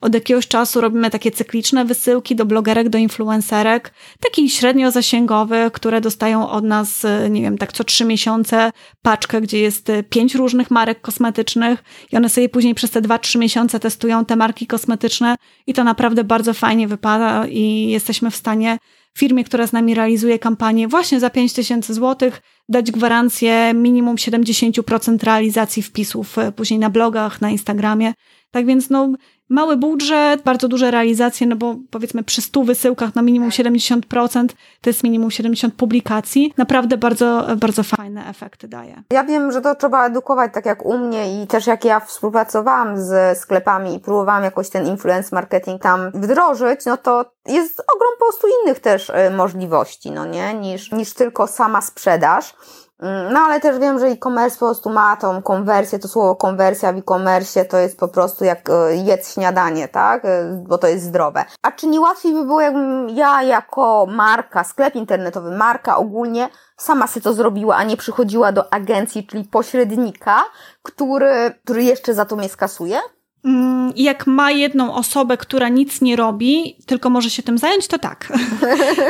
od 0.01 0.15
jakiegoś 0.15 0.49
czasu 0.49 0.81
robimy 0.81 1.11
takie 1.11 1.31
cykliczne 1.31 1.85
wysyłki 1.85 2.37
do 2.37 2.47
blogerek, 2.47 2.89
do 2.89 2.99
influencerek, 2.99 3.95
takich 4.21 4.53
średnio 4.53 4.91
zasięgowych, 4.91 5.73
które 5.73 6.01
dostają 6.01 6.49
od 6.49 6.65
nas, 6.65 7.05
e, 7.05 7.31
nie 7.31 7.43
wiem, 7.43 7.59
tak 7.59 7.73
co 7.73 7.85
trzy 7.85 8.05
miesiące 8.05 8.73
paczkę, 9.03 9.41
gdzie 9.41 9.61
jest 9.61 9.91
e, 9.91 10.03
pięć 10.03 10.35
różnych 10.35 10.71
marek 10.71 11.01
kosmetycznych 11.01 11.85
i 12.13 12.17
one 12.17 12.29
sobie 12.29 12.49
później 12.49 12.75
przez 12.75 12.91
te 12.91 13.01
dwa, 13.01 13.19
trzy 13.19 13.39
miesiące 13.39 13.81
testują 13.81 14.25
te 14.25 14.37
marki 14.37 14.67
kosmetyczne 14.67 15.37
i 15.67 15.75
to 15.75 15.85
naprawdę 15.85 16.25
bardzo 16.25 16.55
fajnie 16.55 16.89
wypada 16.89 17.47
i 17.47 17.89
jesteśmy 17.89 18.31
w 18.31 18.37
stanie 18.37 18.79
firmie, 19.19 19.45
która 19.45 19.67
z 19.67 19.73
nami 19.73 19.95
realizuje 19.95 20.39
kampanię 20.39 20.89
właśnie 20.89 21.21
za 21.21 21.31
5000 21.31 21.95
zł, 21.95 22.31
dać 22.69 22.91
gwarancję 22.91 23.75
minimum 23.75 24.17
70% 24.17 25.25
realizacji 25.25 25.83
wpisów 25.83 26.39
e, 26.39 26.53
później 26.53 26.81
na 26.81 26.91
blogach, 26.91 27.41
na 27.41 27.51
Instagramie. 27.51 28.13
Tak 28.51 28.67
więc 28.67 28.91
no, 28.91 29.09
mały 29.49 29.77
budżet, 29.77 30.43
bardzo 30.43 30.69
duże 30.69 30.91
realizacje, 30.91 31.47
no 31.47 31.57
bo 31.57 31.77
powiedzmy 31.91 32.23
przy 32.23 32.43
100 32.43 32.65
wysyłkach 32.65 33.15
na 33.15 33.23
minimum 33.23 33.51
70% 33.51 34.47
to 34.81 34.91
jest 34.91 35.05
minimum 35.05 35.31
70 35.31 35.75
publikacji. 35.75 36.55
Naprawdę 36.57 36.97
bardzo, 36.97 37.47
bardzo 37.57 37.83
fajne 37.83 38.29
efekty 38.29 38.69
daje. 38.69 39.03
Ja 39.11 39.25
wiem, 39.25 39.53
że 39.53 39.61
to 39.61 39.75
trzeba 39.75 40.07
edukować, 40.07 40.55
tak 40.55 40.67
jak 40.67 40.87
u 40.87 40.99
mnie 40.99 41.43
i 41.43 41.47
też 41.47 41.67
jak 41.67 41.85
ja 41.85 42.01
współpracowałam 42.01 43.01
z 43.01 43.39
sklepami 43.39 43.95
i 43.95 44.01
próbowałam 44.01 44.45
jakoś 44.45 44.71
ten 44.71 44.87
influence 44.87 45.35
marketing 45.37 45.83
tam 45.83 46.11
wdrożyć, 46.15 46.85
no 46.87 46.97
to 46.97 47.25
jest 47.47 47.83
ogrom 47.95 48.13
po 48.19 48.25
prostu 48.25 48.47
innych 48.63 48.81
też 48.81 49.11
y, 49.11 49.31
możliwości, 49.31 50.11
no 50.11 50.27
nie, 50.27 50.55
niż, 50.55 50.93
niż 50.93 51.15
tylko 51.15 51.47
sama 51.47 51.83
sprzedaż. 51.83 52.55
Mm, 53.01 53.33
no 53.33 53.41
ale 53.41 53.61
też 53.61 53.79
wiem, 53.79 53.99
że 53.99 54.07
e-commerce 54.07 54.59
po 54.59 54.67
prostu 54.67 54.91
ma 54.91 55.17
tą 55.17 55.43
konwersję, 55.43 55.99
to 55.99 56.09
słowo 56.09 56.37
konwersja 56.37 56.93
w 56.93 56.97
e-commerce 56.97 57.65
to 57.65 57.79
jest 57.79 57.99
po 57.99 58.09
prostu 58.09 58.45
jak 58.45 58.71
e, 58.71 58.97
jedz 58.97 59.35
śniadanie, 59.35 59.89
tak? 59.89 60.25
E, 60.25 60.65
bo 60.69 60.79
to 60.79 60.87
jest 60.87 61.05
zdrowe. 61.05 61.45
A 61.63 61.73
czy 61.73 61.87
nie 61.87 62.01
łatwiej 62.01 62.33
by 62.33 62.45
było, 62.45 62.61
jakbym 62.61 63.09
ja 63.09 63.43
jako 63.43 64.07
marka, 64.11 64.65
sklep 64.65 64.95
internetowy, 64.95 65.51
marka 65.51 65.97
ogólnie 65.97 66.49
sama 66.77 67.07
sobie 67.07 67.25
to 67.25 67.35
zrobiła, 67.35 67.77
a 67.77 67.85
nie 67.85 67.97
przychodziła 67.97 68.53
do 68.53 68.73
agencji, 68.73 69.27
czyli 69.27 69.45
pośrednika, 69.45 70.45
który, 70.83 71.55
który 71.65 71.85
jeszcze 71.85 72.15
za 72.15 72.25
to 72.25 72.37
mnie 72.37 72.49
skasuje? 72.49 73.01
Mm, 73.45 73.93
jak 73.97 74.27
ma 74.27 74.51
jedną 74.51 74.95
osobę, 74.95 75.37
która 75.37 75.69
nic 75.69 76.01
nie 76.01 76.17
robi, 76.17 76.77
tylko 76.87 77.11
może 77.11 77.31
się 77.31 77.43
tym 77.43 77.59
zająć, 77.59 77.87
to 77.87 77.99
tak. 77.99 78.29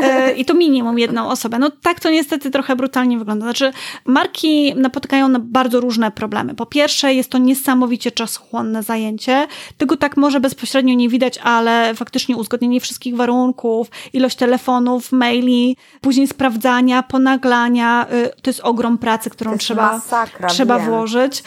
E, 0.02 0.32
I 0.32 0.44
to 0.44 0.54
minimum 0.54 0.98
jedną 0.98 1.28
osobę. 1.28 1.58
No 1.58 1.70
tak 1.82 2.00
to 2.00 2.10
niestety 2.10 2.50
trochę 2.50 2.76
brutalnie 2.76 3.18
wygląda. 3.18 3.44
Znaczy, 3.46 3.72
marki 4.04 4.74
napotykają 4.74 5.28
na 5.28 5.38
bardzo 5.38 5.80
różne 5.80 6.10
problemy. 6.10 6.54
Po 6.54 6.66
pierwsze, 6.66 7.14
jest 7.14 7.30
to 7.30 7.38
niesamowicie 7.38 8.10
czasochłonne 8.10 8.82
zajęcie. 8.82 9.46
Tego 9.78 9.96
tak 9.96 10.16
może 10.16 10.40
bezpośrednio 10.40 10.94
nie 10.94 11.08
widać, 11.08 11.38
ale 11.38 11.94
faktycznie 11.94 12.36
uzgodnienie 12.36 12.80
wszystkich 12.80 13.16
warunków, 13.16 13.90
ilość 14.12 14.36
telefonów, 14.36 15.12
maili, 15.12 15.76
później 16.00 16.26
sprawdzania, 16.26 17.02
ponaglania, 17.02 18.06
y, 18.12 18.42
to 18.42 18.50
jest 18.50 18.60
ogrom 18.60 18.98
pracy, 18.98 19.30
którą 19.30 19.58
trzeba, 19.58 19.92
masakra, 19.92 20.48
trzeba 20.48 20.78
włożyć. 20.78 21.42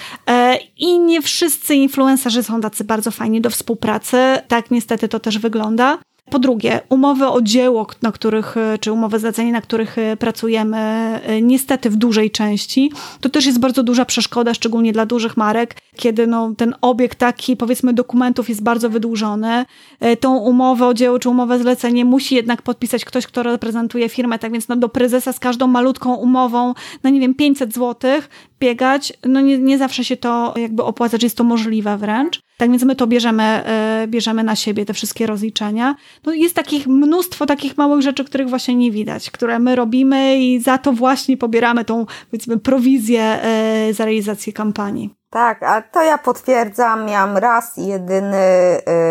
I 0.77 0.99
nie 0.99 1.21
wszyscy 1.21 1.75
influencerzy 1.75 2.43
są 2.43 2.61
tacy 2.61 2.83
bardzo 2.83 3.11
fajni 3.11 3.41
do 3.41 3.49
współpracy. 3.49 4.17
Tak 4.47 4.71
niestety 4.71 5.07
to 5.07 5.19
też 5.19 5.39
wygląda. 5.39 5.97
Po 6.29 6.39
drugie, 6.39 6.79
umowy 6.89 7.27
o 7.27 7.41
dzieło, 7.41 7.87
na 8.01 8.11
których, 8.11 8.55
czy 8.79 8.91
umowy 8.91 9.19
zlecenie, 9.19 9.51
na 9.51 9.61
których 9.61 9.97
e, 9.97 10.17
pracujemy, 10.17 10.77
e, 10.77 11.41
niestety 11.41 11.89
w 11.89 11.95
dużej 11.95 12.31
części, 12.31 12.91
to 13.21 13.29
też 13.29 13.45
jest 13.45 13.59
bardzo 13.59 13.83
duża 13.83 14.05
przeszkoda, 14.05 14.53
szczególnie 14.53 14.93
dla 14.93 15.05
dużych 15.05 15.37
marek, 15.37 15.75
kiedy 15.95 16.27
no, 16.27 16.53
ten 16.57 16.75
obieg 16.81 17.15
taki, 17.15 17.57
powiedzmy, 17.57 17.93
dokumentów 17.93 18.49
jest 18.49 18.63
bardzo 18.63 18.89
wydłużony. 18.89 19.65
E, 19.99 20.17
tą 20.17 20.37
umowę 20.37 20.87
o 20.87 20.93
dzieło, 20.93 21.19
czy 21.19 21.29
umowę 21.29 21.59
zlecenie 21.59 22.05
musi 22.05 22.35
jednak 22.35 22.61
podpisać 22.61 23.05
ktoś, 23.05 23.27
kto 23.27 23.43
reprezentuje 23.43 24.09
firmę, 24.09 24.39
tak 24.39 24.51
więc 24.51 24.67
no, 24.67 24.75
do 24.75 24.89
prezesa 24.89 25.33
z 25.33 25.39
każdą 25.39 25.67
malutką 25.67 26.15
umową 26.15 26.73
na, 27.03 27.09
nie 27.09 27.19
wiem, 27.19 27.33
500 27.33 27.73
złotych 27.73 28.29
biegać, 28.59 29.13
no 29.25 29.41
nie, 29.41 29.57
nie 29.57 29.77
zawsze 29.77 30.03
się 30.03 30.17
to 30.17 30.53
jakby 30.57 30.83
opłaca, 30.83 31.17
czy 31.17 31.25
jest 31.25 31.37
to 31.37 31.43
możliwe 31.43 31.97
wręcz. 31.97 32.39
Tak 32.61 32.71
więc 32.71 32.83
my 32.83 32.95
to 32.95 33.07
bierzemy, 33.07 33.43
e, 33.43 34.05
bierzemy 34.07 34.43
na 34.43 34.55
siebie, 34.55 34.85
te 34.85 34.93
wszystkie 34.93 35.27
rozliczenia. 35.27 35.95
No 36.25 36.33
jest 36.33 36.55
takich 36.55 36.87
mnóstwo 36.87 37.45
takich 37.45 37.77
małych 37.77 38.01
rzeczy, 38.01 38.25
których 38.25 38.49
właśnie 38.49 38.75
nie 38.75 38.91
widać, 38.91 39.31
które 39.31 39.59
my 39.59 39.75
robimy 39.75 40.37
i 40.37 40.61
za 40.61 40.77
to 40.77 40.93
właśnie 40.93 41.37
pobieramy 41.37 41.85
tą, 41.85 42.05
powiedzmy, 42.31 42.59
prowizję 42.59 43.21
e, 43.21 43.93
za 43.93 44.05
realizację 44.05 44.53
kampanii. 44.53 45.15
Tak, 45.29 45.63
a 45.63 45.81
to 45.81 46.03
ja 46.03 46.17
potwierdzam. 46.17 47.05
Miałam 47.05 47.37
raz 47.37 47.77
jedyny 47.77 48.37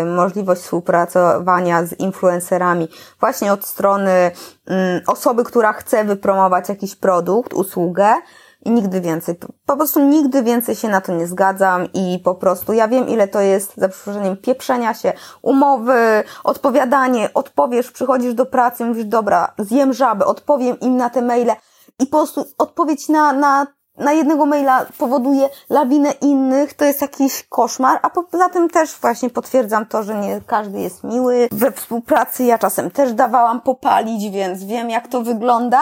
y, 0.01 0.05
możliwość 0.05 0.61
współpracowania 0.61 1.85
z 1.85 1.99
influencerami 1.99 2.87
właśnie 3.19 3.53
od 3.53 3.65
strony 3.65 4.11
y, 4.11 4.71
osoby, 5.07 5.43
która 5.43 5.73
chce 5.73 6.03
wypromować 6.03 6.69
jakiś 6.69 6.95
produkt, 6.95 7.53
usługę 7.53 8.13
i 8.65 8.71
nigdy 8.71 9.01
więcej. 9.01 9.35
Po 9.65 9.77
prostu 9.77 9.99
nigdy 9.99 10.43
więcej 10.43 10.75
się 10.75 10.89
na 10.89 11.01
to 11.01 11.11
nie 11.11 11.27
zgadzam 11.27 11.87
i 11.93 12.19
po 12.23 12.35
prostu 12.35 12.73
ja 12.73 12.87
wiem, 12.87 13.09
ile 13.09 13.27
to 13.27 13.41
jest, 13.41 13.77
za 13.77 13.89
przeproszeniem, 13.89 14.37
pieprzenia 14.37 14.93
się, 14.93 15.13
umowy, 15.41 16.23
odpowiadanie, 16.43 17.29
odpowiesz, 17.33 17.91
przychodzisz 17.91 18.33
do 18.33 18.45
pracy, 18.45 18.85
mówisz, 18.85 19.05
dobra, 19.05 19.53
zjem 19.59 19.93
żabę, 19.93 20.25
odpowiem 20.25 20.79
im 20.79 20.97
na 20.97 21.09
te 21.09 21.21
maile 21.21 21.51
i 21.99 22.05
po 22.05 22.17
prostu 22.17 22.45
odpowiedź 22.57 23.09
na, 23.09 23.33
na 23.33 23.67
na 23.97 24.13
jednego 24.13 24.45
maila 24.45 24.85
powoduje 24.97 25.49
lawinę 25.69 26.11
innych, 26.11 26.73
to 26.73 26.85
jest 26.85 27.01
jakiś 27.01 27.43
koszmar, 27.49 27.99
a 28.01 28.09
poza 28.09 28.49
tym 28.49 28.69
też 28.69 28.97
właśnie 29.01 29.29
potwierdzam 29.29 29.85
to, 29.85 30.03
że 30.03 30.15
nie 30.15 30.41
każdy 30.47 30.79
jest 30.79 31.03
miły. 31.03 31.47
We 31.51 31.71
współpracy 31.71 32.43
ja 32.43 32.57
czasem 32.57 32.91
też 32.91 33.13
dawałam 33.13 33.61
popalić, 33.61 34.31
więc 34.31 34.63
wiem 34.63 34.89
jak 34.89 35.07
to 35.07 35.21
wygląda. 35.21 35.79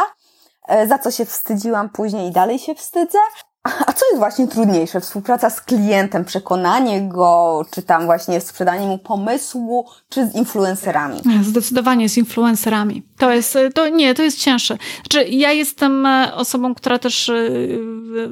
E, 0.70 0.88
za 0.88 0.98
co 0.98 1.12
się 1.12 1.26
wstydziłam 1.26 1.90
później 1.90 2.30
i 2.30 2.32
dalej 2.32 2.60
się 2.60 2.76
wstydzę. 2.76 3.18
A 3.64 3.94
co 3.94 4.06
jest 4.06 4.18
właśnie 4.18 4.48
trudniejsze? 4.48 5.02
Współpraca 5.02 5.50
z 5.50 5.62
klientem, 5.62 6.26
przekonanie 6.26 7.02
go, 7.02 7.66
czy 7.72 7.84
tam 7.84 8.06
właśnie 8.06 8.42
sprzedanie 8.42 8.88
mu 8.88 8.98
pomysłu, 8.98 9.86
czy 10.10 10.28
z 10.28 10.36
influencerami? 10.36 11.22
Zdecydowanie 11.44 12.10
z 12.10 12.18
influencerami. 12.18 13.04
To 13.18 13.32
jest, 13.32 13.58
to 13.76 13.90
nie, 13.90 14.16
to 14.16 14.24
jest 14.24 14.40
cięższe. 14.40 14.78
Znaczy, 15.02 15.30
ja 15.30 15.52
jestem 15.52 16.06
e, 16.06 16.36
osobą, 16.36 16.76
która 16.76 17.00
też 17.00 17.30
e, 17.30 17.50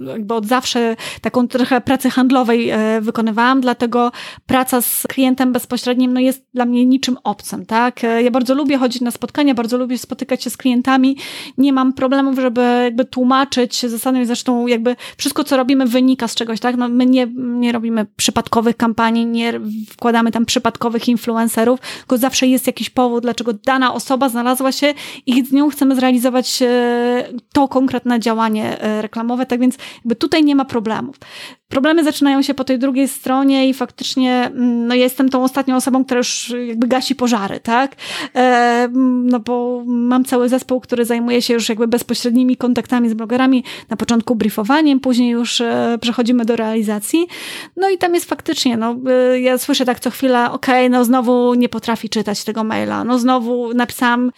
jakby 0.07 0.34
od 0.34 0.45
zawsze 0.45 0.95
taką 1.21 1.47
trochę 1.47 1.82
pracy 1.82 2.09
handlowej 2.09 2.69
e, 2.69 3.01
wykonywałam, 3.01 3.61
dlatego 3.61 4.11
praca 4.45 4.82
z 4.82 5.03
klientem 5.09 5.53
bezpośrednim 5.53 6.13
no 6.13 6.19
jest 6.19 6.45
dla 6.53 6.65
mnie 6.65 6.86
niczym 6.86 7.17
obcym, 7.23 7.65
tak? 7.65 8.03
Ja 8.03 8.32
bardzo 8.32 8.53
lubię 8.53 8.78
chodzić 8.78 9.01
na 9.01 9.11
spotkania, 9.11 9.53
bardzo 9.53 9.78
lubię 9.78 9.97
spotykać 9.97 10.43
się 10.43 10.49
z 10.49 10.57
klientami. 10.57 11.17
Nie 11.57 11.73
mam 11.73 11.93
problemów, 11.93 12.39
żeby 12.39 12.82
jakby 12.84 13.05
tłumaczyć 13.05 13.86
zasadę, 13.89 14.25
zresztą 14.25 14.67
jakby 14.67 14.95
wszystko, 15.28 15.43
co 15.43 15.57
robimy, 15.57 15.86
wynika 15.86 16.28
z 16.28 16.36
czegoś, 16.36 16.59
tak? 16.59 16.78
No, 16.78 16.89
my 16.89 17.05
nie, 17.05 17.28
nie 17.36 17.71
robimy 17.71 18.05
przypadkowych 18.15 18.78
kampanii, 18.78 19.25
nie 19.25 19.59
wkładamy 19.89 20.32
tam 20.32 20.45
przypadkowych 20.45 21.07
influencerów, 21.07 21.80
tylko 21.97 22.17
zawsze 22.17 22.47
jest 22.47 22.67
jakiś 22.67 22.89
powód, 22.89 23.23
dlaczego 23.23 23.53
dana 23.53 23.93
osoba 23.93 24.30
znalazła 24.30 24.71
się 24.71 24.93
i 25.25 25.45
z 25.45 25.51
nią 25.51 25.69
chcemy 25.69 25.95
zrealizować 25.95 26.61
e, 26.61 27.30
to 27.53 27.67
konkretne 27.67 28.19
działanie 28.19 28.82
e, 28.82 29.01
reklamowe, 29.01 29.45
tak 29.45 29.59
więc 29.59 29.78
jakby 29.95 30.15
tutaj 30.15 30.43
nie 30.43 30.55
ma 30.55 30.65
problemów. 30.65 31.15
Problemy 31.70 32.03
zaczynają 32.03 32.41
się 32.41 32.53
po 32.53 32.63
tej 32.63 32.80
drugiej 32.80 33.07
stronie 33.07 33.70
i 33.70 33.74
faktycznie, 33.74 34.45
mm, 34.45 34.88
no 34.88 34.95
ja 34.95 35.03
jestem 35.03 35.30
tą 35.30 35.43
ostatnią 35.43 35.76
osobą, 35.76 36.05
która 36.05 36.18
już 36.18 36.53
jakby 36.68 36.88
gasi 36.88 37.15
pożary, 37.15 37.59
tak? 37.59 37.95
E, 38.36 38.88
no 39.24 39.39
bo 39.39 39.84
mam 39.86 40.26
cały 40.26 40.49
zespół, 40.49 40.80
który 40.80 41.05
zajmuje 41.05 41.41
się 41.41 41.53
już 41.53 41.70
jakby 41.70 41.88
bezpośrednimi 41.88 42.57
kontaktami 42.57 43.09
z 43.09 43.13
blogerami, 43.13 43.63
na 43.89 43.97
początku 43.97 44.36
briefowaniem, 44.36 44.99
później 44.99 45.30
już 45.30 45.61
e, 45.61 45.97
przechodzimy 46.01 46.45
do 46.45 46.55
realizacji. 46.55 47.28
No 47.76 47.89
i 47.89 47.97
tam 47.97 48.13
jest 48.13 48.30
faktycznie, 48.30 48.78
no 48.78 48.95
e, 49.07 49.39
ja 49.39 49.57
słyszę 49.57 49.86
tak 49.86 49.99
co 49.99 50.09
chwilę, 50.09 50.51
okej, 50.51 50.86
okay, 50.86 50.89
no 50.89 51.05
znowu 51.05 51.53
nie 51.53 51.70
potrafi 51.70 52.09
czytać 52.09 52.43
tego 52.43 52.63
maila, 52.63 53.03
no 53.03 53.20
znowu 53.20 53.74
napisałam 53.74 54.32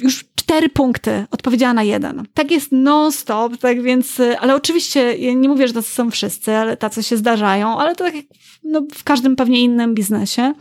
już 0.00 0.24
cztery 0.34 0.68
punkty, 0.68 1.26
odpowiedziała 1.30 1.74
na 1.74 1.82
jeden. 1.82 2.26
Tak 2.34 2.50
jest 2.50 2.72
non-stop, 2.72 3.56
tak 3.56 3.82
więc, 3.82 4.20
ale 4.40 4.54
oczywiście 4.54 5.16
ja 5.16 5.32
nie 5.32 5.48
mówię, 5.48 5.68
że 5.68 5.74
tacy 5.74 5.90
są 5.90 6.10
wszyscy, 6.10 6.56
ale 6.56 6.76
tacy 6.76 7.02
się 7.02 7.16
zdarzają, 7.16 7.78
ale 7.78 7.94
to 7.94 8.04
tak 8.04 8.14
jak 8.14 8.24
no, 8.64 8.82
w 8.94 9.04
każdym 9.04 9.36
pewnie 9.36 9.62
innym 9.62 9.94
biznesie. 9.94 10.54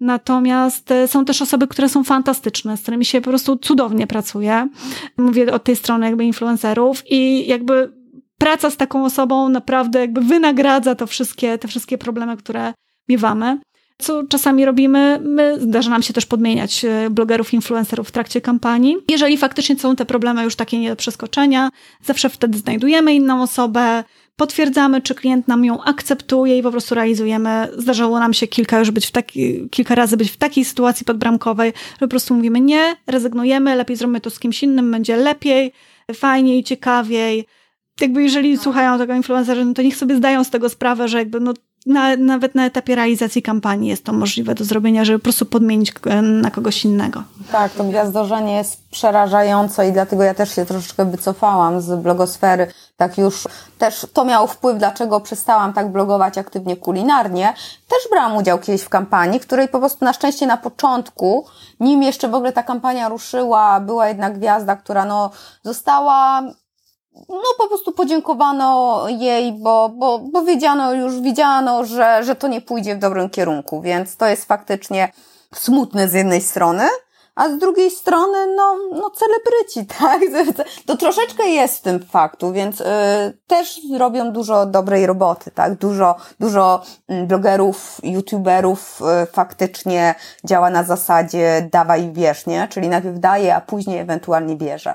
Natomiast 0.00 0.90
e, 0.90 1.08
są 1.08 1.24
też 1.24 1.42
osoby, 1.42 1.66
które 1.66 1.88
są 1.88 2.04
fantastyczne, 2.04 2.76
z 2.76 2.82
którymi 2.82 3.04
się 3.04 3.20
po 3.20 3.30
prostu 3.30 3.56
cudownie 3.56 4.06
pracuje. 4.06 4.68
Mówię 5.16 5.52
od 5.52 5.64
tej 5.64 5.76
strony 5.76 6.06
jakby 6.06 6.24
influencerów 6.24 7.02
i 7.06 7.46
jakby 7.46 7.92
praca 8.38 8.70
z 8.70 8.76
taką 8.76 9.04
osobą 9.04 9.48
naprawdę 9.48 10.00
jakby 10.00 10.20
wynagradza 10.20 10.94
to 10.94 11.06
wszystkie, 11.06 11.58
te 11.58 11.68
wszystkie 11.68 11.98
problemy, 11.98 12.36
które 12.36 12.74
miewamy. 13.08 13.58
Co 14.02 14.24
czasami 14.24 14.64
robimy, 14.64 15.20
my 15.24 15.60
zdarza 15.60 15.90
nam 15.90 16.02
się 16.02 16.12
też 16.12 16.26
podmieniać 16.26 16.84
e, 16.84 17.10
blogerów, 17.10 17.54
influencerów 17.54 18.08
w 18.08 18.12
trakcie 18.12 18.40
kampanii. 18.40 18.96
Jeżeli 19.08 19.36
faktycznie 19.36 19.78
są 19.78 19.96
te 19.96 20.04
problemy 20.04 20.44
już 20.44 20.56
takie 20.56 20.78
nie 20.78 20.88
do 20.90 20.96
przeskoczenia, 20.96 21.70
zawsze 22.04 22.28
wtedy 22.28 22.58
znajdujemy 22.58 23.14
inną 23.14 23.42
osobę, 23.42 24.04
potwierdzamy, 24.36 25.02
czy 25.02 25.14
klient 25.14 25.48
nam 25.48 25.64
ją 25.64 25.82
akceptuje 25.82 26.58
i 26.58 26.62
po 26.62 26.70
prostu 26.70 26.94
realizujemy. 26.94 27.68
Zdarzało 27.78 28.18
nam 28.18 28.34
się 28.34 28.46
kilka 28.46 28.78
już 28.78 28.90
być 28.90 29.06
w 29.06 29.10
taki, 29.10 29.68
kilka 29.70 29.94
razy 29.94 30.16
być 30.16 30.30
w 30.30 30.36
takiej 30.36 30.64
sytuacji 30.64 31.06
podbramkowej, 31.06 31.72
że 31.92 31.98
po 31.98 32.08
prostu 32.08 32.34
mówimy 32.34 32.60
nie, 32.60 32.96
rezygnujemy, 33.06 33.76
lepiej 33.76 33.96
zrobimy 33.96 34.20
to 34.20 34.30
z 34.30 34.38
kimś 34.38 34.62
innym, 34.62 34.90
będzie 34.90 35.16
lepiej, 35.16 35.72
fajniej, 36.14 36.64
ciekawiej. 36.64 37.46
Jakby 38.00 38.22
jeżeli 38.22 38.58
słuchają 38.58 38.98
tego 38.98 39.14
influencerzy, 39.14 39.64
no 39.64 39.74
to 39.74 39.82
niech 39.82 39.96
sobie 39.96 40.16
zdają 40.16 40.44
z 40.44 40.50
tego 40.50 40.68
sprawę, 40.68 41.08
że 41.08 41.18
jakby 41.18 41.40
no 41.40 41.54
na, 41.86 42.16
nawet 42.16 42.54
na 42.54 42.66
etapie 42.66 42.94
realizacji 42.94 43.42
kampanii 43.42 43.88
jest 43.90 44.04
to 44.04 44.12
możliwe 44.12 44.54
do 44.54 44.64
zrobienia, 44.64 45.04
żeby 45.04 45.18
po 45.18 45.22
prostu 45.22 45.46
podmienić 45.46 45.92
na 46.22 46.50
kogoś 46.50 46.84
innego. 46.84 47.22
Tak, 47.52 47.72
to 47.72 47.84
gwiazdorzenie 47.84 48.56
jest 48.56 48.88
przerażające 48.90 49.88
i 49.88 49.92
dlatego 49.92 50.22
ja 50.22 50.34
też 50.34 50.54
się 50.54 50.66
troszeczkę 50.66 51.04
wycofałam 51.04 51.80
z 51.80 52.02
blogosfery. 52.02 52.72
Tak 52.96 53.18
już 53.18 53.48
też 53.78 54.06
to 54.12 54.24
miało 54.24 54.46
wpływ, 54.46 54.78
dlaczego 54.78 55.20
przestałam 55.20 55.72
tak 55.72 55.92
blogować 55.92 56.38
aktywnie 56.38 56.76
kulinarnie. 56.76 57.54
Też 57.88 57.98
brałam 58.10 58.36
udział 58.36 58.58
kiedyś 58.58 58.82
w 58.82 58.88
kampanii, 58.88 59.40
której 59.40 59.68
po 59.68 59.78
prostu 59.78 60.04
na 60.04 60.12
szczęście 60.12 60.46
na 60.46 60.56
początku, 60.56 61.46
nim 61.80 62.02
jeszcze 62.02 62.28
w 62.28 62.34
ogóle 62.34 62.52
ta 62.52 62.62
kampania 62.62 63.08
ruszyła, 63.08 63.80
była 63.80 64.08
jedna 64.08 64.30
gwiazda, 64.30 64.76
która 64.76 65.04
no 65.04 65.30
została 65.62 66.42
no 67.28 67.42
po 67.58 67.68
prostu 67.68 67.92
podziękowano 67.92 69.04
jej, 69.08 69.52
bo, 69.52 69.88
bo, 69.88 70.18
bo 70.18 70.42
wiedziano 70.42 70.92
już, 70.92 71.20
widziano, 71.20 71.84
że, 71.84 72.24
że 72.24 72.34
to 72.34 72.48
nie 72.48 72.60
pójdzie 72.60 72.96
w 72.96 72.98
dobrym 72.98 73.30
kierunku, 73.30 73.80
więc 73.80 74.16
to 74.16 74.26
jest 74.26 74.44
faktycznie 74.44 75.12
smutne 75.54 76.08
z 76.08 76.12
jednej 76.12 76.40
strony, 76.40 76.88
a 77.38 77.48
z 77.48 77.58
drugiej 77.58 77.90
strony, 77.90 78.46
no, 78.56 78.76
no 78.92 79.10
celebryci, 79.10 79.86
tak? 80.00 80.20
To 80.86 80.96
troszeczkę 80.96 81.48
jest 81.48 81.78
w 81.78 81.82
tym 81.82 82.04
faktu, 82.04 82.52
więc 82.52 82.80
y, 82.80 82.84
też 83.46 83.80
robią 83.98 84.32
dużo 84.32 84.66
dobrej 84.66 85.06
roboty, 85.06 85.50
tak? 85.50 85.74
Dużo, 85.74 86.16
dużo 86.40 86.82
mm, 87.08 87.26
blogerów, 87.26 88.00
youtuberów 88.02 89.00
y, 89.22 89.26
faktycznie 89.26 90.14
działa 90.44 90.70
na 90.70 90.84
zasadzie 90.84 91.68
dawaj 91.72 92.06
bierz, 92.06 92.46
nie? 92.46 92.68
Czyli 92.68 92.88
najpierw 92.88 93.18
daje, 93.18 93.54
a 93.54 93.60
później 93.60 93.98
ewentualnie 93.98 94.56
bierze. 94.56 94.94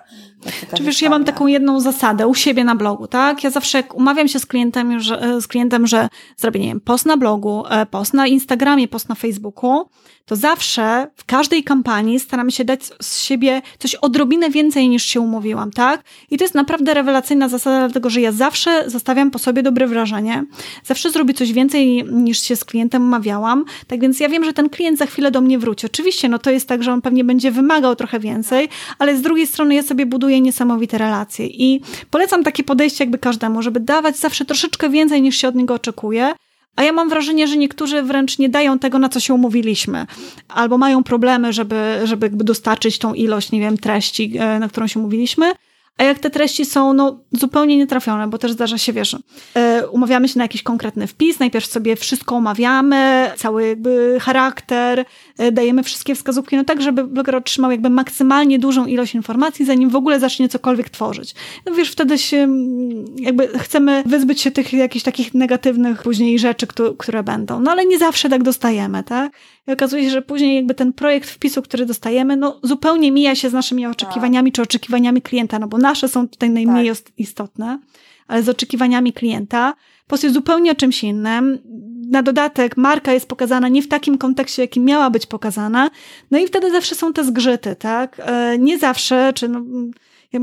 Czy 0.78 0.84
wiesz, 0.84 1.02
ja 1.02 1.10
mam 1.10 1.24
taką 1.24 1.48
jedną 1.48 1.80
zasadę 1.80 2.28
u 2.28 2.36
siebie 2.36 2.64
na 2.64 2.76
blogu, 2.76 3.08
tak? 3.08 3.44
Ja 3.44 3.50
zawsze 3.50 3.78
jak 3.78 3.96
umawiam 3.96 4.28
się 4.28 4.40
z 4.40 4.46
klientem, 4.46 5.00
że, 5.00 5.42
z 5.42 5.48
klientem, 5.48 5.88
że 5.88 6.10
zrobię, 6.38 6.60
nie 6.60 6.68
wiem, 6.68 6.82
post 6.82 7.06
na 7.06 7.18
blogu, 7.18 7.64
e, 7.70 7.86
post 7.86 8.14
na 8.14 8.28
Instagramie, 8.28 8.88
post 8.88 9.10
na 9.10 9.16
Facebooku, 9.16 9.90
to 10.26 10.36
zawsze 10.36 11.08
w 11.16 11.26
każdej 11.26 11.64
kampanii 11.64 12.20
staramy 12.20 12.52
się 12.52 12.66
dać 12.66 12.82
z 13.02 13.20
siebie 13.20 13.62
coś 13.80 13.96
odrobinę 13.96 14.50
więcej 14.50 14.90
niż 14.90 15.04
się 15.04 15.22
umówiłam, 15.22 15.72
tak? 15.72 16.04
I 16.32 16.38
to 16.38 16.44
jest 16.44 16.56
naprawdę 16.56 16.94
rewelacyjna 16.94 17.50
zasada, 17.50 17.80
dlatego 17.80 18.10
że 18.10 18.22
ja 18.22 18.32
zawsze 18.32 18.90
zostawiam 18.90 19.32
po 19.32 19.40
sobie 19.40 19.64
dobre 19.64 19.88
wrażenie, 19.88 20.46
zawsze 20.84 21.12
zrobię 21.12 21.34
coś 21.34 21.54
więcej 21.54 22.06
niż 22.12 22.42
się 22.42 22.56
z 22.56 22.66
klientem 22.66 23.04
umawiałam, 23.04 23.66
tak 23.88 24.00
więc 24.02 24.20
ja 24.20 24.30
wiem, 24.30 24.46
że 24.46 24.54
ten 24.54 24.70
klient 24.70 25.00
za 25.00 25.06
chwilę 25.06 25.32
do 25.32 25.42
mnie 25.42 25.60
wróci. 25.60 25.86
Oczywiście, 25.86 26.30
no 26.30 26.40
to 26.40 26.52
jest 26.52 26.68
tak, 26.68 26.84
że 26.84 26.94
on 26.94 27.02
pewnie 27.02 27.24
będzie 27.24 27.52
wymagał 27.52 27.96
trochę 27.96 28.20
więcej, 28.20 28.70
ale 29.00 29.18
z 29.18 29.22
drugiej 29.22 29.48
strony 29.48 29.76
ja 29.76 29.84
sobie 29.84 30.06
buduję 30.06 30.33
niesamowite 30.42 30.98
relacje 30.98 31.48
i 31.48 31.82
polecam 32.10 32.44
takie 32.44 32.64
podejście 32.64 33.04
jakby 33.04 33.18
każdemu, 33.18 33.62
żeby 33.62 33.80
dawać 33.80 34.18
zawsze 34.18 34.46
troszeczkę 34.46 34.90
więcej 34.90 35.22
niż 35.22 35.38
się 35.38 35.48
od 35.48 35.56
niego 35.56 35.74
oczekuje, 35.74 36.34
a 36.76 36.84
ja 36.84 36.94
mam 36.94 37.10
wrażenie, 37.10 37.48
że 37.48 37.58
niektórzy 37.58 38.04
wręcz 38.04 38.40
nie 38.40 38.50
dają 38.50 38.80
tego, 38.80 39.00
na 39.00 39.10
co 39.10 39.20
się 39.20 39.34
umówiliśmy. 39.34 40.06
Albo 40.48 40.78
mają 40.78 41.04
problemy, 41.04 41.54
żeby, 41.54 42.00
żeby 42.04 42.30
dostarczyć 42.30 43.00
tą 43.00 43.14
ilość, 43.14 43.52
nie 43.52 43.60
wiem, 43.60 43.78
treści, 43.78 44.38
e, 44.40 44.60
na 44.60 44.68
którą 44.68 44.88
się 44.88 45.00
umówiliśmy. 45.00 45.52
A 45.98 46.04
jak 46.04 46.20
te 46.20 46.30
treści 46.30 46.66
są 46.66 46.94
no, 46.94 47.20
zupełnie 47.32 47.78
nietrafione, 47.78 48.28
bo 48.28 48.38
też 48.38 48.52
zdarza 48.52 48.78
się, 48.78 48.94
wiesz, 48.94 49.14
yy, 49.56 49.90
umawiamy 49.90 50.28
się 50.28 50.38
na 50.38 50.44
jakiś 50.44 50.64
konkretny 50.64 51.08
wpis, 51.08 51.40
najpierw 51.40 51.66
sobie 51.66 51.96
wszystko 51.96 52.36
omawiamy, 52.36 53.32
cały 53.38 53.68
jakby 53.68 54.18
charakter, 54.22 55.06
yy, 55.40 55.52
dajemy 55.52 55.84
wszystkie 55.84 56.16
wskazówki, 56.16 56.58
no 56.58 56.64
tak, 56.64 56.82
żeby 56.82 57.04
bloger 57.04 57.36
otrzymał 57.36 57.72
jakby 57.72 57.90
maksymalnie 57.90 58.60
dużą 58.60 58.86
ilość 58.86 59.16
informacji, 59.16 59.66
zanim 59.66 59.90
w 59.90 59.96
ogóle 59.96 60.20
zacznie 60.20 60.50
cokolwiek 60.50 60.90
tworzyć. 60.90 61.36
No 61.66 61.74
wiesz, 61.74 61.92
wtedy 61.92 62.18
się 62.18 62.38
mm, 62.38 63.06
jakby 63.18 63.48
chcemy 63.48 64.04
wyzbyć 64.06 64.42
się 64.42 64.52
tych 64.52 64.74
jakichś 64.74 65.04
takich 65.06 65.34
negatywnych 65.34 66.04
później 66.04 66.40
rzeczy, 66.40 66.68
które 66.98 67.24
będą. 67.24 67.60
No 67.60 67.72
ale 67.72 67.86
nie 67.86 67.98
zawsze 67.98 68.30
tak 68.30 68.44
dostajemy, 68.44 69.04
tak? 69.04 69.32
I 69.68 69.72
okazuje 69.72 70.04
się, 70.04 70.10
że 70.10 70.22
później 70.22 70.56
jakby 70.56 70.74
ten 70.74 70.94
projekt 70.94 71.30
wpisu, 71.30 71.62
który 71.62 71.86
dostajemy, 71.86 72.38
no 72.38 72.60
zupełnie 72.64 73.12
mija 73.12 73.36
się 73.36 73.50
z 73.50 73.54
naszymi 73.54 73.86
oczekiwaniami, 73.86 74.52
czy 74.52 74.62
oczekiwaniami 74.62 75.22
klienta, 75.22 75.60
no 75.60 75.68
bo 75.68 75.78
nasze 75.78 76.08
są 76.08 76.28
tutaj 76.28 76.50
najmniej 76.50 76.90
tak. 76.90 76.98
istotne, 77.18 77.80
ale 78.28 78.44
z 78.44 78.50
oczekiwaniami 78.50 79.14
klienta. 79.14 79.74
Post 80.08 80.24
jest 80.24 80.34
zupełnie 80.34 80.76
czymś 80.76 81.04
innym. 81.04 81.60
Na 82.10 82.24
dodatek 82.24 82.78
marka 82.78 83.14
jest 83.14 83.28
pokazana 83.28 83.68
nie 83.68 83.82
w 83.82 83.88
takim 83.88 84.18
kontekście, 84.18 84.62
jakim 84.62 84.86
miała 84.86 85.10
być 85.10 85.26
pokazana. 85.26 85.90
No 86.32 86.40
i 86.40 86.48
wtedy 86.48 86.72
zawsze 86.72 86.96
są 86.96 87.14
te 87.14 87.24
zgrzyty, 87.24 87.76
tak? 87.76 88.22
E, 88.26 88.58
nie 88.58 88.80
zawsze, 88.80 89.32
czy 89.36 89.50
no, 89.50 89.62
ja 90.34 90.40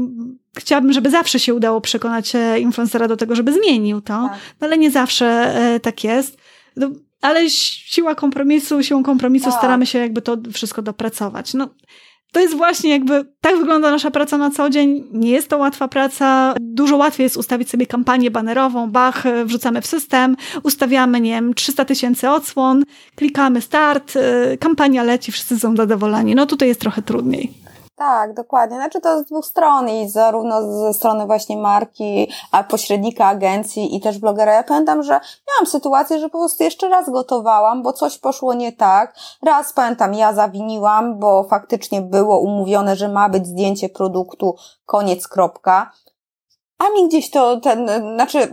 chciałabym, 0.58 0.92
żeby 0.92 1.10
zawsze 1.10 1.38
się 1.38 1.54
udało 1.54 1.80
przekonać 1.80 2.34
e, 2.34 2.60
influencera 2.60 3.08
do 3.08 3.16
tego, 3.16 3.34
żeby 3.34 3.52
zmienił 3.52 4.00
to, 4.00 4.28
tak. 4.28 4.38
no 4.60 4.66
ale 4.66 4.78
nie 4.78 4.90
zawsze 4.90 5.26
e, 5.26 5.80
tak 5.80 6.04
jest. 6.04 6.38
No, 6.76 6.90
ale 7.20 7.50
siła 7.50 8.14
kompromisu, 8.14 8.82
siłą 8.82 9.02
kompromisu 9.02 9.44
tak. 9.44 9.58
staramy 9.58 9.86
się 9.86 9.98
jakby 9.98 10.22
to 10.22 10.36
wszystko 10.52 10.82
dopracować. 10.82 11.54
No, 11.54 11.68
to 12.32 12.40
jest 12.40 12.56
właśnie 12.56 12.90
jakby, 12.90 13.24
tak 13.40 13.56
wygląda 13.56 13.90
nasza 13.90 14.10
praca 14.10 14.38
na 14.38 14.50
co 14.50 14.70
dzień. 14.70 15.08
Nie 15.12 15.30
jest 15.30 15.48
to 15.48 15.58
łatwa 15.58 15.88
praca. 15.88 16.54
Dużo 16.60 16.96
łatwiej 16.96 17.24
jest 17.24 17.36
ustawić 17.36 17.70
sobie 17.70 17.86
kampanię 17.86 18.30
banerową, 18.30 18.90
bach, 18.90 19.24
wrzucamy 19.44 19.80
w 19.82 19.86
system, 19.86 20.36
ustawiamy, 20.62 21.20
nie 21.20 21.30
wiem, 21.30 21.54
300 21.54 21.84
tysięcy 21.84 22.30
odsłon, 22.30 22.84
klikamy 23.16 23.60
start, 23.60 24.16
y, 24.16 24.58
kampania 24.58 25.02
leci, 25.02 25.32
wszyscy 25.32 25.58
są 25.58 25.76
zadowoleni. 25.76 26.34
No 26.34 26.46
tutaj 26.46 26.68
jest 26.68 26.80
trochę 26.80 27.02
trudniej. 27.02 27.52
Tak, 28.00 28.34
dokładnie. 28.34 28.76
Znaczy 28.76 29.00
to 29.00 29.18
z 29.18 29.24
dwóch 29.24 29.46
stron 29.46 29.88
i 29.88 30.08
zarówno 30.08 30.62
ze 30.62 30.94
strony 30.94 31.26
właśnie 31.26 31.56
marki, 31.56 32.32
a 32.52 32.64
pośrednika 32.64 33.26
agencji 33.26 33.96
i 33.96 34.00
też 34.00 34.18
blogera. 34.18 34.54
Ja 34.54 34.62
pamiętam, 34.62 35.02
że 35.02 35.12
miałam 35.12 35.66
sytuację, 35.66 36.18
że 36.18 36.28
po 36.28 36.38
prostu 36.38 36.64
jeszcze 36.64 36.88
raz 36.88 37.10
gotowałam, 37.10 37.82
bo 37.82 37.92
coś 37.92 38.18
poszło 38.18 38.54
nie 38.54 38.72
tak. 38.72 39.14
Raz 39.42 39.72
pamiętam, 39.72 40.14
ja 40.14 40.32
zawiniłam, 40.32 41.18
bo 41.18 41.44
faktycznie 41.44 42.02
było 42.02 42.38
umówione, 42.38 42.96
że 42.96 43.08
ma 43.08 43.28
być 43.28 43.46
zdjęcie 43.46 43.88
produktu, 43.88 44.54
koniec, 44.86 45.28
kropka. 45.28 45.90
A 46.78 46.84
mi 46.90 47.08
gdzieś 47.08 47.30
to 47.30 47.60
ten, 47.60 47.90
znaczy 48.14 48.52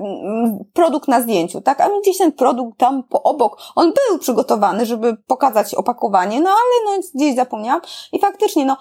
produkt 0.73 1.07
na 1.07 1.21
zdjęciu, 1.21 1.61
tak? 1.61 1.81
A 1.81 1.89
mi 1.89 2.01
gdzieś 2.01 2.17
ten 2.17 2.31
produkt 2.31 2.79
tam 2.79 3.03
po 3.03 3.23
obok, 3.23 3.57
on 3.75 3.93
był 4.09 4.19
przygotowany, 4.19 4.85
żeby 4.85 5.17
pokazać 5.27 5.75
opakowanie, 5.75 6.41
no 6.41 6.49
ale 6.49 6.97
no 6.97 7.03
gdzieś 7.15 7.35
zapomniałam. 7.35 7.81
I 8.11 8.19
faktycznie, 8.19 8.65
no, 8.65 8.77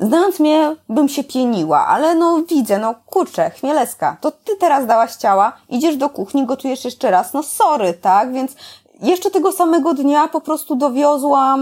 Znając 0.00 0.40
mnie, 0.40 0.76
bym 0.88 1.08
się 1.08 1.24
pieniła, 1.24 1.86
ale 1.86 2.14
no 2.14 2.42
widzę, 2.48 2.78
no 2.78 2.94
kurczę, 3.06 3.50
Chmielewska, 3.50 4.16
to 4.20 4.30
ty 4.30 4.56
teraz 4.56 4.86
dałaś 4.86 5.14
ciała, 5.14 5.52
idziesz 5.68 5.96
do 5.96 6.08
kuchni, 6.08 6.46
gotujesz 6.46 6.84
jeszcze 6.84 7.10
raz, 7.10 7.32
no 7.32 7.42
sorry, 7.42 7.94
tak? 7.94 8.32
Więc 8.32 8.56
jeszcze 9.02 9.30
tego 9.30 9.52
samego 9.52 9.94
dnia 9.94 10.28
po 10.28 10.40
prostu 10.40 10.76
dowiozłam, 10.76 11.60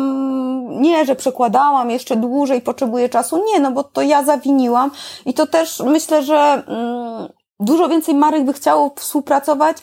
nie, 0.81 1.05
że 1.05 1.17
przekładałam 1.17 1.91
jeszcze 1.91 2.17
dłużej, 2.17 2.61
potrzebuję 2.61 3.09
czasu, 3.09 3.45
nie, 3.53 3.61
no 3.61 3.71
bo 3.71 3.85
to 3.85 4.03
ja 4.03 4.25
zawiniłam 4.25 4.91
i 5.27 5.35
to 5.35 5.47
też 5.47 5.81
myślę, 5.81 6.23
że 6.23 6.63
mm, 6.67 7.29
Dużo 7.61 7.89
więcej 7.89 8.15
marek 8.15 8.45
by 8.45 8.53
chciało 8.53 8.95
współpracować 8.97 9.77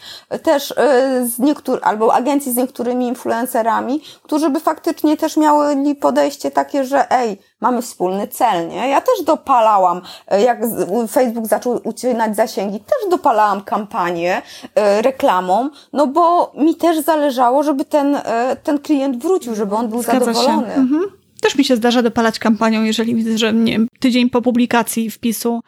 też 0.43 0.71
y, 0.71 0.75
z 1.27 1.39
niektórymi, 1.39 1.83
albo 1.83 2.13
agencji 2.13 2.51
z 2.51 2.55
niektórymi 2.55 3.07
influencerami, 3.07 4.01
którzy 4.23 4.49
by 4.49 4.59
faktycznie 4.59 5.17
też 5.17 5.37
miały 5.37 5.95
podejście 5.95 6.51
takie, 6.51 6.85
że 6.85 7.11
ej, 7.11 7.37
mamy 7.61 7.81
wspólny 7.81 8.27
cel, 8.27 8.67
nie? 8.67 8.89
Ja 8.89 9.01
też 9.01 9.25
dopalałam, 9.25 10.01
y, 10.33 10.41
jak 10.41 10.59
Facebook 11.09 11.47
zaczął 11.47 11.81
ucinać 11.83 12.35
zasięgi, 12.35 12.79
też 12.79 13.09
dopalałam 13.11 13.61
kampanię 13.61 14.41
reklamą, 15.01 15.69
no 15.93 16.07
bo 16.07 16.51
mi 16.57 16.75
też 16.75 16.99
zależało, 16.99 17.63
żeby 17.63 17.85
ten, 17.85 18.17
ten 18.63 18.79
klient 18.79 19.17
wrócił, 19.17 19.55
żeby 19.55 19.75
on 19.75 19.87
był 19.87 20.01
Zgadza 20.01 20.33
zadowolony. 20.33 20.73
Mhm. 20.73 21.01
Też 21.41 21.55
mi 21.55 21.65
się 21.65 21.75
zdarza 21.75 22.01
dopalać 22.01 22.39
kampanią, 22.39 22.83
jeżeli 22.83 23.15
widzę, 23.15 23.37
że 23.37 23.53
nie, 23.53 23.79
tydzień 23.99 24.29
po 24.29 24.41
publikacji 24.41 25.09
wpisu 25.09 25.61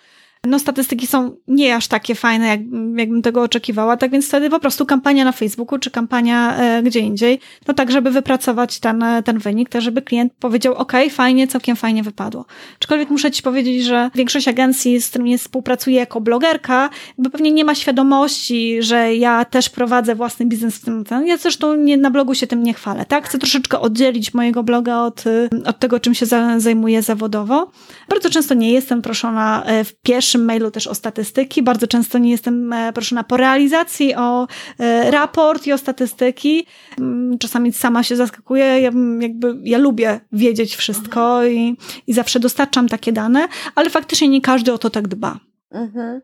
no 0.48 0.60
statystyki 0.60 1.08
są 1.08 1.36
nie 1.48 1.76
aż 1.76 1.88
takie 1.88 2.16
fajne, 2.16 2.48
jak, 2.48 2.60
jakbym 2.96 3.22
tego 3.22 3.42
oczekiwała, 3.42 3.98
tak 3.98 4.12
więc 4.12 4.28
wtedy 4.28 4.50
po 4.50 4.60
prostu 4.60 4.86
kampania 4.86 5.26
na 5.26 5.32
Facebooku, 5.32 5.80
czy 5.80 5.92
kampania 5.92 6.58
e, 6.58 6.84
gdzie 6.84 7.00
indziej, 7.00 7.40
no 7.68 7.74
tak, 7.74 7.92
żeby 7.92 8.12
wypracować 8.12 8.80
ten, 8.80 9.06
ten 9.26 9.38
wynik, 9.38 9.70
tak 9.70 9.82
żeby 9.82 10.02
klient 10.02 10.34
powiedział, 10.40 10.74
ok, 10.74 10.94
fajnie, 11.12 11.48
całkiem 11.48 11.76
fajnie 11.76 12.04
wypadło. 12.04 12.46
Aczkolwiek 12.80 13.10
muszę 13.10 13.32
Ci 13.32 13.44
powiedzieć, 13.44 13.84
że 13.84 14.10
większość 14.16 14.48
agencji, 14.48 15.02
z 15.02 15.10
którymi 15.10 15.38
współpracuję 15.38 15.96
jako 15.96 16.22
blogerka, 16.22 16.90
jakby 17.18 17.30
pewnie 17.30 17.52
nie 17.52 17.66
ma 17.66 17.76
świadomości, 17.76 18.78
że 18.84 19.16
ja 19.16 19.46
też 19.46 19.70
prowadzę 19.70 20.16
własny 20.16 20.46
biznes 20.46 20.76
w 20.76 20.86
tym. 20.86 21.04
Ja 21.26 21.38
zresztą 21.38 21.76
nie, 21.76 21.98
na 21.98 22.12
blogu 22.12 22.36
się 22.36 22.48
tym 22.48 22.64
nie 22.64 22.74
chwalę, 22.74 23.06
tak? 23.06 23.26
Chcę 23.26 23.38
troszeczkę 23.38 23.80
oddzielić 23.80 24.34
mojego 24.34 24.64
bloga 24.64 25.02
od, 25.02 25.24
od 25.66 25.80
tego, 25.80 26.00
czym 26.00 26.14
się 26.14 26.26
za, 26.26 26.60
zajmuję 26.60 27.02
zawodowo. 27.02 27.72
Bardzo 28.10 28.30
często 28.30 28.54
nie 28.54 28.72
jestem 28.72 29.02
proszona 29.02 29.64
e, 29.66 29.84
w 29.84 29.94
pierwszym 30.02 30.37
mailu 30.46 30.72
też 30.72 30.88
o 30.88 30.96
statystyki, 30.96 31.64
bardzo 31.64 31.88
często 31.88 32.18
nie 32.18 32.32
jestem 32.32 32.74
e, 32.74 32.94
proszona 32.94 33.24
po 33.24 33.38
realizacji 33.38 34.16
o 34.16 34.48
e, 34.80 35.12
raport 35.12 35.68
i 35.68 35.74
o 35.74 35.78
statystyki. 35.78 36.68
Mm, 37.00 37.38
czasami 37.38 37.74
sama 37.74 38.04
się 38.04 38.16
zaskakuję, 38.16 38.66
ja, 38.66 38.92
jakby, 39.20 39.56
ja 39.64 39.78
lubię 39.78 40.20
wiedzieć 40.32 40.76
wszystko 40.76 41.46
i, 41.46 41.78
i 42.08 42.14
zawsze 42.14 42.40
dostarczam 42.40 42.88
takie 42.90 43.12
dane, 43.12 43.48
ale 43.76 43.90
faktycznie 43.90 44.30
nie 44.30 44.42
każdy 44.42 44.74
o 44.74 44.78
to 44.78 44.90
tak 44.90 45.08
dba. 45.08 45.40
Mhm. 45.72 46.22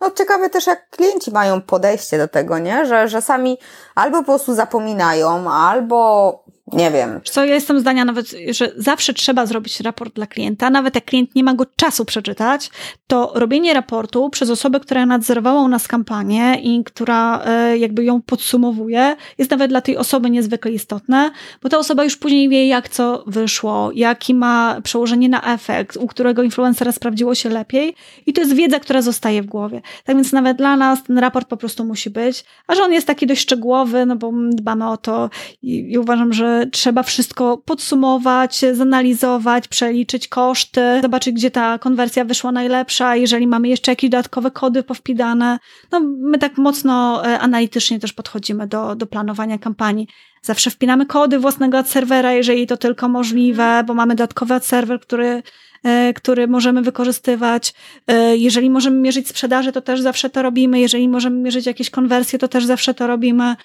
No 0.00 0.10
ciekawe 0.10 0.50
też, 0.50 0.66
jak 0.66 0.90
klienci 0.90 1.30
mają 1.30 1.60
podejście 1.60 2.18
do 2.18 2.28
tego, 2.28 2.58
nie? 2.58 2.86
Że, 2.86 3.08
że 3.08 3.22
sami 3.22 3.58
albo 3.94 4.18
po 4.18 4.24
prostu 4.24 4.54
zapominają, 4.54 5.50
albo 5.50 6.44
nie 6.72 6.90
wiem. 6.90 7.20
Co 7.24 7.44
ja 7.44 7.54
jestem 7.54 7.80
zdania 7.80 8.04
nawet, 8.04 8.34
że 8.50 8.72
zawsze 8.76 9.14
trzeba 9.14 9.46
zrobić 9.46 9.80
raport 9.80 10.14
dla 10.14 10.26
klienta, 10.26 10.70
nawet 10.70 10.94
jak 10.94 11.04
klient 11.04 11.34
nie 11.34 11.44
ma 11.44 11.54
go 11.54 11.66
czasu 11.76 12.04
przeczytać, 12.04 12.70
to 13.06 13.32
robienie 13.34 13.74
raportu 13.74 14.30
przez 14.30 14.50
osobę, 14.50 14.80
która 14.80 15.06
nadzorowała 15.06 15.62
u 15.62 15.68
nas 15.68 15.88
kampanię 15.88 16.60
i 16.62 16.84
która 16.84 17.42
e, 17.44 17.78
jakby 17.78 18.04
ją 18.04 18.22
podsumowuje, 18.22 19.16
jest 19.38 19.50
nawet 19.50 19.70
dla 19.70 19.80
tej 19.80 19.96
osoby 19.96 20.30
niezwykle 20.30 20.70
istotne, 20.70 21.30
bo 21.62 21.68
ta 21.68 21.78
osoba 21.78 22.04
już 22.04 22.16
później 22.16 22.48
wie, 22.48 22.68
jak 22.68 22.88
co 22.88 23.24
wyszło, 23.26 23.90
jaki 23.94 24.34
ma 24.34 24.80
przełożenie 24.82 25.28
na 25.28 25.54
efekt, 25.54 25.96
u 25.96 26.06
którego 26.06 26.42
influencera 26.42 26.92
sprawdziło 26.92 27.34
się 27.34 27.48
lepiej 27.48 27.94
i 28.26 28.32
to 28.32 28.40
jest 28.40 28.54
wiedza, 28.54 28.80
która 28.80 29.02
zostaje 29.02 29.42
w 29.42 29.46
głowie. 29.46 29.82
Tak 30.04 30.16
więc 30.16 30.32
nawet 30.32 30.56
dla 30.56 30.76
nas 30.76 31.04
ten 31.04 31.18
raport 31.18 31.48
po 31.48 31.56
prostu 31.56 31.84
musi 31.84 32.10
być, 32.10 32.44
a 32.66 32.74
że 32.74 32.82
on 32.82 32.92
jest 32.92 33.06
taki 33.06 33.26
dość 33.26 33.40
szczegółowy, 33.40 34.06
no 34.06 34.16
bo 34.16 34.32
dbamy 34.50 34.88
o 34.88 34.96
to 34.96 35.30
i, 35.62 35.92
i 35.92 35.98
uważam, 35.98 36.32
że 36.32 36.55
trzeba 36.72 37.02
wszystko 37.02 37.58
podsumować, 37.58 38.64
zanalizować, 38.72 39.68
przeliczyć 39.68 40.28
koszty, 40.28 40.80
zobaczyć, 41.02 41.34
gdzie 41.34 41.50
ta 41.50 41.78
konwersja 41.78 42.24
wyszła 42.24 42.52
najlepsza, 42.52 43.16
jeżeli 43.16 43.46
mamy 43.46 43.68
jeszcze 43.68 43.92
jakieś 43.92 44.10
dodatkowe 44.10 44.50
kody 44.50 44.82
powpidane. 44.82 45.58
No, 45.92 46.00
my 46.00 46.38
tak 46.38 46.58
mocno 46.58 47.22
e, 47.26 47.38
analitycznie 47.38 48.00
też 48.00 48.12
podchodzimy 48.12 48.66
do, 48.66 48.94
do 48.94 49.06
planowania 49.06 49.58
kampanii. 49.58 50.06
Zawsze 50.42 50.70
wpinamy 50.70 51.06
kody 51.06 51.38
własnego 51.38 51.78
ad 51.78 51.88
serwera, 51.88 52.32
jeżeli 52.32 52.66
to 52.66 52.76
tylko 52.76 53.08
możliwe, 53.08 53.84
bo 53.86 53.94
mamy 53.94 54.14
dodatkowy 54.14 54.54
ad 54.54 54.66
serwer, 54.66 55.00
który 55.00 55.42
e, 55.84 56.12
który 56.14 56.48
możemy 56.48 56.82
wykorzystywać. 56.82 57.74
E, 58.06 58.36
jeżeli 58.36 58.70
możemy 58.70 58.96
mierzyć 59.00 59.28
sprzedaży, 59.28 59.72
to 59.72 59.80
też 59.80 60.00
zawsze 60.00 60.30
to 60.30 60.42
robimy. 60.42 60.80
Jeżeli 60.80 61.08
możemy 61.08 61.36
mierzyć 61.36 61.66
jakieś 61.66 61.90
konwersje, 61.90 62.38
to 62.38 62.48
też 62.48 62.64
zawsze 62.64 62.94
to 62.94 63.06
robimy 63.06 63.56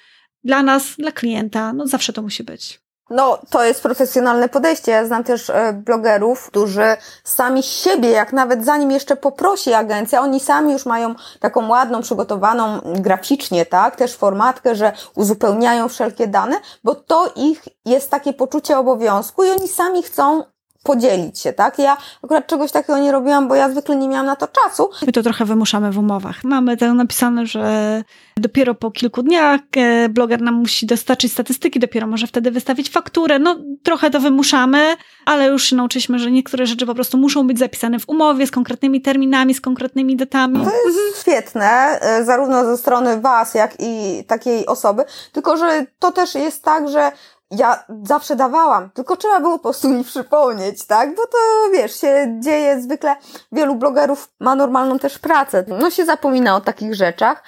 dla 0.44 0.64
nas, 0.64 0.84
dla 0.98 1.12
klienta, 1.12 1.74
no 1.74 1.88
zawsze 1.88 2.14
to 2.14 2.22
musi 2.22 2.44
być. 2.44 2.82
No, 3.12 3.40
to 3.50 3.64
jest 3.64 3.84
profesjonalne 3.84 4.50
podejście. 4.50 4.92
Ja 4.92 5.06
znam 5.06 5.24
też 5.24 5.50
e, 5.50 5.74
blogerów, 5.74 6.48
którzy 6.48 6.98
sami 7.24 7.64
siebie, 7.64 8.10
jak 8.10 8.34
nawet 8.34 8.66
zanim 8.66 8.92
jeszcze 8.92 9.16
poprosi 9.16 9.74
agencja, 9.74 10.22
oni 10.22 10.40
sami 10.40 10.74
już 10.74 10.86
mają 10.86 11.16
taką 11.40 11.70
ładną, 11.70 12.02
przygotowaną 12.02 12.82
graficznie, 12.84 13.66
tak, 13.66 13.96
też 13.96 14.16
formatkę, 14.16 14.76
że 14.76 14.94
uzupełniają 15.16 15.88
wszelkie 15.90 16.28
dane, 16.28 16.56
bo 16.84 16.96
to 16.96 17.34
ich 17.36 17.64
jest 17.86 18.10
takie 18.12 18.34
poczucie 18.34 18.78
obowiązku 18.78 19.44
i 19.44 19.50
oni 19.50 19.68
sami 19.68 20.04
chcą 20.04 20.44
podzielić 20.84 21.40
się, 21.40 21.54
tak? 21.54 21.80
Ja 21.80 21.98
akurat 22.24 22.48
czegoś 22.48 22.72
takiego 22.72 23.00
nie 23.00 23.12
robiłam, 23.12 23.48
bo 23.48 23.56
ja 23.56 23.70
zwykle 23.70 23.96
nie 23.96 24.08
miałam 24.08 24.26
na 24.26 24.36
to 24.36 24.48
czasu. 24.48 24.90
My 25.06 25.12
to 25.12 25.24
trochę 25.24 25.46
wymuszamy 25.46 25.92
w 25.92 25.98
umowach. 25.98 26.44
Mamy 26.44 26.78
to 26.78 26.94
napisane, 26.94 27.46
że 27.46 28.04
dopiero 28.38 28.76
po 28.76 28.92
kilku 28.92 29.24
dniach 29.24 29.60
e, 29.78 30.10
bloger 30.10 30.42
nam 30.42 30.56
musi 30.56 30.86
dostarczyć 30.86 31.32
statystyki, 31.32 31.80
dopiero 31.80 32.08
może 32.08 32.28
wtedy 32.28 32.52
wystawić 32.52 32.90
fakturę. 32.90 33.40
No, 33.40 33.56
trochę 33.84 34.10
to 34.10 34.20
wymuszamy, 34.20 34.96
ale 35.26 35.48
już 35.48 35.64
się 35.64 35.76
nauczyliśmy, 35.76 36.20
że 36.20 36.32
niektóre 36.32 36.66
rzeczy 36.66 36.86
po 36.86 36.96
prostu 36.96 37.18
muszą 37.18 37.48
być 37.48 37.60
zapisane 37.60 38.00
w 38.00 38.10
umowie 38.10 38.48
z 38.48 38.52
konkretnymi 38.52 39.02
terminami, 39.02 39.54
z 39.54 39.62
konkretnymi 39.62 40.16
datami. 40.16 40.66
To 40.66 40.72
jest 40.88 41.22
świetne, 41.22 42.00
e, 42.02 42.26
zarówno 42.26 42.66
ze 42.66 42.78
strony 42.78 43.22
Was, 43.22 43.54
jak 43.54 43.74
i 43.80 44.24
takiej 44.28 44.66
osoby, 44.66 45.04
tylko 45.32 45.58
że 45.58 45.86
to 46.00 46.12
też 46.12 46.36
jest 46.36 46.64
tak, 46.64 46.90
że 46.90 47.12
ja 47.52 47.84
zawsze 48.04 48.36
dawałam, 48.36 48.90
tylko 48.90 49.18
trzeba 49.18 49.40
było 49.40 49.58
po 49.58 49.64
prostu 49.64 49.90
mi 49.90 50.04
przypomnieć, 50.04 50.86
tak? 50.86 51.16
Bo 51.16 51.22
to 51.22 51.38
wiesz, 51.74 52.02
się 52.02 52.38
dzieje 52.40 52.82
zwykle, 52.82 53.16
wielu 53.52 53.76
blogerów 53.76 54.30
ma 54.40 54.56
normalną 54.56 55.00
też 55.00 55.20
pracę, 55.20 55.66
no 55.68 55.90
się 55.90 56.06
zapomina 56.06 56.56
o 56.56 56.62
takich 56.62 56.96
rzeczach, 56.96 57.44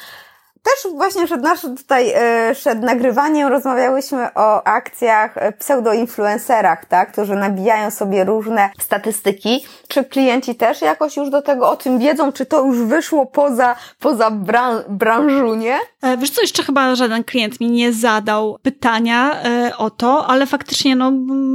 też 0.63 0.91
właśnie 0.91 1.25
przed 1.25 1.41
naszym 1.41 1.77
tutaj, 1.77 2.11
e, 2.15 2.55
przed 2.55 2.81
nagrywaniem 2.81 3.47
rozmawiałyśmy 3.47 4.33
o 4.35 4.67
akcjach 4.67 5.37
e, 5.37 5.51
pseudoinfluencerach, 5.51 6.85
tak, 6.85 7.11
którzy 7.11 7.35
nabijają 7.35 7.91
sobie 7.91 8.23
różne 8.23 8.69
statystyki. 8.79 9.65
Czy 9.87 10.03
klienci 10.03 10.55
też 10.55 10.81
jakoś 10.81 11.17
już 11.17 11.29
do 11.29 11.41
tego 11.41 11.69
o 11.69 11.75
tym 11.75 11.99
wiedzą? 11.99 12.31
Czy 12.31 12.45
to 12.45 12.65
już 12.65 12.77
wyszło 12.77 13.25
poza, 13.25 13.75
poza 13.99 14.31
bran 14.31 14.83
branżu, 14.89 15.55
nie? 15.55 15.77
E, 16.01 16.17
wiesz 16.17 16.29
co, 16.29 16.41
jeszcze 16.41 16.63
chyba 16.63 16.95
żaden 16.95 17.23
klient 17.23 17.59
mi 17.59 17.71
nie 17.71 17.93
zadał 17.93 18.57
pytania 18.61 19.35
o 19.77 19.89
to, 19.89 20.27
ale 20.27 20.45
faktycznie, 20.45 20.95
no, 20.95 21.11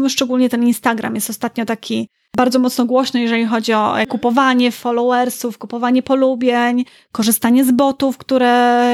szczególnie 0.09 0.49
ten 0.49 0.63
Instagram 0.63 1.15
jest 1.15 1.31
ostatnio 1.31 1.65
taki 1.65 2.09
bardzo 2.39 2.59
mocno 2.59 2.85
głośno, 2.85 3.21
jeżeli 3.21 3.47
chodzi 3.47 3.73
o 3.73 3.95
kupowanie 4.09 4.73
followersów, 4.73 5.59
kupowanie 5.59 6.03
polubień, 6.03 6.85
korzystanie 7.13 7.65
z 7.65 7.71
botów, 7.71 8.19
które 8.19 8.49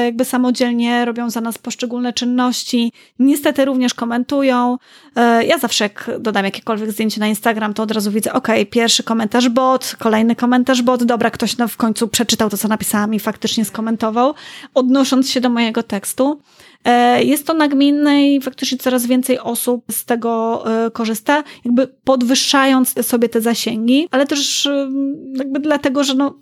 jakby 0.05 0.25
samodzielnie 0.25 1.05
robią 1.05 1.29
za 1.29 1.41
nas 1.41 1.57
poszczególne 1.57 2.13
czynności. 2.13 2.91
Niestety 3.19 3.65
również 3.65 3.93
komentują. 3.93 4.77
E, 5.15 5.45
ja 5.45 5.57
zawsze 5.57 5.85
jak 5.85 6.11
dodam 6.19 6.45
jakiekolwiek 6.45 6.91
zdjęcie 6.91 7.19
na 7.19 7.27
Instagram, 7.27 7.73
to 7.73 7.83
od 7.83 7.91
razu 7.91 8.11
widzę, 8.11 8.33
ok, 8.33 8.47
pierwszy 8.71 9.03
komentarz 9.03 9.49
bot, 9.49 9.95
kolejny 9.99 10.35
komentarz 10.35 10.81
bot, 10.81 11.03
dobra, 11.03 11.31
ktoś 11.31 11.57
no 11.57 11.67
w 11.67 11.77
końcu 11.77 12.07
przeczytał 12.07 12.49
to, 12.49 12.57
co 12.57 12.67
napisałam 12.67 13.13
i 13.13 13.19
faktycznie 13.19 13.65
skomentował, 13.65 14.33
odnosząc 14.73 15.29
się 15.29 15.41
do 15.41 15.49
mojego 15.49 15.83
tekstu. 15.83 16.39
E, 16.85 17.23
jest 17.23 17.47
to 17.47 17.53
nagminne 17.53 18.27
i 18.27 18.41
faktycznie 18.41 18.77
coraz 18.77 19.05
więcej 19.05 19.39
osób 19.39 19.85
z 19.91 20.05
tego 20.05 20.63
e, 20.85 20.91
korzysta, 20.91 21.43
jakby 21.65 21.87
podwyższając 21.87 23.05
sobie 23.07 23.29
te 23.29 23.41
zasięgi, 23.41 24.07
ale 24.11 24.27
też 24.27 24.65
e, 24.65 24.89
jakby 25.35 25.59
dlatego, 25.59 26.03
że 26.03 26.13
no, 26.13 26.39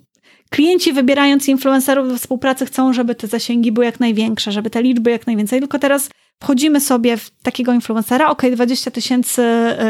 klienci 0.50 0.92
wybierając 0.92 1.48
influencerów 1.48 2.08
do 2.08 2.18
współpracy 2.18 2.66
chcą, 2.66 2.92
żeby 2.92 3.14
te 3.14 3.26
zasięgi 3.26 3.72
były 3.72 3.86
jak 3.86 4.00
największe, 4.00 4.52
żeby 4.52 4.70
te 4.70 4.82
liczby 4.82 5.10
jak 5.10 5.26
najwięcej, 5.26 5.60
tylko 5.60 5.78
teraz 5.78 6.10
wchodzimy 6.42 6.80
sobie 6.80 7.16
w 7.16 7.30
takiego 7.30 7.72
influencera, 7.72 8.28
ok, 8.28 8.42
20 8.52 8.90
tysięcy 8.90 9.42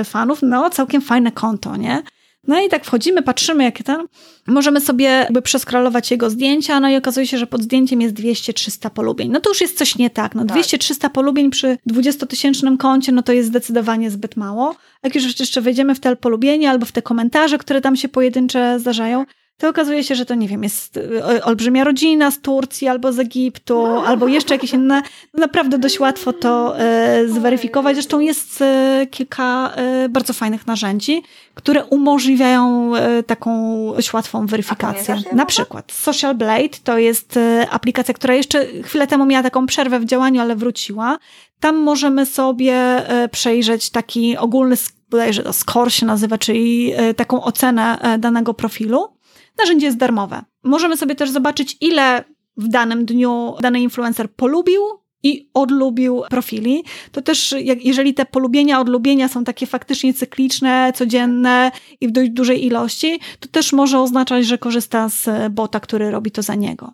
fanów, 0.05 0.39
no 0.43 0.71
całkiem 0.71 1.03
fajne 1.03 1.33
konto, 1.33 1.77
nie? 1.77 2.03
No 2.47 2.61
i 2.61 2.69
tak 2.69 2.85
wchodzimy, 2.85 3.23
patrzymy, 3.23 3.65
jakie 3.65 3.85
tam. 3.85 4.09
Możemy 4.47 4.81
sobie 4.81 5.05
jakby 5.05 5.43
przeskrolować 5.43 6.11
jego 6.11 6.31
zdjęcia, 6.31 6.81
no 6.81 6.89
i 6.89 6.97
okazuje 6.97 7.27
się, 7.27 7.39
że 7.39 7.47
pod 7.47 7.63
zdjęciem 7.63 8.01
jest 8.01 8.15
200-300 8.15 8.91
polubień. 8.91 9.31
No 9.31 9.41
to 9.41 9.51
już 9.51 9.61
jest 9.61 9.79
coś 9.79 9.99
nie 9.99 10.11
tak. 10.11 10.35
No 10.35 10.45
tak. 10.45 10.57
200-300 10.59 11.11
polubień 11.11 11.51
przy 11.51 11.79
20-tysięcznym 11.91 12.77
koncie, 12.77 13.13
no 13.13 13.23
to 13.23 13.33
jest 13.33 13.49
zdecydowanie 13.49 14.11
zbyt 14.11 14.37
mało. 14.37 14.77
Jak 15.03 15.15
już 15.15 15.41
jeszcze 15.41 15.61
wejdziemy 15.61 15.95
w 15.95 16.01
te 16.01 16.17
polubienie 16.17 16.71
albo 16.71 16.87
w 16.87 16.93
te 16.93 17.03
komentarze, 17.03 17.59
które 17.59 17.81
tam 17.81 17.97
się 17.97 18.09
pojedyncze 18.09 18.79
zdarzają, 18.81 19.25
to 19.59 19.69
okazuje 19.69 20.05
się, 20.05 20.15
że 20.15 20.27
to 20.27 20.35
nie 20.35 20.49
wiem, 20.49 20.63
jest 20.63 20.97
e, 20.97 21.45
olbrzymia 21.45 21.85
rodzina 21.85 22.31
z 22.31 22.41
Turcji 22.41 22.89
albo 22.89 23.13
z 23.13 23.19
Egiptu, 23.19 23.87
albo 23.87 24.29
jeszcze 24.29 24.55
jakieś 24.55 24.73
inne. 24.73 25.03
Naprawdę 25.35 25.79
dość 25.79 26.01
łatwo 26.01 26.33
to 26.33 26.79
e, 26.79 27.29
zweryfikować. 27.29 27.97
Zresztą 27.97 28.21
jest 28.21 28.63
e, 28.63 29.07
kilka 29.11 29.75
bardzo 30.11 30.33
fajnych 30.33 30.67
narzędzi, 30.67 31.23
które 31.55 31.85
umożliwiają 31.85 32.93
taką 33.27 33.77
dość 33.97 34.13
łatwą 34.13 34.47
weryfikację. 34.47 35.17
Na 35.33 35.47
przykład 35.47 35.93
Social 35.93 36.35
Blade 36.35 36.79
to 36.85 36.99
jest 36.99 37.39
aplikacja, 37.71 38.15
która 38.15 38.35
jeszcze 38.35 38.67
chwilę 38.83 39.07
temu 39.07 39.27
miała 39.27 39.43
taką 39.43 39.67
przerwę 39.67 40.01
w 40.01 40.05
działaniu, 40.05 40.41
ale 40.41 40.57
wróciła. 40.57 41.19
Tam 41.61 41.77
możemy 41.77 42.27
sobie 42.27 43.03
przejrzeć 43.31 43.91
taki 43.91 44.37
ogólny, 44.37 44.77
bodajże 45.11 45.43
to 45.43 45.53
score 45.53 45.91
się 45.91 46.07
nazywa, 46.07 46.39
czyli 46.39 46.93
taką 47.17 47.43
ocenę 47.43 48.17
danego 48.19 48.55
profilu. 48.55 49.14
Narzędzie 49.59 49.87
jest 49.87 49.99
darmowe. 49.99 50.45
Możemy 50.63 50.97
sobie 50.97 51.15
też 51.15 51.31
zobaczyć, 51.31 51.77
ile 51.81 52.25
w 52.57 52.69
danym 52.69 53.05
dniu 53.05 53.55
dany 53.61 53.81
influencer 53.81 54.31
polubił, 54.31 54.81
i 55.25 55.51
odlubił 55.55 56.23
profili, 56.31 56.85
to 57.13 57.23
też 57.23 57.55
jak, 57.63 57.85
jeżeli 57.85 58.15
te 58.15 58.27
polubienia, 58.27 58.81
odlubienia 58.81 59.29
są 59.29 59.45
takie 59.45 59.67
faktycznie 59.67 60.15
cykliczne, 60.15 60.93
codzienne 60.95 61.71
i 62.01 62.09
w 62.09 62.11
dość 62.11 62.31
dużej 62.31 62.67
ilości, 62.67 63.21
to 63.41 63.49
też 63.49 63.73
może 63.73 64.01
oznaczać, 64.01 64.47
że 64.47 64.59
korzysta 64.59 65.09
z 65.09 65.53
bota, 65.53 65.81
który 65.81 66.11
robi 66.11 66.31
to 66.31 66.43
za 66.43 66.55
niego. 66.55 66.93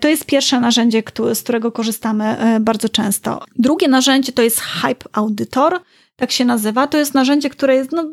To 0.00 0.08
jest 0.08 0.26
pierwsze 0.26 0.60
narzędzie, 0.60 1.02
z 1.34 1.42
którego 1.42 1.72
korzystamy 1.72 2.24
e, 2.24 2.60
bardzo 2.60 2.88
często. 2.88 3.44
Drugie 3.56 3.88
narzędzie 3.88 4.32
to 4.32 4.42
jest 4.42 4.60
Hype 4.60 5.06
Auditor, 5.12 5.80
tak 6.16 6.30
się 6.32 6.44
nazywa. 6.44 6.86
To 6.86 6.98
jest 6.98 7.14
narzędzie, 7.14 7.50
które 7.50 7.74
jest 7.74 7.92
no, 7.92 8.04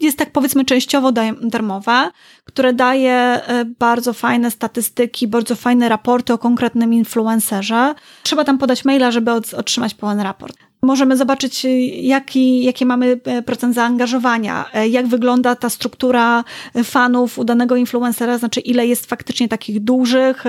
jest 0.00 0.18
tak 0.18 0.30
powiedzmy 0.30 0.64
częściowo 0.64 1.12
darmowe, 1.42 2.10
które 2.44 2.72
daje 2.72 3.12
e, 3.12 3.64
bardzo 3.78 4.12
fajne 4.12 4.50
statystyki, 4.50 5.28
bardzo 5.28 5.56
fajne 5.56 5.88
raporty 5.88 6.32
o 6.32 6.38
konkretnym 6.38 6.94
influencerze. 6.94 7.94
Trzeba 8.22 8.44
tam 8.44 8.58
podać 8.58 8.84
maila, 8.84 9.10
żeby 9.10 9.30
otrzymać 9.32 9.94
pełen 9.94 10.20
raport. 10.20 10.56
Możemy 10.82 11.16
zobaczyć, 11.16 11.64
e, 11.64 11.68
jaki, 11.86 12.64
jakie 12.64 12.86
mamy 12.86 13.20
e, 13.24 13.42
procent 13.42 13.74
zaangażowania, 13.74 14.64
jak 14.90 15.06
wygląda 15.06 15.56
ta 15.56 15.70
struktura 15.70 16.44
fanów 16.84 17.38
u 17.38 17.44
danego 17.44 17.76
influencera, 17.76 18.38
znaczy 18.38 18.60
ile 18.60 18.86
jest 18.86 19.06
faktycznie 19.06 19.48
takich 19.48 19.80
dużych, 19.80 20.44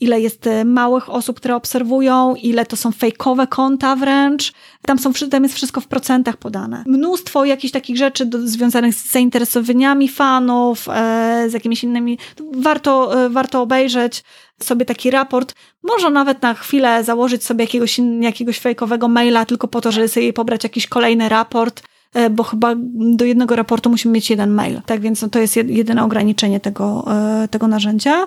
ile 0.00 0.20
jest 0.20 0.46
e, 0.46 0.64
małych 0.64 1.10
osób, 1.10 1.36
które 1.36 1.56
obserwują, 1.56 2.34
ile 2.34 2.66
to 2.66 2.76
są 2.76 2.92
fejkowe 2.92 3.46
konta 3.46 3.96
wręcz. 3.96 4.52
Tam, 4.86 4.98
są, 4.98 5.12
tam 5.30 5.42
jest 5.42 5.54
wszystko 5.54 5.80
w 5.80 5.86
procentach 5.86 6.36
podane. 6.36 6.84
Mnóstwo 6.86 7.44
jakichś 7.44 7.72
takich 7.72 7.96
rzeczy 7.96 8.26
do, 8.26 8.46
związanych 8.48 8.94
z 8.94 9.12
zainteresowaniami 9.12 10.08
fanów, 10.08 10.88
e, 10.88 11.44
z 11.48 11.52
jakimiś 11.52 11.84
innymi. 11.84 12.18
Warto, 12.52 13.24
e, 13.24 13.28
warto 13.28 13.62
obejrzeć 13.62 14.24
sobie 14.62 14.84
taki 14.84 15.10
raport. 15.10 15.54
Może 15.82 16.10
nawet 16.10 16.42
na 16.42 16.54
chwilę 16.54 17.04
założyć 17.04 17.44
sobie 17.44 17.64
jakiegoś, 17.64 18.00
jakiegoś 18.20 18.58
fejkowego 18.58 19.08
maila 19.08 19.46
tylko 19.46 19.68
po 19.68 19.80
to, 19.80 19.92
żeby 19.92 20.08
sobie 20.08 20.32
pobrać 20.32 20.64
jakiś 20.64 20.86
kolejny 20.86 21.28
raport 21.28 21.82
e, 22.14 22.30
bo 22.30 22.42
chyba 22.42 22.74
do 22.94 23.24
jednego 23.24 23.56
raportu 23.56 23.90
musimy 23.90 24.14
mieć 24.14 24.30
jeden 24.30 24.50
mail. 24.50 24.80
Tak 24.86 25.00
więc 25.00 25.22
no, 25.22 25.28
to 25.28 25.38
jest 25.38 25.56
jedyne 25.56 26.04
ograniczenie 26.04 26.60
tego, 26.60 27.04
e, 27.42 27.48
tego 27.48 27.68
narzędzia. 27.68 28.26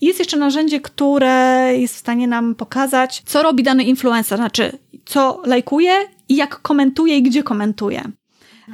Jest 0.00 0.18
jeszcze 0.18 0.36
narzędzie, 0.36 0.80
które 0.80 1.68
jest 1.76 1.94
w 1.94 1.98
stanie 1.98 2.28
nam 2.28 2.54
pokazać, 2.54 3.22
co 3.26 3.42
robi 3.42 3.62
dany 3.62 3.84
influencer, 3.84 4.38
znaczy 4.38 4.78
co 5.04 5.42
lajkuje 5.44 5.92
i 6.28 6.36
jak 6.36 6.62
komentuje 6.62 7.16
i 7.16 7.22
gdzie 7.22 7.42
komentuje. 7.42 8.02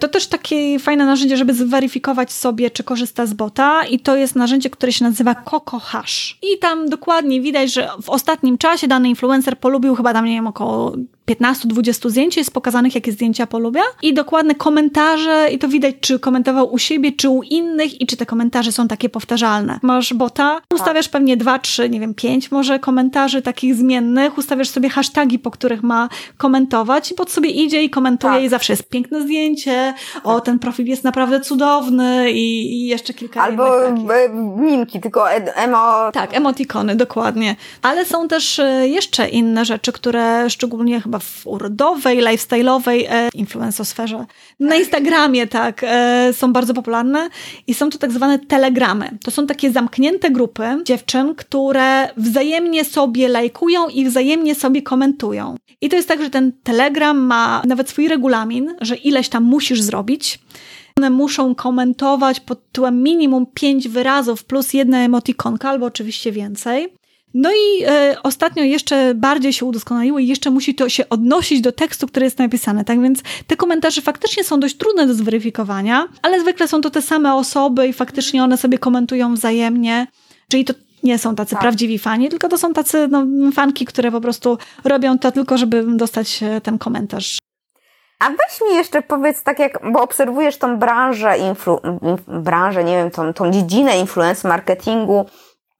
To 0.01 0.09
też 0.09 0.27
takie 0.27 0.79
fajne 0.79 1.07
narzędzie, 1.07 1.37
żeby 1.37 1.55
zweryfikować 1.55 2.33
sobie, 2.33 2.71
czy 2.71 2.85
korzysta 2.85 3.27
z 3.27 3.33
bota 3.33 3.85
i 3.85 3.99
to 3.99 4.17
jest 4.17 4.37
narzędzie, 4.37 4.71
które 4.71 4.93
się 4.93 5.05
nazywa 5.05 5.35
Coco 5.35 5.79
Hash. 5.79 6.39
I 6.43 6.59
tam 6.59 6.89
dokładnie 6.89 7.41
widać, 7.41 7.73
że 7.73 7.89
w 8.03 8.11
ostatnim 8.11 8.59
czasie 8.59 8.89
dany 8.89 9.09
influencer 9.09 9.59
polubił 9.59 9.95
chyba 9.95 10.13
tam, 10.13 10.25
nie 10.25 10.35
wiem, 10.35 10.47
około 10.47 10.97
15-20 11.31 12.11
zdjęć 12.11 12.37
jest 12.37 12.51
pokazanych, 12.51 12.95
jakie 12.95 13.13
zdjęcia 13.13 13.47
polubia 13.47 13.83
i 14.03 14.15
dokładne 14.15 14.55
komentarze 14.55 15.49
i 15.53 15.59
to 15.59 15.69
widać, 15.69 15.95
czy 16.01 16.19
komentował 16.19 16.73
u 16.73 16.79
siebie, 16.79 17.13
czy 17.13 17.29
u 17.29 17.43
innych 17.43 18.01
i 18.01 18.07
czy 18.07 18.17
te 18.17 18.27
komentarze 18.27 18.73
są 18.73 18.89
takie 18.89 19.09
powtarzalne. 19.09 19.79
Masz 19.83 20.15
bota, 20.15 20.61
ustawiasz 20.75 21.09
pewnie 21.09 21.37
2, 21.37 21.59
3, 21.59 21.91
nie 21.91 22.01
wiem, 22.01 22.15
5 22.15 22.51
może 22.51 22.79
komentarzy 22.79 23.43
takich 23.43 23.75
zmiennych, 23.75 24.39
ustawiasz 24.39 24.69
sobie 24.69 24.89
hasztagi, 24.89 25.39
po 25.39 25.51
których 25.51 25.83
ma 25.83 26.09
komentować 26.37 27.11
i 27.11 27.15
pod 27.15 27.31
sobie 27.31 27.51
idzie 27.51 27.83
i 27.83 27.91
komentuje 27.91 28.33
tak. 28.33 28.43
i 28.43 28.49
zawsze 28.49 28.73
jest 28.73 28.89
piękne 28.89 29.23
zdjęcie, 29.23 29.95
o 30.25 30.41
ten 30.41 30.59
profil 30.59 30.87
jest 30.87 31.05
naprawdę 31.05 31.41
cudowny 31.41 32.31
i, 32.33 32.73
i 32.73 32.87
jeszcze 32.87 33.15
kilka 33.15 33.43
Albo 33.43 33.71
mimki, 34.57 35.01
tylko 35.01 35.31
emo... 35.31 36.13
Tak, 36.13 36.37
emotikony, 36.37 36.97
dokładnie. 36.97 37.57
Ale 37.83 38.05
są 38.05 38.29
też 38.29 38.59
e, 38.59 38.89
jeszcze 38.89 39.29
inne 39.29 39.65
rzeczy, 39.65 39.93
które 39.93 40.51
szczególnie 40.51 41.01
chyba 41.01 41.16
w 41.19 41.47
urodowej, 41.47 42.23
lifestyle'owej 42.23 43.05
e, 43.09 43.29
influencosferze. 43.35 44.27
Na 44.61 44.77
Instagramie, 44.77 45.47
tak, 45.47 45.85
e, 45.85 46.33
są 46.33 46.53
bardzo 46.53 46.75
popularne 46.75 47.29
i 47.67 47.75
są 47.75 47.91
to 47.91 47.99
tak 47.99 48.13
zwane 48.13 48.39
telegramy. 48.39 49.19
To 49.25 49.31
są 49.31 49.47
takie 49.47 49.73
zamknięte 49.73 50.31
grupy 50.31 50.63
dziewczyn, 50.85 51.35
które 51.35 52.09
wzajemnie 52.17 52.85
sobie 52.85 53.29
lajkują 53.29 53.89
i 53.89 54.05
wzajemnie 54.05 54.55
sobie 54.55 54.83
komentują. 54.83 55.57
I 55.81 55.89
to 55.89 55.97
jest 55.97 56.09
tak, 56.09 56.23
że 56.23 56.31
ten 56.31 56.53
telegram 56.63 57.19
ma 57.19 57.63
nawet 57.67 57.91
swój 57.91 58.09
regulamin, 58.09 58.75
że 58.81 58.97
ileś 58.97 59.29
tam 59.29 59.45
musisz 59.45 59.83
zrobić. 59.83 60.39
One 60.99 61.11
muszą 61.11 61.55
komentować 61.55 62.41
pod 62.41 62.67
tytułem 62.67 63.03
minimum 63.03 63.47
pięć 63.55 63.89
wyrazów 63.89 64.45
plus 64.45 64.73
jedna 64.73 64.99
emotikonka, 64.99 65.71
albo 65.71 65.87
oczywiście 65.87 66.33
więcej. 66.33 66.96
No 67.39 67.51
i 67.53 67.85
e, 67.85 68.17
ostatnio 68.23 68.65
jeszcze 68.65 69.15
bardziej 69.15 69.53
się 69.53 69.67
udoskonaliło 69.67 70.19
i 70.19 70.27
jeszcze 70.27 70.51
musi 70.51 70.75
to 70.75 70.89
się 70.89 71.09
odnosić 71.09 71.61
do 71.61 71.73
tekstu, 71.73 72.07
który 72.07 72.25
jest 72.25 72.39
napisany. 72.39 72.85
Tak 72.85 73.01
więc 73.01 73.23
te 73.47 73.57
komentarze 73.57 74.03
faktycznie 74.03 74.45
są 74.45 74.61
dość 74.61 74.77
trudne 74.77 75.07
do 75.07 75.15
zweryfikowania, 75.15 76.09
ale 76.23 76.41
zwykle 76.41 76.69
są 76.69 76.81
to 76.81 76.91
te 76.91 77.03
same 77.03 77.35
osoby 77.35 77.89
i 77.89 77.93
faktycznie 77.93 78.45
one 78.45 78.57
sobie 78.57 78.79
komentują 78.79 79.35
wzajemnie. 79.35 80.07
Czyli 80.49 80.65
to 80.65 80.75
nie 81.03 81.19
są 81.19 81.35
tacy 81.35 81.51
tak. 81.51 81.61
prawdziwi 81.61 81.99
fani, 81.99 82.29
tylko 82.29 82.49
to 82.49 82.59
są 82.59 82.73
tacy 82.73 83.09
no, 83.11 83.27
fanki, 83.53 83.85
które 83.85 84.11
po 84.11 84.21
prostu 84.21 84.59
robią 84.85 85.19
to 85.19 85.33
tylko, 85.33 85.59
żeby 85.59 85.85
dostać 85.97 86.43
e, 86.43 86.61
ten 86.61 86.79
komentarz. 86.79 87.39
A 88.19 88.29
weź 88.29 88.71
mi 88.71 88.77
jeszcze 88.77 89.03
powiedz, 89.03 89.43
tak 89.43 89.59
jak, 89.59 89.93
bo 89.93 90.03
obserwujesz 90.03 90.59
tą 90.59 90.79
branżę, 90.79 91.39
influ, 91.39 91.81
branżę, 92.29 92.85
nie 92.85 92.97
wiem, 92.97 93.11
tą, 93.11 93.33
tą 93.33 93.51
dziedzinę 93.51 93.99
influence 93.99 94.49
marketingu 94.49 95.27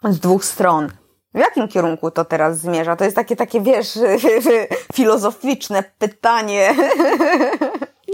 z 0.05 0.21
dwóch 0.21 0.45
stron. 0.45 0.89
W 1.37 1.39
jakim 1.39 1.69
kierunku 1.69 2.11
to 2.11 2.25
teraz 2.25 2.59
zmierza? 2.59 2.97
To 2.97 3.05
jest 3.05 3.17
takie, 3.17 3.37
takie, 3.37 3.61
wiesz, 3.61 3.99
filozoficzne 4.97 5.85
pytanie. 5.99 6.75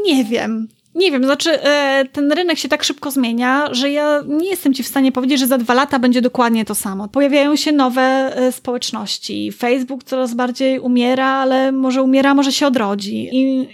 Nie 0.04 0.24
wiem. 0.24 0.68
Nie 0.94 1.10
wiem, 1.10 1.24
znaczy 1.24 1.62
e, 1.62 2.04
ten 2.12 2.32
rynek 2.32 2.58
się 2.58 2.68
tak 2.68 2.84
szybko 2.84 3.10
zmienia, 3.10 3.68
że 3.74 3.90
ja 3.90 4.22
nie 4.28 4.50
jestem 4.50 4.74
ci 4.74 4.82
w 4.82 4.86
stanie 4.86 5.12
powiedzieć, 5.12 5.40
że 5.40 5.46
za 5.46 5.58
dwa 5.58 5.74
lata 5.74 5.98
będzie 5.98 6.20
dokładnie 6.20 6.64
to 6.64 6.74
samo. 6.74 7.08
Pojawiają 7.08 7.56
się 7.56 7.72
nowe 7.72 8.02
e, 8.36 8.52
społeczności. 8.52 9.52
Facebook 9.52 10.04
coraz 10.04 10.34
bardziej 10.34 10.80
umiera, 10.80 11.26
ale 11.26 11.72
może 11.72 12.02
umiera, 12.02 12.34
może 12.34 12.52
się 12.52 12.66
odrodzi. 12.66 13.28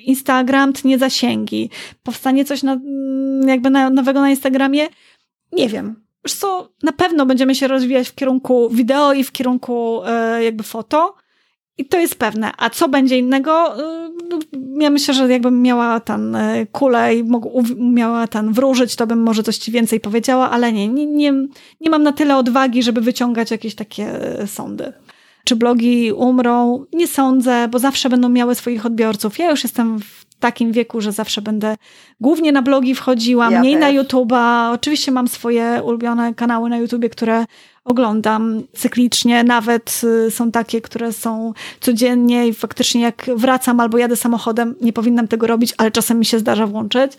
Instagram 0.07 0.73
tnie 0.73 0.99
zasięgi. 0.99 1.71
Powstanie 2.03 2.45
coś 2.45 2.63
na, 2.63 2.81
jakby 3.47 3.71
nowego 3.71 4.21
na 4.21 4.31
Instagramie? 4.31 4.89
Nie 5.53 5.69
wiem. 5.69 6.08
Wiesz 6.25 6.35
co, 6.35 6.69
na 6.83 6.93
pewno 6.93 7.27
będziemy 7.27 7.55
się 7.55 7.69
rozwijać 7.69 8.09
w 8.09 8.15
kierunku 8.15 8.69
wideo 8.71 9.13
i 9.13 9.25
w 9.25 9.33
kierunku 9.33 10.01
e, 10.07 10.45
jakby 10.45 10.63
foto. 10.63 11.15
I 11.79 11.85
to 11.85 11.99
jest 11.99 12.15
pewne. 12.15 12.53
A 12.59 12.71
co 12.71 12.89
będzie 12.89 13.19
innego? 13.19 13.83
E, 13.85 14.11
no, 14.31 14.39
ja 14.81 14.91
myślę, 14.91 15.15
że 15.15 15.29
jakbym 15.29 15.63
miała 15.63 16.01
ten 16.01 16.37
e, 16.37 16.67
kulę 16.67 17.15
i 17.15 17.25
miała 17.77 18.27
ten 18.27 18.53
wróżyć, 18.53 18.97
to 18.97 19.07
bym 19.07 19.23
może 19.23 19.43
coś 19.43 19.59
ci 19.59 19.73
więcej 19.73 20.01
powiedziała, 20.01 20.51
ale 20.51 20.73
nie, 20.73 20.89
nie, 20.89 21.07
nie, 21.07 21.33
nie 21.81 21.91
mam 21.91 22.03
na 22.03 22.13
tyle 22.13 22.37
odwagi, 22.37 22.83
żeby 22.83 23.01
wyciągać 23.01 23.51
jakieś 23.51 23.75
takie 23.75 24.19
sądy. 24.47 24.93
Czy 25.45 25.57
blogi 25.57 26.13
umrą? 26.13 26.85
Nie 26.93 27.07
sądzę, 27.07 27.69
bo 27.69 27.79
zawsze 27.79 28.11
będą 28.11 28.29
miały 28.29 28.55
swoich 28.55 28.87
odbiorców. 28.87 29.39
Ja 29.39 29.51
już 29.51 29.63
jestem 29.63 30.01
w 30.01 30.28
takim 30.41 30.73
wieku, 30.73 31.01
że 31.01 31.13
zawsze 31.13 31.43
będę 31.43 31.77
głównie 32.21 32.53
na 32.53 32.63
blogi 32.63 32.95
wchodziła, 32.95 33.51
ja 33.51 33.61
mniej 33.61 33.75
też. 33.75 33.81
na 33.81 34.03
YouTube'a. 34.03 34.73
Oczywiście 34.75 35.13
mam 35.13 35.29
swoje 35.29 35.83
ulubione 35.85 36.35
kanały 36.35 36.71
na 36.71 36.77
YouTubie, 36.77 37.09
które 37.11 37.45
oglądam 37.85 38.63
cyklicznie, 38.73 39.45
nawet 39.45 40.01
y, 40.05 40.31
są 40.31 40.51
takie, 40.51 40.81
które 40.81 41.13
są 41.13 41.53
codziennie 41.81 42.49
i 42.49 42.55
faktycznie 42.55 43.01
jak 43.01 43.27
wracam 43.37 43.81
albo 43.81 43.99
jadę 43.99 44.17
samochodem, 44.17 44.75
nie 44.81 44.93
powinnam 44.93 45.29
tego 45.29 45.47
robić, 45.47 45.75
ale 45.79 45.91
czasem 45.91 46.19
mi 46.19 46.25
się 46.25 46.39
zdarza 46.39 46.67
włączyć 46.67 47.13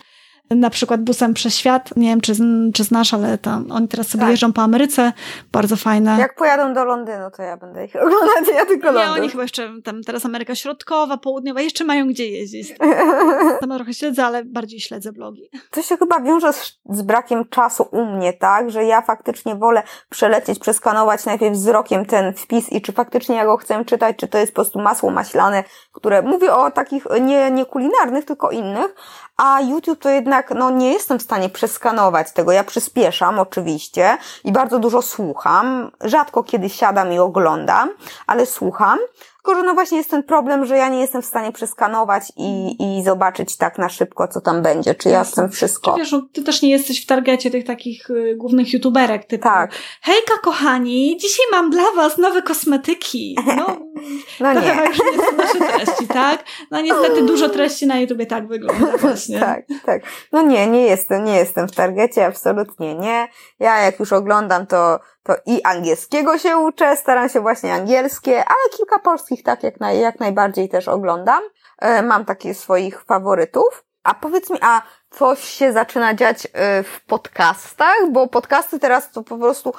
na 0.50 0.70
przykład 0.70 1.00
busem 1.00 1.34
przez 1.34 1.56
świat. 1.56 1.96
Nie 1.96 2.08
wiem, 2.08 2.20
czy, 2.20 2.32
czy 2.74 2.84
znasz, 2.84 3.14
ale 3.14 3.38
tam 3.38 3.66
oni 3.72 3.88
teraz 3.88 4.08
sobie 4.08 4.22
tak. 4.22 4.30
jeżdżą 4.30 4.52
po 4.52 4.62
Ameryce. 4.62 5.12
Bardzo 5.52 5.76
fajne. 5.76 6.16
Jak 6.18 6.34
pojadą 6.34 6.74
do 6.74 6.84
Londynu, 6.84 7.30
to 7.36 7.42
ja 7.42 7.56
będę 7.56 7.84
ich 7.84 7.96
oglądać, 7.96 8.54
ja 8.54 8.66
tylko 8.66 8.92
Londyn. 8.92 9.14
Nie, 9.14 9.20
oni 9.20 9.28
chyba 9.28 9.42
jeszcze 9.42 9.72
tam 9.84 10.02
teraz 10.02 10.26
Ameryka 10.26 10.54
Środkowa, 10.54 11.16
Południowa, 11.16 11.60
jeszcze 11.60 11.84
mają 11.84 12.08
gdzie 12.08 12.28
jeździć. 12.28 12.74
Tam 13.60 13.70
trochę 13.70 13.94
śledzę, 13.94 14.24
ale 14.24 14.44
bardziej 14.44 14.80
śledzę 14.80 15.12
blogi. 15.12 15.50
To 15.70 15.82
się 15.82 15.96
chyba 15.96 16.20
wiąże 16.20 16.52
z, 16.52 16.78
z 16.90 17.02
brakiem 17.02 17.48
czasu 17.48 17.88
u 17.92 18.06
mnie, 18.06 18.32
tak? 18.32 18.70
Że 18.70 18.84
ja 18.84 19.02
faktycznie 19.02 19.54
wolę 19.54 19.82
przelecieć, 20.08 20.58
przeskanować 20.58 21.24
najpierw 21.24 21.54
wzrokiem 21.54 22.06
ten 22.06 22.34
wpis 22.34 22.72
i 22.72 22.82
czy 22.82 22.92
faktycznie 22.92 23.36
ja 23.36 23.44
go 23.44 23.56
chcę 23.56 23.84
czytać, 23.84 24.16
czy 24.16 24.28
to 24.28 24.38
jest 24.38 24.52
po 24.52 24.54
prostu 24.54 24.80
masło 24.80 25.10
maślane, 25.10 25.64
które 25.92 26.22
mówię 26.22 26.54
o 26.54 26.70
takich 26.70 27.04
nie, 27.20 27.50
nie 27.50 27.66
kulinarnych, 27.66 28.24
tylko 28.24 28.50
innych, 28.50 28.94
a 29.36 29.60
YouTube 29.60 29.98
to 29.98 30.10
jednak, 30.10 30.39
no 30.54 30.70
nie 30.70 30.92
jestem 30.92 31.18
w 31.18 31.22
stanie 31.22 31.48
przeskanować 31.48 32.32
tego. 32.32 32.52
Ja 32.52 32.64
przyspieszam 32.64 33.38
oczywiście 33.38 34.18
i 34.44 34.52
bardzo 34.52 34.78
dużo 34.78 35.02
słucham. 35.02 35.90
Rzadko 36.00 36.42
kiedy 36.42 36.68
siadam 36.68 37.12
i 37.12 37.18
oglądam, 37.18 37.90
ale 38.26 38.46
słucham. 38.46 38.98
Tylko 39.44 39.60
że 39.60 39.66
no 39.66 39.74
właśnie 39.74 39.98
jest 39.98 40.10
ten 40.10 40.22
problem, 40.22 40.66
że 40.66 40.76
ja 40.76 40.88
nie 40.88 41.00
jestem 41.00 41.22
w 41.22 41.26
stanie 41.26 41.52
przeskanować 41.52 42.32
i, 42.36 42.76
i 42.80 43.02
zobaczyć 43.04 43.56
tak 43.56 43.78
na 43.78 43.88
szybko, 43.88 44.28
co 44.28 44.40
tam 44.40 44.62
będzie, 44.62 44.94
czy 44.94 45.08
ja 45.08 45.24
chcę 45.24 45.48
wszystko. 45.48 45.92
Czy 45.92 45.98
wiesz, 45.98 46.12
no, 46.12 46.22
ty 46.32 46.42
też 46.42 46.62
nie 46.62 46.70
jesteś 46.70 47.04
w 47.04 47.06
targecie 47.06 47.50
tych 47.50 47.64
takich 47.64 48.10
y, 48.10 48.34
głównych 48.36 48.72
youtuberek, 48.72 49.24
typu 49.24 49.44
Tak, 49.44 49.72
hejka 50.02 50.38
kochani, 50.42 51.16
dzisiaj 51.20 51.46
mam 51.50 51.70
dla 51.70 51.92
was 51.96 52.18
nowe 52.18 52.42
kosmetyki. 52.42 53.36
No, 53.56 53.66
no 54.40 54.52
nie. 54.52 54.60
tak, 54.60 54.94
że 54.94 55.02
nie 55.12 55.24
są 55.24 55.36
nasze 55.36 55.58
treści, 55.58 56.06
tak? 56.06 56.44
No 56.70 56.80
niestety 56.80 57.22
dużo 57.22 57.48
treści 57.48 57.86
na 57.86 57.98
YouTubie 57.98 58.26
tak 58.26 58.48
wygląda 58.48 58.96
właśnie. 59.02 59.40
Tak, 59.40 59.64
tak. 59.86 60.02
No 60.32 60.42
nie, 60.42 60.66
nie 60.66 60.82
jestem, 60.82 61.24
nie 61.24 61.36
jestem 61.36 61.68
w 61.68 61.72
targecie, 61.72 62.26
absolutnie 62.26 62.94
nie. 62.94 63.28
Ja 63.60 63.78
jak 63.80 64.00
już 64.00 64.12
oglądam, 64.12 64.66
to, 64.66 65.00
to 65.22 65.34
i 65.46 65.62
angielskiego 65.62 66.38
się 66.38 66.58
uczę, 66.58 66.96
staram 66.96 67.28
się 67.28 67.40
właśnie 67.40 67.74
angielskie, 67.74 68.36
ale 68.36 68.76
kilka 68.76 68.98
polskich 68.98 69.29
tak 69.36 69.62
jak, 69.62 69.80
naj, 69.80 70.00
jak 70.00 70.20
najbardziej 70.20 70.68
też 70.68 70.88
oglądam. 70.88 71.42
E, 71.78 72.02
mam 72.02 72.24
takich 72.24 72.56
swoich 72.56 73.02
faworytów. 73.02 73.84
A 74.02 74.14
powiedz 74.14 74.50
mi, 74.50 74.58
a 74.62 74.82
coś 75.10 75.44
się 75.44 75.72
zaczyna 75.72 76.14
dziać 76.14 76.46
e, 76.52 76.82
w 76.82 77.04
podcastach? 77.06 77.96
Bo 78.12 78.26
podcasty 78.26 78.78
teraz 78.78 79.12
to 79.12 79.22
po 79.22 79.38
prostu, 79.38 79.74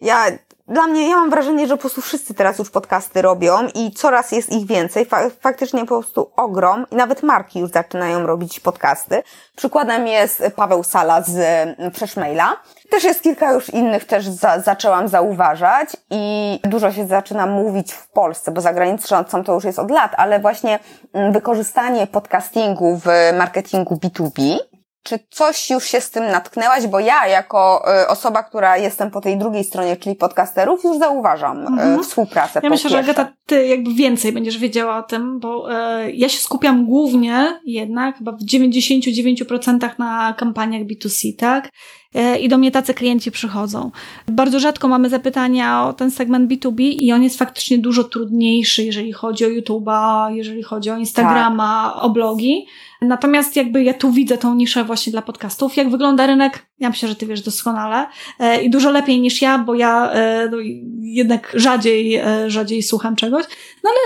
ja, 0.00 0.26
dla 0.68 0.86
mnie, 0.86 1.08
ja 1.08 1.16
mam 1.16 1.30
wrażenie, 1.30 1.66
że 1.66 1.74
po 1.74 1.80
prostu 1.80 2.00
wszyscy 2.00 2.34
teraz 2.34 2.58
już 2.58 2.70
podcasty 2.70 3.22
robią 3.22 3.68
i 3.74 3.92
coraz 3.92 4.32
jest 4.32 4.52
ich 4.52 4.66
więcej. 4.66 5.04
Fa- 5.04 5.30
faktycznie 5.40 5.80
po 5.80 5.86
prostu 5.86 6.30
ogrom 6.36 6.86
i 6.90 6.96
nawet 6.96 7.22
marki 7.22 7.60
już 7.60 7.70
zaczynają 7.70 8.26
robić 8.26 8.60
podcasty. 8.60 9.22
Przykładem 9.56 10.06
jest 10.06 10.42
Paweł 10.56 10.82
Sala 10.82 11.22
z 11.22 11.36
mm, 11.36 11.90
Przeszmaila. 11.90 12.56
Też 12.90 13.04
jest 13.04 13.22
kilka 13.22 13.52
już 13.52 13.70
innych, 13.70 14.04
też 14.04 14.28
za, 14.28 14.60
zaczęłam 14.60 15.08
zauważać 15.08 15.96
i 16.10 16.60
dużo 16.64 16.92
się 16.92 17.06
zaczyna 17.06 17.46
mówić 17.46 17.92
w 17.92 18.08
Polsce, 18.08 18.52
bo 18.52 18.60
za 18.60 18.72
granicą 18.72 19.24
to 19.44 19.54
już 19.54 19.64
jest 19.64 19.78
od 19.78 19.90
lat, 19.90 20.12
ale 20.16 20.40
właśnie 20.40 20.78
mm, 21.12 21.32
wykorzystanie 21.32 22.06
podcastingu 22.06 23.00
w 23.04 23.06
marketingu 23.38 23.94
B2B. 23.94 24.58
Czy 25.04 25.18
coś 25.30 25.70
już 25.70 25.84
się 25.84 26.00
z 26.00 26.10
tym 26.10 26.26
natknęłaś? 26.26 26.86
Bo 26.86 27.00
ja, 27.00 27.26
jako 27.26 27.84
y, 28.02 28.08
osoba, 28.08 28.42
która 28.42 28.76
jestem 28.76 29.10
po 29.10 29.20
tej 29.20 29.38
drugiej 29.38 29.64
stronie, 29.64 29.96
czyli 29.96 30.16
podcasterów, 30.16 30.84
już 30.84 30.98
zauważam 30.98 31.62
y, 31.64 31.66
Mhm. 31.66 32.02
współpracę. 32.02 32.60
Ja 32.62 32.70
myślę, 32.70 32.90
że 32.90 32.96
pierwsze. 32.96 33.12
Agata, 33.12 33.32
ty 33.46 33.66
jakby 33.66 33.94
więcej 33.94 34.32
będziesz 34.32 34.58
wiedziała 34.58 34.98
o 34.98 35.02
tym, 35.02 35.40
bo 35.40 35.72
e, 35.72 36.10
ja 36.10 36.28
się 36.28 36.38
skupiam 36.38 36.86
głównie 36.86 37.60
jednak 37.64 38.18
chyba 38.18 38.32
w 38.32 38.42
99% 38.44 39.90
na 39.98 40.34
kampaniach 40.38 40.82
B2C, 40.82 41.36
tak? 41.38 41.70
E, 42.14 42.38
I 42.38 42.48
do 42.48 42.58
mnie 42.58 42.70
tacy 42.70 42.94
klienci 42.94 43.30
przychodzą. 43.30 43.90
Bardzo 44.28 44.60
rzadko 44.60 44.88
mamy 44.88 45.08
zapytania 45.08 45.86
o 45.86 45.92
ten 45.92 46.10
segment 46.10 46.50
B2B 46.50 46.80
i 46.80 47.12
on 47.12 47.22
jest 47.22 47.38
faktycznie 47.38 47.78
dużo 47.78 48.04
trudniejszy, 48.04 48.84
jeżeli 48.84 49.12
chodzi 49.12 49.44
o 49.44 49.48
YouTube'a, 49.48 50.30
jeżeli 50.34 50.62
chodzi 50.62 50.90
o 50.90 50.96
Instagrama, 50.96 51.92
Tak. 51.94 52.04
o 52.04 52.10
blogi. 52.10 52.66
Natomiast 53.02 53.56
jakby 53.56 53.82
ja 53.84 53.94
tu 53.94 54.12
widzę 54.12 54.38
tą 54.38 54.54
niszę 54.54 54.84
właśnie 54.84 55.10
dla 55.10 55.22
podcastów. 55.22 55.76
Jak 55.76 55.90
wygląda 55.90 56.26
rynek? 56.26 56.66
Ja 56.78 56.88
myślę, 56.88 57.08
że 57.08 57.16
ty 57.16 57.26
wiesz 57.26 57.42
doskonale. 57.42 58.06
E, 58.38 58.62
I 58.62 58.70
dużo 58.70 58.90
lepiej 58.90 59.20
niż 59.20 59.42
ja, 59.42 59.58
bo 59.58 59.74
ja 59.74 60.10
e, 60.12 60.48
no, 60.50 60.56
jednak 61.00 61.52
rzadziej, 61.54 62.20
rzadziej 62.46 62.82
słucham 62.82 63.16
czegoś. 63.16 63.44
No 63.84 63.90
ale 63.90 63.98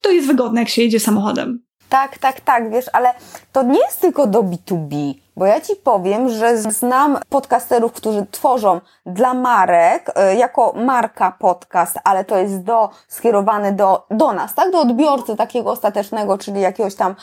to 0.00 0.10
jest 0.10 0.26
wygodne, 0.26 0.60
jak 0.60 0.68
się 0.68 0.82
jedzie 0.82 1.00
samochodem. 1.00 1.64
Tak, 1.88 2.18
tak, 2.18 2.40
tak, 2.40 2.70
wiesz, 2.72 2.84
ale 2.92 3.08
to 3.52 3.62
nie 3.62 3.78
jest 3.78 4.00
tylko 4.00 4.26
do 4.26 4.42
B2B, 4.42 5.14
bo 5.36 5.46
ja 5.46 5.60
ci 5.60 5.76
powiem, 5.76 6.28
że 6.28 6.58
znam 6.58 7.18
podcasterów, 7.28 7.92
którzy 7.92 8.26
tworzą 8.30 8.80
dla 9.06 9.34
marek, 9.34 10.12
y, 10.32 10.36
jako 10.36 10.72
marka 10.76 11.32
podcast, 11.38 11.98
ale 12.04 12.24
to 12.24 12.36
jest 12.36 12.62
do, 12.62 12.90
skierowany 13.08 13.72
do, 13.72 14.06
do 14.10 14.32
nas, 14.32 14.54
tak, 14.54 14.70
do 14.70 14.80
odbiorcy 14.80 15.36
takiego 15.36 15.70
ostatecznego, 15.70 16.38
czyli 16.38 16.60
jakiegoś 16.60 16.94
tam 16.94 17.14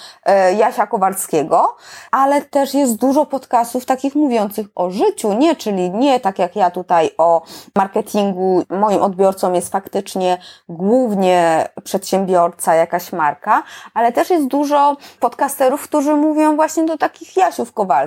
y, 0.49 0.53
Jasia 0.53 0.87
Kowalskiego, 0.87 1.75
ale 2.11 2.41
też 2.41 2.73
jest 2.73 2.95
dużo 2.95 3.25
podcastów 3.25 3.85
takich 3.85 4.15
mówiących 4.15 4.67
o 4.75 4.89
życiu, 4.89 5.33
nie, 5.33 5.55
czyli 5.55 5.91
nie 5.91 6.19
tak 6.19 6.39
jak 6.39 6.55
ja 6.55 6.71
tutaj 6.71 7.09
o 7.17 7.41
marketingu, 7.75 8.63
moim 8.69 9.01
odbiorcą 9.01 9.53
jest 9.53 9.71
faktycznie 9.71 10.37
głównie 10.69 11.67
przedsiębiorca, 11.83 12.75
jakaś 12.75 13.13
marka, 13.13 13.63
ale 13.93 14.11
też 14.11 14.29
jest 14.29 14.47
dużo 14.47 14.97
podcasterów, 15.19 15.83
którzy 15.83 16.15
mówią 16.15 16.55
właśnie 16.55 16.85
do 16.85 16.97
takich 16.97 17.37
Jasiów 17.37 17.73
Kowalskich 17.73 18.00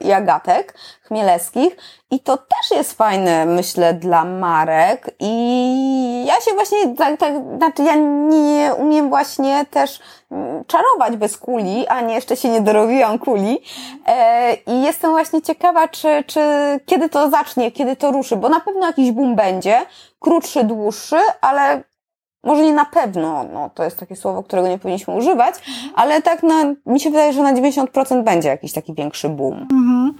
i 0.00 0.12
Agatek 0.12 0.74
i 2.10 2.20
to 2.20 2.36
też 2.36 2.70
jest 2.70 2.92
fajne, 2.92 3.46
myślę, 3.46 3.94
dla 3.94 4.24
marek. 4.24 5.10
I 5.20 6.24
ja 6.26 6.40
się 6.40 6.50
właśnie, 6.54 6.94
tak, 6.96 7.20
tak, 7.20 7.34
znaczy 7.56 7.82
ja 7.82 7.94
nie 8.28 8.74
umiem 8.74 9.08
właśnie 9.08 9.66
też 9.70 10.00
mm, 10.30 10.64
czarować 10.64 11.16
bez 11.16 11.38
kuli, 11.38 11.86
a 11.88 12.00
nie 12.00 12.14
jeszcze 12.14 12.36
się 12.36 12.48
nie 12.48 12.60
dorobiłam 12.60 13.18
kuli. 13.18 13.62
E, 14.06 14.54
i 14.54 14.82
jestem 14.82 15.10
właśnie 15.10 15.42
ciekawa, 15.42 15.88
czy, 15.88 16.24
czy 16.26 16.40
kiedy 16.86 17.08
to 17.08 17.30
zacznie, 17.30 17.72
kiedy 17.72 17.96
to 17.96 18.12
ruszy, 18.12 18.36
bo 18.36 18.48
na 18.48 18.60
pewno 18.60 18.86
jakiś 18.86 19.12
boom 19.12 19.36
będzie, 19.36 19.86
krótszy, 20.20 20.64
dłuższy, 20.64 21.18
ale 21.40 21.82
może 22.44 22.62
nie 22.62 22.72
na 22.72 22.84
pewno, 22.84 23.44
no 23.52 23.70
to 23.74 23.84
jest 23.84 23.96
takie 23.96 24.16
słowo, 24.16 24.42
którego 24.42 24.68
nie 24.68 24.78
powinniśmy 24.78 25.14
używać, 25.14 25.54
ale 25.94 26.22
tak 26.22 26.42
na, 26.42 26.74
mi 26.86 27.00
się 27.00 27.10
wydaje, 27.10 27.32
że 27.32 27.42
na 27.42 27.54
90% 27.54 28.24
będzie 28.24 28.48
jakiś 28.48 28.72
taki 28.72 28.94
większy 28.94 29.28
boom. 29.28 29.54
Mhm. 29.54 30.14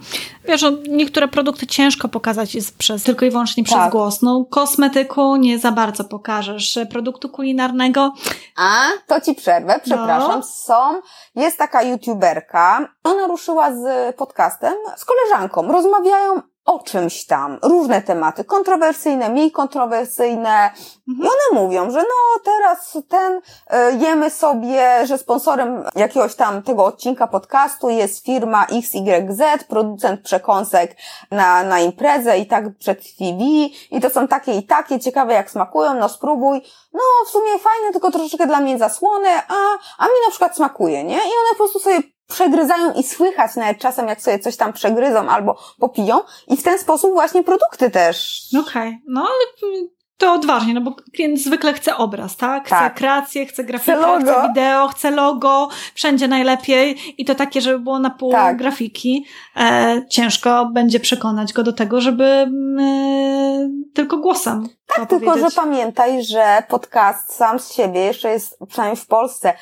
Wiesz, 0.45 0.61
no, 0.61 0.71
niektóre 0.89 1.27
produkty 1.27 1.67
ciężko 1.67 2.07
pokazać 2.07 2.55
jest 2.55 2.77
przez, 2.77 3.03
tylko 3.03 3.25
i 3.25 3.29
wyłącznie 3.29 3.63
przez 3.63 3.77
Tak. 3.77 3.91
głos. 3.91 4.21
No, 4.21 4.45
kosmetyku 4.49 5.35
nie 5.35 5.59
za 5.59 5.71
bardzo 5.71 6.03
pokażesz. 6.03 6.79
Produktu 6.91 7.29
kulinarnego 7.29 8.13
A, 8.57 8.85
to 9.07 9.21
ci 9.21 9.35
przerwę, 9.35 9.79
przepraszam. 9.83 10.31
No. 10.35 10.43
Są, 10.43 11.01
jest 11.35 11.57
taka 11.57 11.83
youtuberka, 11.83 12.89
ona 13.03 13.27
ruszyła 13.27 13.71
z 13.71 14.15
podcastem 14.15 14.73
z 14.97 15.05
koleżanką. 15.05 15.71
Rozmawiają 15.71 16.41
o 16.67 16.79
czymś 16.79 17.25
tam, 17.25 17.59
różne 17.63 18.01
tematy, 18.01 18.43
kontrowersyjne, 18.43 19.29
mniej 19.29 19.51
kontrowersyjne. 19.51 20.71
I 21.07 21.21
one 21.21 21.61
mówią, 21.63 21.91
że 21.91 21.99
no 21.99 22.39
teraz 22.43 22.97
ten 23.09 23.41
e, 23.67 23.91
jemy 23.91 24.29
sobie, 24.29 25.05
że 25.05 25.17
sponsorem 25.17 25.83
jakiegoś 25.95 26.35
tam 26.35 26.63
tego 26.63 26.85
odcinka 26.85 27.27
podcastu 27.27 27.89
jest 27.89 28.25
firma 28.25 28.65
XYZ, 28.65 29.63
producent 29.67 30.21
przekąsek 30.21 30.95
na, 31.31 31.63
na 31.63 31.79
imprezę 31.79 32.37
i 32.37 32.47
tak 32.47 32.77
przed 32.77 33.17
TV 33.17 33.43
i 33.91 34.01
to 34.01 34.09
są 34.09 34.27
takie 34.27 34.53
i 34.53 34.63
takie, 34.63 34.99
ciekawe 34.99 35.33
jak 35.33 35.51
smakują, 35.51 35.93
no 35.93 36.09
spróbuj. 36.09 36.61
No 36.93 37.01
w 37.25 37.29
sumie 37.29 37.51
fajne, 37.51 37.91
tylko 37.91 38.11
troszeczkę 38.11 38.47
dla 38.47 38.59
mnie 38.59 38.77
zasłone, 38.77 39.29
a, 39.47 39.55
a 39.97 40.05
mi 40.05 40.13
na 40.25 40.29
przykład 40.29 40.55
smakuje, 40.55 41.03
nie? 41.03 41.15
I 41.15 41.17
one 41.17 41.49
po 41.49 41.55
prostu 41.55 41.79
sobie 41.79 42.16
przegryzają 42.27 42.93
i 42.93 43.03
słychać 43.03 43.55
nawet 43.55 43.79
czasem, 43.79 44.07
jak 44.07 44.21
sobie 44.21 44.39
coś 44.39 44.57
tam 44.57 44.73
przegryzą 44.73 45.29
albo 45.29 45.59
popiją 45.79 46.19
i 46.47 46.57
w 46.57 46.63
ten 46.63 46.79
sposób 46.79 47.11
właśnie 47.11 47.43
produkty 47.43 47.91
też. 47.91 48.41
Okej, 48.59 49.01
no 49.07 49.21
ale 49.21 49.77
to 50.17 50.33
odważnie, 50.33 50.73
no 50.73 50.81
bo 50.81 50.95
klient 51.13 51.39
zwykle 51.39 51.73
chce 51.73 51.97
obraz, 51.97 52.37
tak? 52.37 52.65
Chce 52.65 52.75
Tak. 52.75 52.95
kreację, 52.95 53.45
chce 53.45 53.63
grafikę, 53.63 54.19
Chce 54.21 54.47
wideo, 54.47 54.87
chce 54.87 55.11
logo, 55.11 55.69
wszędzie 55.93 56.27
najlepiej 56.27 56.97
i 57.17 57.25
to 57.25 57.35
takie, 57.35 57.61
żeby 57.61 57.79
było 57.79 57.99
na 57.99 58.09
pół 58.09 58.31
Tak. 58.31 58.57
grafiki. 58.57 59.25
E, 59.57 60.01
ciężko 60.09 60.65
będzie 60.65 60.99
przekonać 60.99 61.53
go 61.53 61.63
do 61.63 61.73
tego, 61.73 62.01
żeby 62.01 62.23
mm, 62.23 62.79
e, 62.79 63.69
tylko 63.93 64.17
głosem 64.17 64.69
Tak, 64.95 65.09
tylko 65.09 65.37
że 65.37 65.55
pamiętaj, 65.55 66.23
że 66.23 66.63
podcast 66.69 67.35
sam 67.35 67.59
z 67.59 67.73
siebie 67.73 67.99
jeszcze 67.99 68.29
jest, 68.29 68.59
przynajmniej 68.69 69.03
w 69.03 69.07
Polsce, 69.07 69.53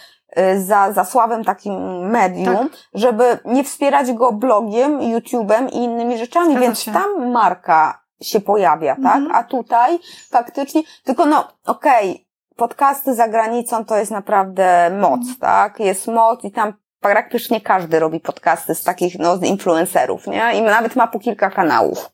za, 0.58 0.92
za 0.92 1.06
słabym 1.06 1.44
takim 1.44 1.74
medium, 2.10 2.56
Tak. 2.58 2.68
żeby 2.94 3.40
nie 3.46 3.64
wspierać 3.64 4.12
go 4.14 4.32
blogiem, 4.32 5.00
YouTube'em 5.00 5.70
i 5.72 5.78
innymi 5.78 6.18
rzeczami, 6.18 6.46
Zgadza 6.52 6.62
więc 6.62 6.80
się. 6.80 6.92
tam 6.94 7.32
marka 7.32 8.02
się 8.22 8.42
pojawia, 8.42 8.96
tak? 8.96 9.16
Mhm. 9.16 9.36
A 9.36 9.44
tutaj 9.44 10.00
faktycznie, 10.32 10.82
tylko 11.04 11.26
no, 11.26 11.48
okej, 11.66 12.28
podcasty 12.56 13.14
za 13.16 13.28
granicą 13.28 13.86
to 13.86 13.98
jest 13.98 14.12
naprawdę 14.12 14.90
moc, 15.02 15.20
Mhm. 15.20 15.36
tak? 15.40 15.80
Jest 15.80 16.08
moc 16.08 16.44
i 16.44 16.52
tam 16.52 16.74
praktycznie 17.00 17.62
każdy 17.62 18.00
robi 18.00 18.20
podcasty 18.20 18.76
z 18.76 18.84
takich, 18.84 19.20
no, 19.20 19.38
z 19.38 19.44
influencerów, 19.44 20.28
nie? 20.28 20.54
I 20.58 20.62
nawet 20.62 20.96
ma 20.96 21.08
po 21.08 21.20
kilka 21.20 21.50
kanałów. 21.50 22.10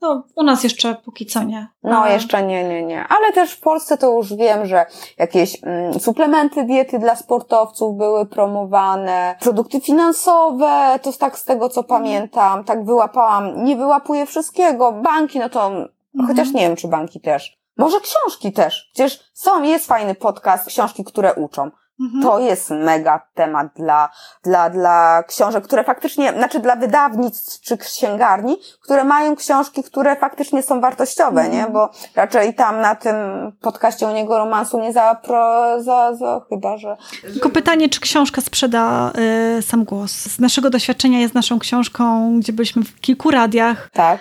No, 0.00 0.22
u 0.36 0.42
nas 0.42 0.64
jeszcze 0.64 0.94
póki 0.94 1.26
co 1.26 1.42
nie. 1.42 1.68
No, 1.82 2.06
jeszcze 2.06 2.42
nie, 2.42 2.64
nie, 2.64 2.82
nie. 2.82 3.06
Ale 3.08 3.32
też 3.32 3.52
w 3.52 3.60
Polsce 3.60 3.98
to 3.98 4.12
już 4.12 4.34
wiem, 4.34 4.66
że 4.66 4.86
jakieś 5.18 5.58
mm, 5.62 6.00
suplementy 6.00 6.64
diety 6.64 6.98
dla 6.98 7.16
sportowców 7.16 7.96
były 7.96 8.26
promowane, 8.26 9.34
produkty 9.40 9.80
finansowe, 9.80 10.98
to 11.02 11.12
tak 11.12 11.38
z 11.38 11.44
tego 11.44 11.68
co 11.68 11.84
pamiętam, 11.84 12.64
tak 12.64 12.84
wyłapałam, 12.84 13.64
nie 13.64 13.76
wyłapuję 13.76 14.26
wszystkiego, 14.26 14.92
banki, 14.92 15.38
no 15.38 15.48
to, 15.48 15.70
chociaż 16.26 16.52
nie 16.52 16.60
wiem, 16.60 16.76
czy 16.76 16.88
banki 16.88 17.20
też. 17.20 17.62
Może 17.76 18.00
książki 18.00 18.52
też. 18.52 18.90
Przecież 18.92 19.30
są, 19.34 19.62
jest 19.62 19.86
fajny 19.86 20.14
podcast, 20.14 20.68
książki, 20.68 21.04
które 21.04 21.34
uczą. 21.34 21.70
Mhm. 22.02 22.22
To 22.22 22.38
jest 22.38 22.70
mega 22.70 23.26
temat 23.34 23.66
dla, 23.76 24.08
dla, 24.42 24.70
dla 24.70 25.22
książek, 25.22 25.64
które 25.64 25.84
faktycznie, 25.84 26.32
znaczy 26.32 26.60
dla 26.60 26.76
wydawnictw 26.76 27.60
czy 27.60 27.78
księgarni, 27.78 28.56
które 28.82 29.04
mają 29.04 29.36
książki, 29.36 29.82
które 29.82 30.16
faktycznie 30.16 30.62
są 30.62 30.80
wartościowe, 30.80 31.40
mhm. 31.40 31.52
nie? 31.52 31.72
Bo 31.72 31.90
raczej 32.14 32.54
tam 32.54 32.80
na 32.80 32.94
tym 32.94 33.16
podcaście 33.60 34.06
u 34.06 34.10
niego 34.10 34.38
romansu 34.38 34.80
nie 34.80 34.92
za, 34.92 35.14
pro, 35.14 35.82
za, 35.82 36.14
za 36.14 36.40
chyba, 36.48 36.76
że... 36.76 36.96
Tylko 37.22 37.50
pytanie, 37.50 37.88
czy 37.88 38.00
książka 38.00 38.40
sprzeda 38.40 39.12
y, 39.58 39.62
sam 39.62 39.84
głos? 39.84 40.12
Z 40.12 40.38
naszego 40.38 40.70
doświadczenia 40.70 41.20
jest 41.20 41.34
naszą 41.34 41.58
książką, 41.58 42.32
gdzie 42.40 42.52
byliśmy 42.52 42.82
w 42.84 43.00
kilku 43.00 43.30
radiach. 43.30 43.90
Tak. 43.92 44.20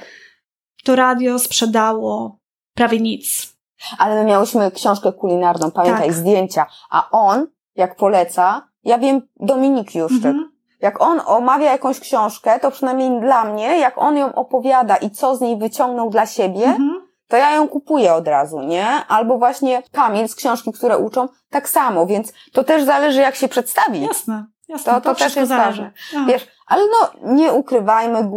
To 0.83 0.95
radio 0.95 1.39
sprzedało 1.39 2.39
prawie 2.75 2.99
nic. 2.99 3.53
Ale 3.97 4.15
my 4.15 4.29
miałyśmy 4.29 4.71
książkę 4.71 5.13
kulinarną, 5.13 5.71
pamiętaj, 5.71 6.07
tak. 6.07 6.13
zdjęcia, 6.13 6.65
a 6.89 7.09
on 7.11 7.47
jak 7.75 7.95
poleca, 7.95 8.67
ja 8.83 8.97
wiem 8.97 9.21
Dominik 9.35 9.95
Juszczyk. 9.95 10.25
Mhm. 10.25 10.51
Jak 10.81 11.01
on 11.01 11.21
omawia 11.25 11.71
jakąś 11.71 11.99
książkę, 11.99 12.59
to 12.59 12.71
przynajmniej 12.71 13.21
dla 13.21 13.45
mnie, 13.45 13.79
jak 13.79 13.97
on 13.97 14.17
ją 14.17 14.35
opowiada 14.35 14.95
i 14.95 15.11
co 15.11 15.35
z 15.35 15.41
niej 15.41 15.57
wyciągnął 15.57 16.09
dla 16.09 16.25
siebie, 16.25 16.65
mhm. 16.65 17.07
to 17.27 17.37
ja 17.37 17.51
ją 17.51 17.67
kupuję 17.67 18.13
od 18.13 18.27
razu, 18.27 18.59
nie? 18.59 18.87
Albo 19.07 19.37
właśnie 19.37 19.83
Kamil 19.91 20.27
z 20.27 20.35
książki, 20.35 20.71
które 20.71 20.97
uczą, 20.97 21.27
tak 21.49 21.69
samo, 21.69 22.05
więc 22.05 22.33
to 22.53 22.63
też 22.63 22.83
zależy, 22.83 23.21
jak 23.21 23.35
się 23.35 23.47
przedstawi. 23.47 24.01
Jasne. 24.01 24.45
Jasne, 24.67 24.93
to, 24.93 25.01
to, 25.01 25.09
to 25.09 25.19
też 25.19 25.35
jest 25.35 25.49
zależy. 25.49 25.91
Wiesz, 26.27 26.47
ale 26.67 26.81
no, 26.81 27.31
nie 27.33 27.53
ukrywajmy, 27.53 28.31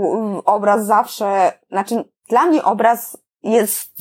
obraz 0.44 0.86
zawsze, 0.86 1.52
znaczy, 1.70 2.04
dla 2.28 2.46
mnie 2.46 2.62
obraz 2.62 3.18
jest, 3.42 3.92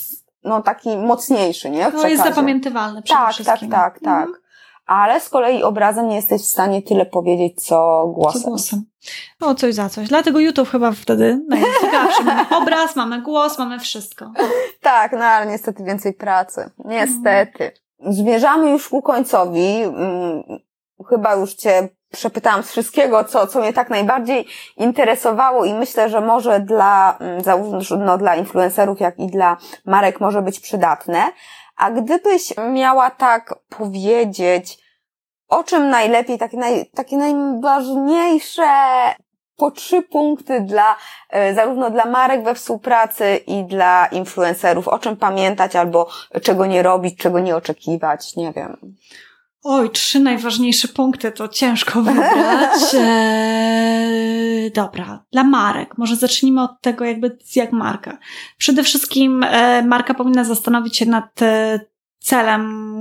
no, 0.44 0.62
taki 0.62 0.98
mocniejszy, 0.98 1.70
nie? 1.70 1.92
W 1.92 1.94
no, 1.94 2.08
jest 2.08 2.24
zapamiętywalny 2.24 3.02
przede 3.02 3.20
tak, 3.20 3.34
wszystkim. 3.34 3.70
Tak, 3.70 3.94
tak, 3.94 4.04
tak, 4.04 4.30
tak 4.30 4.43
ale 4.86 5.20
z 5.22 5.30
kolei 5.30 5.64
obrazem 5.64 6.08
nie 6.08 6.16
jesteś 6.16 6.42
w 6.42 6.46
stanie 6.46 6.82
tyle 6.82 7.06
powiedzieć, 7.06 7.66
co 7.66 8.08
głosem. 8.08 8.42
Co 8.42 8.48
głosem. 8.48 8.84
No, 9.42 9.56
coś 9.56 9.74
za 9.74 9.90
coś. 9.90 10.08
Dlatego 10.08 10.40
YouTube 10.40 10.70
chyba 10.70 10.92
wtedy 10.92 11.40
najciekawszy. 11.50 12.24
Mamy 12.24 12.46
obraz, 12.62 12.96
mamy 12.96 13.22
głos, 13.22 13.58
mamy 13.58 13.80
wszystko. 13.80 14.32
tak, 14.82 15.12
no 15.12 15.26
ale 15.26 15.52
niestety 15.52 15.84
więcej 15.84 16.14
pracy. 16.14 16.70
Niestety. 16.86 17.72
Zmierzamy 18.00 18.70
już 18.70 18.90
ku 18.90 19.02
końcowi. 19.02 19.84
Mm, 19.84 20.44
chyba 21.10 21.36
już 21.36 21.54
Cię 21.54 21.90
przepytałam 22.14 22.64
z 22.64 22.70
wszystkiego, 22.72 23.24
co, 23.24 23.48
co 23.48 23.60
mnie 23.60 23.74
tak 23.74 23.90
najbardziej 23.90 24.46
interesowało 24.78 25.66
i 25.66 25.74
myślę, 25.74 26.10
że 26.10 26.22
może 26.22 26.60
dla, 26.60 27.18
mm, 27.20 27.42
zarówno 27.42 28.18
dla 28.18 28.36
influencerów, 28.36 29.00
jak 29.00 29.20
i 29.20 29.28
dla 29.28 29.58
marek 29.86 30.20
może 30.20 30.42
być 30.42 30.60
przydatne. 30.60 31.32
A 31.76 31.92
gdybyś 31.92 32.54
miała 32.72 33.12
tak 33.12 33.56
powiedzieć, 33.70 34.78
o 35.48 35.64
czym 35.64 35.90
najlepiej, 35.90 36.38
takie, 36.38 36.58
naj, 36.58 36.86
takie 36.86 37.18
najważniejsze 37.18 38.64
po 39.58 39.72
trzy 39.72 40.02
punkty 40.02 40.62
dla, 40.62 40.96
e, 41.30 41.54
zarówno 41.54 41.90
dla 41.90 42.06
marek 42.06 42.44
we 42.44 42.56
współpracy 42.56 43.36
i 43.48 43.64
dla 43.64 44.06
influencerów, 44.06 44.88
o 44.88 45.00
czym 45.00 45.18
pamiętać 45.18 45.76
albo 45.76 46.10
czego 46.42 46.66
nie 46.66 46.84
robić, 46.84 47.20
czego 47.20 47.40
nie 47.40 47.56
oczekiwać, 47.56 48.36
nie 48.36 48.54
wiem. 48.54 48.96
Oj, 49.64 49.90
trzy 49.90 50.20
najważniejsze 50.20 50.88
punkty 50.88 51.32
to 51.32 51.48
ciężko 51.48 52.02
wybrać. 52.02 52.80
Eee, 53.00 54.72
dobra, 54.72 55.26
dla 55.32 55.44
marek. 55.44 55.98
Może 55.98 56.16
zacznijmy 56.16 56.62
od 56.62 56.82
tego, 56.82 57.06
jakby 57.06 57.38
jak 57.56 57.72
marka. 57.72 58.18
Przede 58.58 58.84
wszystkim 58.84 59.44
e, 59.44 59.84
marka 59.84 60.14
powinna 60.14 60.44
zastanowić 60.44 60.98
się 60.98 61.06
nad 61.06 61.42
e, 61.42 61.80
celem 62.20 62.94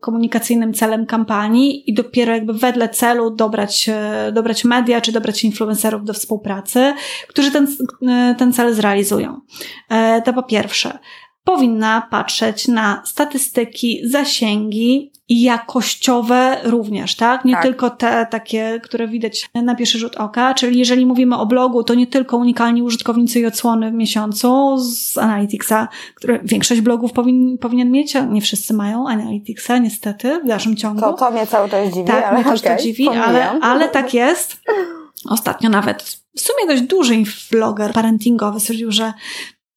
komunikacyjnym, 0.00 0.74
celem 0.74 1.06
kampanii 1.06 1.90
i 1.90 1.94
dopiero 1.94 2.32
jakby 2.34 2.52
wedle 2.52 2.88
celu 2.88 3.30
dobrać, 3.30 3.88
e, 3.88 4.32
dobrać 4.32 4.64
media 4.64 5.00
czy 5.00 5.12
dobrać 5.12 5.44
influencerów 5.44 6.04
do 6.04 6.12
współpracy, 6.12 6.94
którzy 7.28 7.50
ten, 7.50 7.66
e, 8.08 8.34
ten 8.38 8.52
cel 8.52 8.74
zrealizują. 8.74 9.40
E, 9.88 10.22
to 10.22 10.32
po 10.32 10.42
pierwsze 10.42 10.98
powinna 11.44 12.08
patrzeć 12.10 12.68
na 12.68 13.02
statystyki, 13.04 14.00
zasięgi 14.04 15.12
i 15.28 15.42
jakościowe 15.42 16.56
również, 16.64 17.14
tak? 17.14 17.44
Nie 17.44 17.52
tak. 17.52 17.62
tylko 17.62 17.90
te 17.90 18.26
takie, 18.30 18.80
które 18.82 19.08
widać 19.08 19.50
na 19.54 19.74
pierwszy 19.74 19.98
rzut 19.98 20.16
oka, 20.16 20.54
czyli 20.54 20.78
jeżeli 20.78 21.06
mówimy 21.06 21.36
o 21.36 21.46
blogu, 21.46 21.84
to 21.84 21.94
nie 21.94 22.06
tylko 22.06 22.36
unikalni 22.36 22.82
użytkownicy 22.82 23.40
i 23.40 23.46
odsłony 23.46 23.90
w 23.90 23.94
miesiącu 23.94 24.78
z 24.78 25.18
Analyticsa, 25.18 25.88
które 26.14 26.40
większość 26.44 26.80
blogów 26.80 27.12
powin, 27.12 27.58
powinien 27.58 27.90
mieć, 27.90 28.14
nie 28.30 28.40
wszyscy 28.40 28.74
mają 28.74 29.08
Analyticsa, 29.08 29.78
niestety, 29.78 30.40
w 30.44 30.46
dalszym 30.46 30.76
ciągu. 30.76 31.00
To, 31.00 31.12
to 31.12 31.30
mnie 31.30 31.46
cały 31.46 31.68
czas 31.68 31.88
dziwi, 31.94 32.06
tak, 32.06 32.24
ale 32.24 32.34
mnie 32.34 32.44
też 32.44 32.60
okay, 32.60 32.76
to 32.76 32.82
dziwi, 32.82 33.08
ale, 33.08 33.50
ale 33.50 33.88
tak 33.88 34.14
jest. 34.14 34.60
Ostatnio 35.28 35.70
nawet 35.70 36.02
w 36.36 36.40
sumie 36.40 36.66
dość 36.66 36.82
duży 36.82 37.14
vloger 37.50 37.92
parentingowy 37.92 38.60
stwierdził, 38.60 38.92
że 38.92 39.12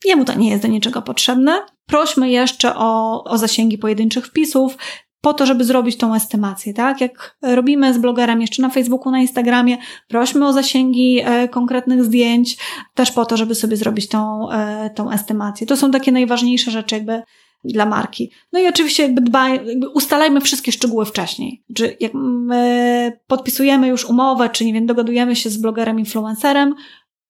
Jemu 0.06 0.26
to 0.26 0.34
nie 0.34 0.50
jest 0.50 0.62
do 0.62 0.68
niczego 0.68 1.02
potrzebne. 1.02 1.62
Prośmy 1.86 2.30
jeszcze 2.30 2.76
o, 2.76 3.24
o 3.24 3.38
zasięgi 3.38 3.78
pojedynczych 3.78 4.26
wpisów, 4.26 4.78
po 5.24 5.34
to, 5.34 5.46
żeby 5.46 5.64
zrobić 5.64 5.98
tą 5.98 6.16
estymację, 6.16 6.74
tak? 6.74 7.02
Jak 7.02 7.38
robimy 7.42 7.94
z 7.94 7.98
blogerem 7.98 8.42
jeszcze 8.42 8.62
na 8.62 8.70
Facebooku, 8.70 9.12
na 9.12 9.20
Instagramie, 9.20 9.78
prośmy 10.08 10.48
o 10.48 10.54
zasięgi 10.54 11.20
e, 11.24 11.48
konkretnych 11.48 12.04
zdjęć, 12.04 12.58
też 12.94 13.12
po 13.12 13.26
to, 13.26 13.38
żeby 13.38 13.56
sobie 13.56 13.78
zrobić 13.78 14.08
tą, 14.08 14.52
e, 14.52 14.90
tą 14.90 15.12
estymację. 15.12 15.68
To 15.68 15.78
są 15.78 15.92
takie 15.92 16.12
najważniejsze 16.12 16.72
rzeczy 16.72 16.96
jakby 16.96 17.22
dla 17.64 17.86
marki. 17.86 18.32
No 18.54 18.60
i 18.60 18.68
oczywiście 18.68 19.04
jakby 19.04 19.22
dbaj, 19.22 19.68
jakby 19.68 19.90
ustalajmy 19.90 20.42
wszystkie 20.42 20.72
szczegóły 20.72 21.06
wcześniej. 21.06 21.64
Czy 21.76 21.98
jak 22.00 22.12
my 22.14 23.12
podpisujemy 23.28 23.88
już 23.88 24.06
umowę, 24.06 24.50
czy 24.50 24.66
nie 24.66 24.74
wiem, 24.74 24.86
dogadujemy 24.86 25.36
się 25.36 25.50
z 25.50 25.58
blogerem, 25.58 26.00
influencerem, 26.00 26.76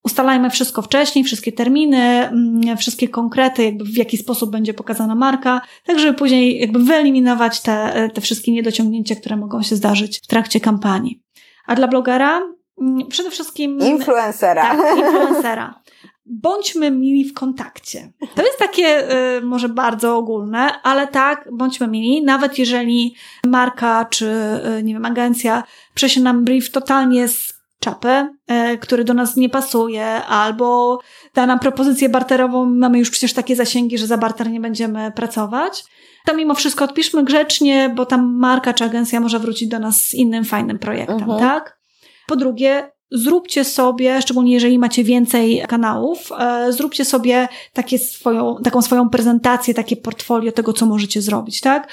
ustalajmy 0.03 0.49
wszystko 0.49 0.81
wcześniej, 0.81 1.25
wszystkie 1.25 1.51
terminy, 1.51 1.97
mm, 1.97 2.77
wszystkie 2.77 3.09
konkrety, 3.09 3.63
jakby 3.63 3.83
w 3.83 3.97
jaki 3.97 4.17
sposób 4.17 4.51
będzie 4.51 4.73
pokazana 4.73 5.15
marka, 5.15 5.61
tak 5.85 5.99
żeby 5.99 6.17
później 6.17 6.59
jakby 6.59 6.79
wyeliminować 6.79 7.61
te, 7.61 8.09
te 8.13 8.21
wszystkie 8.21 8.51
niedociągnięcia, 8.51 9.15
które 9.15 9.37
mogą 9.37 9.63
się 9.63 9.75
zdarzyć 9.75 10.19
w 10.23 10.27
trakcie 10.27 10.59
kampanii. 10.59 11.21
A 11.65 11.75
dla 11.75 11.87
blogera 11.87 12.41
mm, 12.81 13.07
przede 13.07 13.31
wszystkim... 13.31 13.79
Influencera. 13.79 14.61
Tak, 14.61 14.97
influencera. 14.97 15.83
Bądźmy 16.25 16.91
mili 16.91 17.25
w 17.25 17.33
kontakcie. 17.33 18.11
To 18.35 18.43
jest 18.43 18.59
takie 18.59 19.13
y, 19.37 19.41
może 19.41 19.69
bardzo 19.69 20.17
ogólne, 20.17 20.81
ale 20.83 21.07
tak, 21.07 21.49
bądźmy 21.51 21.87
mili, 21.87 22.23
nawet 22.23 22.59
jeżeli 22.59 23.15
marka 23.45 24.05
czy, 24.05 24.25
y, 24.79 24.83
nie 24.83 24.93
wiem, 24.93 25.05
agencja 25.05 25.63
przesie 25.93 26.21
nam 26.21 26.43
brief 26.43 26.71
totalnie 26.71 27.27
z 27.27 27.62
czapę, 27.83 28.29
e, 28.47 28.77
który 28.77 29.03
do 29.03 29.13
nas 29.13 29.35
nie 29.35 29.49
pasuje, 29.49 30.05
albo 30.15 30.99
da 31.33 31.45
nam 31.45 31.59
propozycję 31.59 32.09
barterową, 32.09 32.65
mamy 32.65 32.99
już 32.99 33.09
przecież 33.09 33.33
takie 33.33 33.55
zasięgi, 33.55 33.97
że 33.97 34.07
za 34.07 34.17
barter 34.17 34.49
nie 34.49 34.59
będziemy 34.59 35.11
pracować. 35.11 35.83
To 36.25 36.35
mimo 36.35 36.53
wszystko 36.53 36.85
odpiszmy 36.85 37.23
grzecznie, 37.23 37.93
bo 37.95 38.05
tam 38.05 38.37
marka 38.39 38.73
czy 38.73 38.83
agencja 38.83 39.19
może 39.19 39.39
wrócić 39.39 39.69
do 39.69 39.79
nas 39.79 40.01
z 40.01 40.13
innym 40.13 40.45
fajnym 40.45 40.79
projektem, 40.79 41.21
mhm. 41.21 41.39
tak? 41.39 41.79
Po 42.27 42.35
drugie, 42.35 42.91
zróbcie 43.11 43.63
sobie, 43.63 44.21
szczególnie 44.21 44.53
jeżeli 44.53 44.79
macie 44.79 45.03
więcej 45.03 45.63
kanałów, 45.67 46.31
e, 46.39 46.73
zróbcie 46.73 47.05
sobie 47.05 47.47
takie 47.73 47.99
swoją, 47.99 48.55
taką 48.63 48.81
swoją 48.81 49.09
prezentację, 49.09 49.73
takie 49.73 49.95
portfolio 49.95 50.51
tego, 50.51 50.73
co 50.73 50.85
możecie 50.85 51.21
zrobić, 51.21 51.61
tak? 51.61 51.87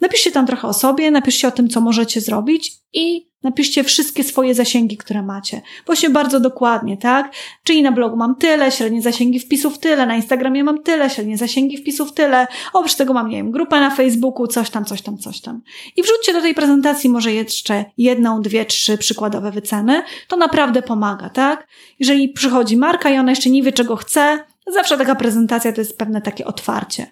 Napiszcie 0.00 0.32
tam 0.32 0.46
trochę 0.46 0.68
o 0.68 0.72
sobie, 0.72 1.10
napiszcie 1.10 1.48
o 1.48 1.50
tym, 1.50 1.68
co 1.68 1.80
możecie 1.80 2.20
zrobić 2.20 2.72
i 2.92 3.29
napiszcie 3.42 3.84
wszystkie 3.84 4.24
swoje 4.24 4.54
zasięgi, 4.54 4.96
które 4.96 5.22
macie. 5.22 5.60
Właśnie 5.86 6.10
bardzo 6.10 6.40
dokładnie, 6.40 6.96
tak? 6.96 7.32
Czyli 7.64 7.82
na 7.82 7.92
blogu 7.92 8.16
mam 8.16 8.36
tyle, 8.36 8.72
średnie 8.72 9.02
zasięgi 9.02 9.40
wpisów 9.40 9.78
tyle, 9.78 10.06
na 10.06 10.16
Instagramie 10.16 10.64
mam 10.64 10.82
tyle, 10.82 11.10
średnie 11.10 11.36
zasięgi 11.36 11.76
wpisów 11.76 12.12
tyle, 12.12 12.46
oprócz 12.72 12.94
tego 12.94 13.12
mam, 13.12 13.28
nie 13.28 13.36
wiem, 13.36 13.50
grupę 13.50 13.80
na 13.80 13.90
Facebooku, 13.90 14.46
coś 14.46 14.70
tam, 14.70 14.84
coś 14.84 15.02
tam, 15.02 15.18
coś 15.18 15.40
tam. 15.40 15.62
I 15.96 16.02
wrzućcie 16.02 16.32
do 16.32 16.40
tej 16.40 16.54
prezentacji 16.54 17.10
może 17.10 17.32
jeszcze 17.32 17.84
jedną, 17.98 18.42
dwie, 18.42 18.64
trzy 18.64 18.98
przykładowe 18.98 19.50
wyceny. 19.50 20.02
To 20.28 20.36
naprawdę 20.36 20.82
pomaga, 20.82 21.30
tak? 21.30 21.68
Jeżeli 21.98 22.28
przychodzi 22.28 22.76
marka 22.76 23.10
i 23.10 23.18
ona 23.18 23.32
jeszcze 23.32 23.50
nie 23.50 23.62
wie, 23.62 23.72
czego 23.72 23.96
chce, 23.96 24.38
Zawsze 24.66 24.98
taka 24.98 25.14
prezentacja 25.14 25.72
to 25.72 25.80
jest 25.80 25.98
pewne 25.98 26.20
takie 26.22 26.44
otwarcie. 26.44 27.06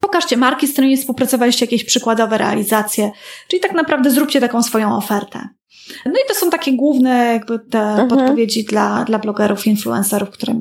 Pokażcie 0.00 0.36
marki, 0.36 0.66
z 0.66 0.72
którymi 0.72 0.96
współpracowaliście, 0.96 1.64
jakieś 1.64 1.84
przykładowe 1.84 2.38
realizacje, 2.38 3.10
czyli 3.48 3.60
tak 3.60 3.72
naprawdę 3.72 4.10
zróbcie 4.10 4.40
taką 4.40 4.62
swoją 4.62 4.96
ofertę. 4.96 5.48
No 6.06 6.12
i 6.12 6.28
to 6.28 6.34
są 6.34 6.50
takie 6.50 6.76
główne 6.76 7.32
jakby 7.32 7.58
te 7.58 7.80
mhm. 7.80 8.08
podpowiedzi 8.08 8.64
dla, 8.64 9.04
dla 9.04 9.18
blogerów, 9.18 9.66
influencerów, 9.66 10.30
które 10.30 10.54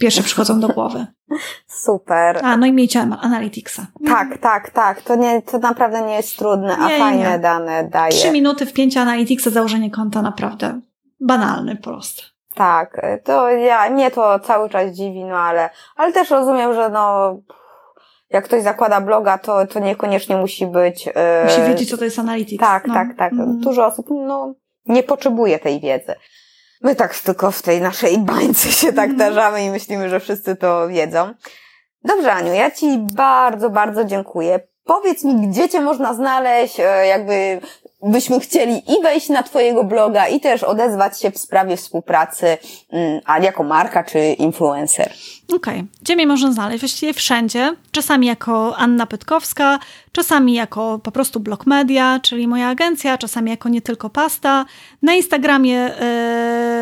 pierwsze 0.00 0.22
przychodzą 0.22 0.60
do 0.60 0.68
głowy. 0.68 1.06
Super. 1.86 2.40
A, 2.44 2.56
no 2.56 2.66
i 2.66 2.72
miejcie 2.72 3.00
Analyticsa. 3.00 3.86
Tak, 4.06 4.38
tak, 4.38 4.70
tak. 4.70 5.02
To, 5.02 5.16
nie, 5.16 5.42
to 5.42 5.58
naprawdę 5.58 6.02
nie 6.02 6.14
jest 6.14 6.36
trudne, 6.36 6.76
a 6.76 6.88
nie, 6.88 6.98
fajne 6.98 7.30
nie. 7.30 7.38
dane 7.38 7.88
daje. 7.88 8.12
Trzy 8.12 8.30
minuty 8.30 8.66
wpięcia 8.66 9.00
Analyticsa, 9.00 9.50
założenie 9.50 9.90
konta 9.90 10.22
naprawdę 10.22 10.80
banalny, 11.20 11.76
prosty. 11.76 12.22
Tak, 12.54 13.00
to 13.24 13.50
ja, 13.50 13.90
mnie 13.90 14.10
to 14.10 14.38
cały 14.38 14.70
czas 14.70 14.92
dziwi, 14.92 15.24
no 15.24 15.36
ale, 15.36 15.70
ale 15.96 16.12
też 16.12 16.30
rozumiem, 16.30 16.74
że 16.74 16.90
no, 16.90 17.36
jak 18.30 18.44
ktoś 18.44 18.62
zakłada 18.62 19.00
bloga, 19.00 19.38
to, 19.38 19.66
to 19.66 19.80
niekoniecznie 19.80 20.36
musi 20.36 20.66
być... 20.66 21.06
Yy, 21.06 21.12
musi 21.44 21.62
wiedzieć, 21.62 21.90
co 21.90 21.98
to 21.98 22.04
jest 22.04 22.18
Analytics. 22.18 22.60
Tak, 22.60 22.86
no. 22.86 22.94
tak, 22.94 23.08
tak. 23.16 23.32
Mm. 23.32 23.60
Dużo 23.60 23.86
osób 23.86 24.06
no, 24.10 24.54
nie 24.86 25.02
potrzebuje 25.02 25.58
tej 25.58 25.80
wiedzy. 25.80 26.14
My 26.82 26.96
tak 26.96 27.18
tylko 27.18 27.50
w 27.50 27.62
tej 27.62 27.80
naszej 27.80 28.18
bańce 28.18 28.72
się 28.72 28.92
tak 28.92 29.10
mm. 29.10 29.18
tarzamy 29.18 29.64
i 29.64 29.70
myślimy, 29.70 30.08
że 30.08 30.20
wszyscy 30.20 30.56
to 30.56 30.88
wiedzą. 30.88 31.34
Dobrze, 32.04 32.32
Aniu, 32.32 32.52
ja 32.52 32.70
Ci 32.70 32.98
bardzo, 32.98 33.70
bardzo 33.70 34.04
dziękuję. 34.04 34.60
Powiedz 34.84 35.24
mi, 35.24 35.48
gdzie 35.48 35.68
Cię 35.68 35.80
można 35.80 36.14
znaleźć, 36.14 36.80
e, 36.80 37.06
jakby 37.06 37.60
byśmy 38.02 38.40
chcieli 38.40 38.92
i 38.92 39.02
wejść 39.02 39.28
na 39.28 39.42
Twojego 39.42 39.84
bloga 39.84 40.28
i 40.28 40.40
też 40.40 40.62
odezwać 40.62 41.20
się 41.20 41.30
w 41.30 41.38
sprawie 41.38 41.76
współpracy, 41.76 42.58
mm, 42.92 43.20
a 43.24 43.38
jako 43.38 43.62
marka 43.62 44.04
czy 44.04 44.18
influencer. 44.18 45.12
Okej. 45.48 45.56
Okay. 45.56 45.84
Gdzie 46.02 46.16
mnie 46.16 46.26
można 46.26 46.52
znaleźć? 46.52 46.80
Właściwie 46.80 47.14
wszędzie. 47.14 47.76
Czasami 47.92 48.26
jako 48.26 48.76
Anna 48.76 49.06
Pytkowska, 49.06 49.78
czasami 50.12 50.54
jako 50.54 51.00
po 51.02 51.12
prostu 51.12 51.40
Blog 51.40 51.66
Media, 51.66 52.20
czyli 52.22 52.48
moja 52.48 52.68
agencja, 52.68 53.18
czasami 53.18 53.50
jako 53.50 53.68
nie 53.68 53.82
tylko 53.82 54.10
pasta. 54.10 54.64
Na 55.02 55.14
Instagramie 55.14 55.90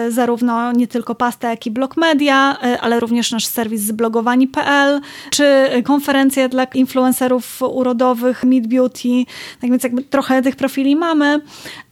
y, 0.06 0.12
zarówno 0.12 0.72
nie 0.72 0.86
tylko 0.86 1.14
pasta, 1.14 1.50
jak 1.50 1.66
i 1.66 1.70
Blog 1.70 1.96
Media, 1.96 2.56
y, 2.64 2.80
ale 2.80 3.00
również 3.00 3.32
nasz 3.32 3.46
serwis 3.46 3.80
zblogowani.pl, 3.80 5.00
czy 5.30 5.68
konferencje 5.84 6.48
dla 6.48 6.64
influencerów 6.64 7.62
urodowych, 7.62 8.44
Meet 8.44 8.66
Beauty. 8.66 9.24
Tak 9.60 9.70
więc 9.70 9.82
jakby 9.82 10.02
trochę 10.02 10.42
tych 10.42 10.56
profili 10.56 10.96
mamy. 10.96 11.40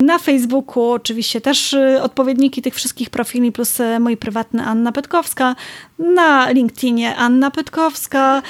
Na 0.00 0.18
Facebooku 0.18 0.90
oczywiście 0.90 1.40
też 1.40 1.72
y, 1.72 2.02
odpowiedniki 2.02 2.62
tych 2.62 2.74
wszystkich 2.74 3.10
profili, 3.10 3.52
plus 3.52 3.78
mój 4.00 4.16
prywatny 4.16 4.64
Anna 4.64 4.92
Pytkowska. 4.92 5.56
Na 5.98 6.50
LinkedInie 6.50 7.16
Anna 7.16 7.50
Pytkowska 7.50 8.42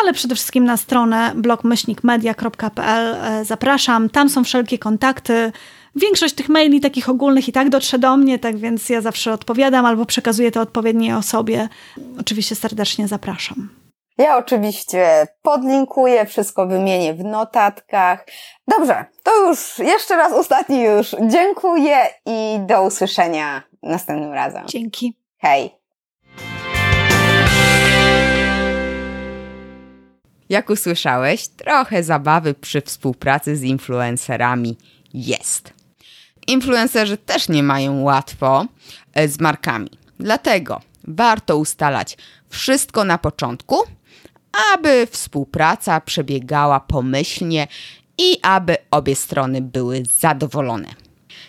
ale 0.00 0.12
przede 0.12 0.34
wszystkim 0.34 0.64
na 0.64 0.76
stronę 0.76 1.32
blogmyślnikmedia.pl 1.34 3.14
e, 3.14 3.44
zapraszam. 3.44 4.10
Tam 4.10 4.28
są 4.28 4.44
wszelkie 4.44 4.78
kontakty. 4.78 5.52
Większość 5.96 6.34
tych 6.34 6.48
maili 6.48 6.80
takich 6.80 7.08
ogólnych 7.08 7.48
i 7.48 7.52
tak 7.52 7.68
dotrze 7.68 7.98
do 7.98 8.16
mnie, 8.16 8.38
tak 8.38 8.56
więc 8.56 8.88
ja 8.88 9.00
zawsze 9.00 9.32
odpowiadam 9.32 9.86
albo 9.86 10.06
przekazuję 10.06 10.50
to 10.50 10.60
odpowiedniej 10.60 11.12
osobie. 11.12 11.68
Oczywiście 12.20 12.54
serdecznie 12.54 13.08
zapraszam. 13.08 13.68
Ja 14.18 14.36
oczywiście 14.36 15.26
podlinkuję, 15.42 16.26
wszystko 16.26 16.66
wymienię 16.66 17.14
w 17.14 17.24
notatkach. 17.24 18.26
Dobrze, 18.68 19.04
to 19.22 19.48
już 19.48 19.78
jeszcze 19.78 20.16
raz 20.16 20.32
ostatni 20.32 20.82
już 20.82 21.16
dziękuję 21.20 21.96
i 22.26 22.58
do 22.66 22.82
usłyszenia 22.82 23.62
następnym 23.82 24.32
razem. 24.32 24.66
Dzięki. 24.66 25.18
Hej. 25.38 25.81
Jak 30.52 30.70
usłyszałeś, 30.70 31.48
trochę 31.48 32.02
zabawy 32.02 32.54
przy 32.54 32.80
współpracy 32.80 33.56
z 33.56 33.62
influencerami 33.62 34.76
jest. 35.14 35.72
Influencerzy 36.46 37.16
też 37.16 37.48
nie 37.48 37.62
mają 37.62 38.02
łatwo 38.02 38.66
e, 39.14 39.28
z 39.28 39.40
markami. 39.40 39.90
Dlatego 40.18 40.80
warto 41.08 41.56
ustalać 41.56 42.16
wszystko 42.48 43.04
na 43.04 43.18
początku, 43.18 43.76
aby 44.74 45.06
współpraca 45.10 46.00
przebiegała 46.00 46.80
pomyślnie 46.80 47.66
i 48.18 48.38
aby 48.42 48.76
obie 48.90 49.16
strony 49.16 49.62
były 49.62 50.02
zadowolone. 50.18 50.88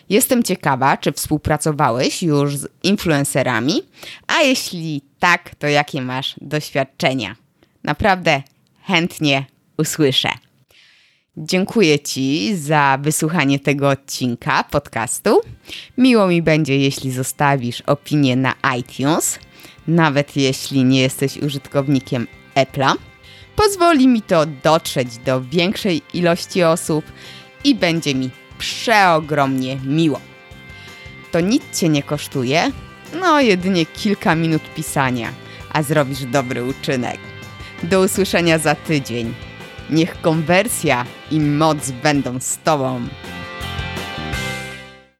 Jestem 0.09 0.43
ciekawa, 0.43 0.97
czy 0.97 1.11
współpracowałeś 1.11 2.23
już 2.23 2.57
z 2.57 2.67
influencerami, 2.83 3.81
a 4.27 4.41
jeśli 4.41 5.01
tak, 5.19 5.55
to 5.55 5.67
jakie 5.67 6.01
masz 6.01 6.35
doświadczenia? 6.41 7.35
Naprawdę 7.83 8.43
chętnie 8.83 9.45
usłyszę. 9.77 10.29
Dziękuję 11.37 11.99
Ci 11.99 12.55
za 12.55 12.97
wysłuchanie 13.01 13.59
tego 13.59 13.89
odcinka 13.89 14.63
podcastu. 14.63 15.41
Miło 15.97 16.27
mi 16.27 16.41
będzie, 16.41 16.77
jeśli 16.77 17.11
zostawisz 17.11 17.81
opinię 17.81 18.35
na 18.35 18.53
iTunes, 18.77 19.39
nawet 19.87 20.37
jeśli 20.37 20.83
nie 20.83 21.01
jesteś 21.01 21.37
użytkownikiem 21.37 22.27
Apple'a. 22.55 22.95
Pozwoli 23.55 24.07
mi 24.07 24.21
to 24.21 24.45
dotrzeć 24.45 25.17
do 25.17 25.41
większej 25.41 26.01
ilości 26.13 26.63
osób 26.63 27.05
i 27.63 27.75
będzie 27.75 28.15
mi 28.15 28.29
przeogromnie 28.57 29.77
miło. 29.85 30.19
To 31.31 31.39
nic 31.39 31.63
Cię 31.79 31.89
nie 31.89 32.03
kosztuje, 32.03 32.71
no 33.19 33.41
jedynie 33.41 33.85
kilka 33.85 34.35
minut 34.35 34.61
pisania, 34.75 35.33
a 35.73 35.83
zrobisz 35.83 36.25
dobry 36.25 36.63
uczynek. 36.63 37.32
Do 37.83 38.01
usłyszenia 38.01 38.57
za 38.57 38.75
tydzień. 38.75 39.33
Niech 39.89 40.21
konwersja 40.21 41.05
i 41.31 41.39
moc 41.39 41.91
będą 41.91 42.39
z 42.39 42.57
Tobą. 42.57 43.01